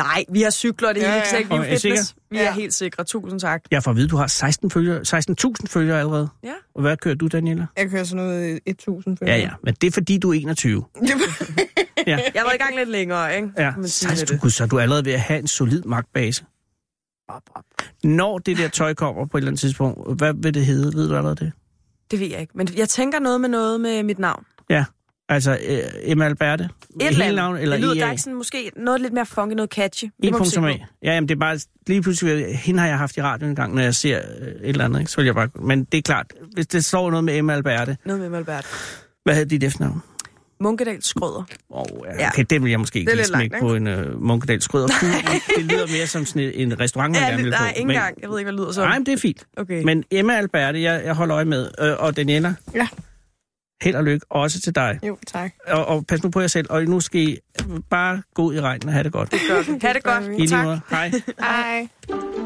Nej, 0.00 0.24
vi 0.32 0.42
har 0.42 0.50
cykler, 0.50 0.92
det 0.92 1.02
er 1.04 1.08
Ja, 1.08 1.14
helt 1.14 1.24
ja. 1.32 1.36
sikkert. 1.38 1.60
Vi 1.60 1.66
er 1.66 1.70
er 1.74 1.78
fitness. 1.78 2.14
Vi 2.30 2.36
er 2.38 2.42
Ja. 2.42 2.52
helt 2.52 2.74
sikre. 2.74 3.04
Tusind 3.04 3.40
tak. 3.40 3.62
Jeg 3.70 3.82
får 3.82 3.90
at 3.90 3.96
vide, 3.96 4.08
du 4.08 4.16
har 4.16 4.26
16 4.26 4.70
følger, 4.70 5.04
16.000 5.04 5.66
følgere 5.68 5.98
allerede. 6.00 6.28
Ja. 6.44 6.52
Og 6.74 6.80
hvad 6.80 6.96
kører 6.96 7.14
du, 7.14 7.26
Daniela? 7.26 7.66
Jeg 7.76 7.90
kører 7.90 8.04
sådan 8.04 8.24
noget 8.24 8.60
1000 8.66 9.18
Ja, 9.22 9.36
ja, 9.36 9.50
men 9.64 9.74
det 9.80 9.86
er 9.86 9.90
fordi, 9.90 10.18
du 10.18 10.30
er 10.30 10.34
21. 10.34 10.84
Ja, 12.06 12.18
Jeg 12.34 12.42
har 12.42 12.44
været 12.44 12.54
i 12.54 12.62
gang 12.62 12.76
lidt 12.76 12.88
længere, 12.88 13.36
ikke? 13.36 13.48
ja. 13.56 13.70
Kan 13.70 13.80
man 13.80 13.88
sige 13.88 14.08
med 14.10 14.16
16.000, 14.40 14.48
så 14.50 14.62
er 14.64 14.68
du 14.68 14.78
allerede 14.78 15.04
ved 15.04 15.12
at 15.12 15.20
have 15.20 15.38
en 15.40 15.46
solid 15.46 15.82
magtbase. 15.82 16.44
Når 18.04 18.38
det 18.38 18.58
der 18.58 18.68
tøj 18.68 18.94
kommer 18.94 19.26
på 19.26 19.36
et 19.36 19.40
eller 19.40 19.50
andet 19.50 19.60
tidspunkt, 19.60 20.16
hvad 20.18 20.34
vil 20.42 20.54
det 20.54 20.66
hedde? 20.66 20.96
Ved 20.98 21.08
du 21.08 21.16
allerede 21.16 21.36
det? 21.44 21.52
Det 22.10 22.20
ved 22.20 22.26
jeg 22.26 22.40
ikke. 22.40 22.52
Men 22.56 22.68
jeg 22.76 22.88
tænker 22.88 23.18
noget 23.18 23.40
med 23.40 23.48
noget 23.48 23.80
med 23.80 24.02
mit 24.02 24.18
navn. 24.18 24.44
Ja, 24.70 24.84
altså 25.28 25.58
øh, 25.68 25.78
Emma 26.02 26.24
Alberte. 26.24 26.64
Et 27.00 27.06
eller 27.08 27.24
andet. 27.24 27.36
navn, 27.36 27.56
eller 27.56 27.76
det 27.76 27.84
lyder, 27.84 28.06
er 28.06 28.10
ikke 28.10 28.22
sådan, 28.22 28.36
måske 28.36 28.70
noget 28.76 29.00
lidt 29.00 29.12
mere 29.12 29.26
funky, 29.26 29.54
noget 29.54 29.70
catchy. 29.70 30.04
Det 30.22 30.32
må 30.32 30.38
vi 30.38 30.44
se 30.48 30.60
1.a. 30.60 30.60
på. 30.60 30.68
Ja, 31.02 31.12
jamen 31.14 31.28
det 31.28 31.34
er 31.34 31.38
bare, 31.38 31.58
lige 31.86 32.02
pludselig, 32.02 32.58
hende 32.58 32.80
har 32.80 32.86
jeg 32.88 32.98
haft 32.98 33.16
i 33.16 33.22
radioen 33.22 33.50
en 33.50 33.56
gang, 33.56 33.74
når 33.74 33.82
jeg 33.82 33.94
ser 33.94 34.20
øh, 34.40 34.46
et 34.48 34.56
eller 34.62 34.84
andet, 34.84 34.98
ikke? 35.00 35.10
så 35.10 35.16
vil 35.16 35.24
jeg 35.24 35.34
bare, 35.34 35.48
men 35.60 35.84
det 35.84 35.98
er 35.98 36.02
klart, 36.02 36.26
hvis 36.52 36.66
det 36.66 36.84
står 36.84 37.10
noget 37.10 37.24
med 37.24 37.36
Emma 37.36 37.52
Alberte, 37.54 37.96
Noget 38.04 38.20
med 38.20 38.28
Malbert. 38.30 38.66
hvad 39.24 39.34
havde 39.34 39.46
dit 39.46 39.64
efternavn? 39.64 40.02
Munkedal 40.60 41.02
Skrøder. 41.02 41.44
Åh, 41.70 41.80
oh, 41.80 41.86
ja, 42.04 42.22
Ja. 42.22 42.28
okay, 42.28 42.44
det 42.50 42.62
vil 42.62 42.70
jeg 42.70 42.80
måske 42.80 42.98
ikke 42.98 43.14
lige 43.14 43.30
langt, 43.30 43.36
smække 43.36 43.56
på 43.60 43.74
en 43.74 43.86
uh, 43.86 44.22
Munkedal 44.22 44.62
skrøder. 44.62 44.86
det 45.56 45.64
lyder 45.64 45.86
mere 45.98 46.06
som 46.06 46.24
sådan 46.26 46.52
en, 46.54 46.80
restaurant, 46.80 47.10
man 47.12 47.20
Ja, 47.20 47.26
gerne 47.26 47.36
det, 47.36 47.44
vil 47.44 47.50
nej, 47.50 47.60
på. 47.72 47.74
ikke 47.76 47.86
men, 47.86 47.96
engang. 47.96 48.14
Jeg 48.22 48.30
ved 48.30 48.38
ikke, 48.38 48.46
hvad 48.46 48.52
det 48.52 48.60
lyder 48.60 48.72
som. 48.72 48.84
Nej, 48.88 48.98
men 48.98 49.06
det 49.06 49.12
er 49.12 49.18
fint. 49.18 49.44
Okay. 49.56 49.82
Men 49.82 50.04
Emma 50.10 50.36
Alberte, 50.36 50.82
jeg, 50.82 51.02
jeg 51.04 51.14
holder 51.14 51.34
øje 51.36 51.44
med, 51.44 51.70
øh, 51.80 51.94
og 51.98 52.16
Daniela, 52.16 52.54
Ja. 52.74 52.88
Held 53.82 53.96
og 53.96 54.04
lykke 54.04 54.26
også 54.30 54.60
til 54.60 54.74
dig. 54.74 54.98
Jo, 55.02 55.18
tak. 55.26 55.52
Og, 55.68 55.86
og 55.86 56.06
pas 56.06 56.22
nu 56.22 56.30
på 56.30 56.40
jer 56.40 56.46
selv, 56.46 56.66
og 56.70 56.84
nu 56.84 57.00
skal 57.00 57.20
I 57.20 57.38
bare 57.90 58.22
gå 58.34 58.42
ud 58.42 58.54
i 58.54 58.60
regnen 58.60 58.88
og 58.88 58.92
have 58.92 59.04
det 59.04 59.12
godt. 59.12 59.30
Gør 59.48 59.72
vi. 59.72 59.78
Ha' 59.82 59.92
det 59.92 60.02
godt. 60.02 60.24
I 60.40 60.46
Tak. 60.46 60.64
måde. 60.64 60.80
Hej. 60.90 61.12
Hej. 61.40 61.88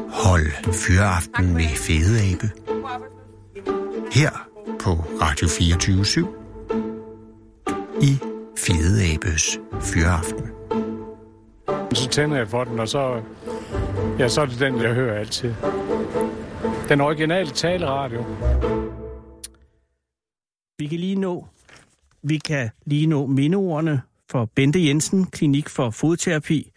Hold 0.09 0.73
Fyraften 0.73 1.53
med 1.53 1.63
Fede 1.67 2.31
Abe. 2.31 2.49
Her 4.11 4.47
på 4.79 4.91
Radio 5.21 5.47
24 5.47 6.27
i 8.01 8.19
Fede 8.57 9.13
Abes 9.13 9.59
Fyraften. 9.81 10.47
Så 11.93 12.09
tænder 12.09 12.37
jeg 12.37 12.47
for 12.47 12.63
den, 12.63 12.79
og 12.79 12.87
så, 12.87 13.21
ja, 14.19 14.27
så 14.27 14.41
er 14.41 14.45
det 14.45 14.59
den, 14.59 14.81
jeg 14.81 14.93
hører 14.93 15.19
altid. 15.19 15.53
Den 16.89 17.01
originale 17.01 17.49
taleradio. 17.49 18.25
Vi 20.81 20.87
kan 20.87 20.99
lige 20.99 21.15
nå, 21.15 21.47
vi 22.23 22.37
kan 22.37 22.69
lige 22.85 23.07
nå 23.07 23.25
mindeordene 23.25 24.01
for 24.31 24.49
Bente 24.55 24.85
Jensen, 24.85 25.25
Klinik 25.25 25.69
for 25.69 25.89
Fodterapi. 25.89 26.71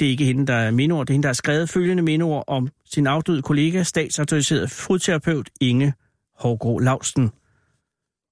Det 0.00 0.06
er 0.06 0.10
ikke 0.10 0.24
hende, 0.24 0.46
der 0.46 0.54
er 0.54 0.70
mindeord, 0.70 1.06
det 1.06 1.10
er 1.10 1.14
hende, 1.14 1.22
der 1.22 1.28
har 1.28 1.34
skrevet 1.34 1.68
følgende 1.68 2.02
mindeord 2.02 2.44
om 2.46 2.68
sin 2.84 3.06
afdøde 3.06 3.42
kollega, 3.42 3.82
statsautoriseret 3.82 4.70
fodterapeut 4.70 5.48
Inge 5.60 5.94
Hårgrå 6.38 6.78
Lausten. 6.78 7.30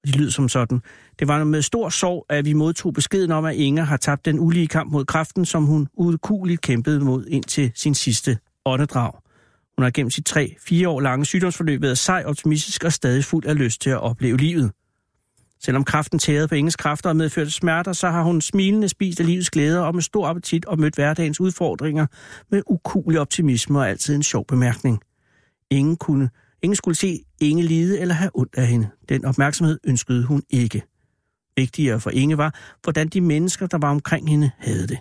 De 0.06 0.10
lyder 0.18 0.30
som 0.30 0.48
sådan. 0.48 0.80
Det 1.18 1.28
var 1.28 1.44
med 1.44 1.62
stor 1.62 1.88
sorg, 1.88 2.26
at 2.28 2.44
vi 2.44 2.52
modtog 2.52 2.94
beskeden 2.94 3.30
om, 3.30 3.44
at 3.44 3.54
Inge 3.54 3.84
har 3.84 3.96
tabt 3.96 4.24
den 4.24 4.38
ulige 4.40 4.68
kamp 4.68 4.92
mod 4.92 5.04
kræften, 5.04 5.44
som 5.44 5.64
hun 5.64 5.88
udkueligt 5.94 6.60
kæmpede 6.60 7.00
mod 7.00 7.26
indtil 7.26 7.72
sin 7.74 7.94
sidste 7.94 8.38
åndedrag. 8.64 9.12
Hun 9.76 9.82
har 9.82 9.90
gennem 9.90 10.10
sit 10.10 10.26
tre-fire 10.26 10.88
år 10.88 11.00
lange 11.00 11.24
sygdomsforløb 11.24 11.82
været 11.82 11.98
sej, 11.98 12.22
optimistisk 12.26 12.84
og 12.84 12.92
stadig 12.92 13.24
fuld 13.24 13.46
af 13.46 13.58
lyst 13.58 13.80
til 13.80 13.90
at 13.90 14.00
opleve 14.00 14.36
livet. 14.36 14.72
Selvom 15.60 15.84
kraften 15.84 16.18
tærede 16.18 16.48
på 16.48 16.54
Inges 16.54 16.76
kræfter 16.76 17.10
og 17.10 17.16
medførte 17.16 17.50
smerter, 17.50 17.92
så 17.92 18.10
har 18.10 18.22
hun 18.22 18.40
smilende 18.40 18.88
spist 18.88 19.20
af 19.20 19.26
livets 19.26 19.50
glæder 19.50 19.80
og 19.80 19.94
med 19.94 20.02
stor 20.02 20.26
appetit 20.26 20.64
og 20.64 20.80
mødt 20.80 20.94
hverdagens 20.94 21.40
udfordringer 21.40 22.06
med 22.50 22.62
ukulig 22.66 23.20
optimisme 23.20 23.78
og 23.78 23.88
altid 23.88 24.14
en 24.14 24.22
sjov 24.22 24.46
bemærkning. 24.46 25.00
Ingen, 25.70 25.96
kunne, 25.96 26.30
ingen 26.62 26.76
skulle 26.76 26.94
se 26.94 27.20
Inge 27.40 27.62
lide 27.62 27.98
eller 28.00 28.14
have 28.14 28.30
ondt 28.34 28.54
af 28.56 28.66
hende. 28.66 28.88
Den 29.08 29.24
opmærksomhed 29.24 29.78
ønskede 29.84 30.24
hun 30.24 30.42
ikke. 30.50 30.82
Vigtigere 31.56 32.00
for 32.00 32.10
Inge 32.10 32.38
var, 32.38 32.54
hvordan 32.82 33.08
de 33.08 33.20
mennesker, 33.20 33.66
der 33.66 33.78
var 33.78 33.90
omkring 33.90 34.30
hende, 34.30 34.50
havde 34.58 34.86
det. 34.86 34.98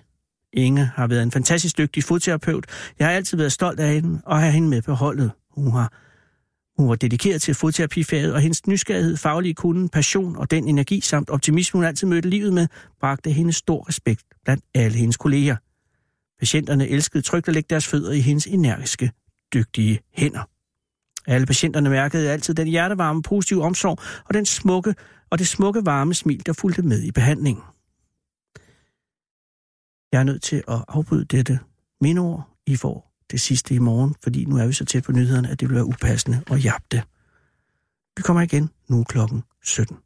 Inge 0.54 0.86
har 0.86 1.08
været 1.08 1.24
en 1.24 1.32
fantastisk 1.32 1.78
dygtig 1.78 2.04
fodterapeut. 2.04 2.66
Jeg 3.00 3.08
har 3.08 3.14
altid 3.14 3.38
været 3.38 3.52
stolt 3.52 3.80
af 3.80 3.94
hende 3.94 4.22
og 4.26 4.40
have 4.40 4.52
hende 4.52 4.70
med 4.70 4.82
på 4.82 4.94
holdet. 4.94 5.32
Hun 5.52 5.72
har 5.72 6.05
hun 6.78 6.90
var 6.90 6.96
dedikeret 6.96 7.42
til 7.42 7.54
fodterapifaget, 7.54 8.34
og 8.34 8.42
hendes 8.42 8.68
nysgerrighed, 8.68 9.18
faglige 9.18 9.54
kunde, 9.54 9.90
passion 9.90 10.36
og 10.36 10.52
den 10.52 10.68
energi 10.68 11.02
samt 11.02 11.30
optimisme, 11.30 11.78
hun 11.78 11.86
altid 11.86 12.08
mødte 12.08 12.30
livet 12.30 12.54
med, 12.54 12.68
bragte 13.00 13.32
hende 13.32 13.54
stor 13.54 13.88
respekt 13.88 14.24
blandt 14.44 14.64
alle 14.74 14.98
hendes 14.98 15.18
kolleger. 15.18 15.56
Patienterne 16.40 16.88
elskede 16.88 17.24
trygt 17.24 17.48
at 17.48 17.54
lægge 17.54 17.68
deres 17.70 17.88
fødder 17.88 18.12
i 18.12 18.20
hendes 18.20 18.48
energiske, 18.48 19.12
dygtige 19.54 20.00
hænder. 20.14 20.44
Alle 21.28 21.46
patienterne 21.46 21.90
mærkede 21.90 22.32
altid 22.32 22.54
den 22.54 22.68
hjertevarme, 22.68 23.22
positive 23.22 23.64
omsorg 23.64 24.00
og, 24.26 24.34
den 24.34 24.46
smukke, 24.46 24.96
og 25.30 25.40
det 25.40 25.48
smukke, 25.48 25.86
varme 25.86 26.14
smil, 26.14 26.46
der 26.46 26.54
fulgte 26.54 26.82
med 26.82 27.04
i 27.04 27.12
behandlingen. 27.12 27.64
Jeg 30.12 30.20
er 30.20 30.24
nødt 30.24 30.42
til 30.42 30.64
at 30.68 30.86
afbryde 30.88 31.26
dette 31.26 31.60
mindeord. 32.02 32.50
I 32.68 32.76
får 32.76 33.15
det 33.32 33.42
sidste 33.42 33.76
i 33.76 33.80
morgen, 33.80 34.16
fordi 34.24 34.46
nu 34.46 34.58
er 34.58 34.68
vi 34.68 34.74
så 34.74 34.86
tæt 34.86 35.04
på 35.04 35.12
nyhederne, 35.12 35.50
at 35.50 35.60
det 35.60 35.70
vil 35.70 35.76
være 35.76 35.86
upassende 35.86 36.44
at 36.52 36.66
jagte. 36.66 37.04
Vi 38.18 38.22
kommer 38.22 38.42
igen 38.42 38.70
nu 38.88 39.04
klokken 39.04 39.44
17. 39.64 39.98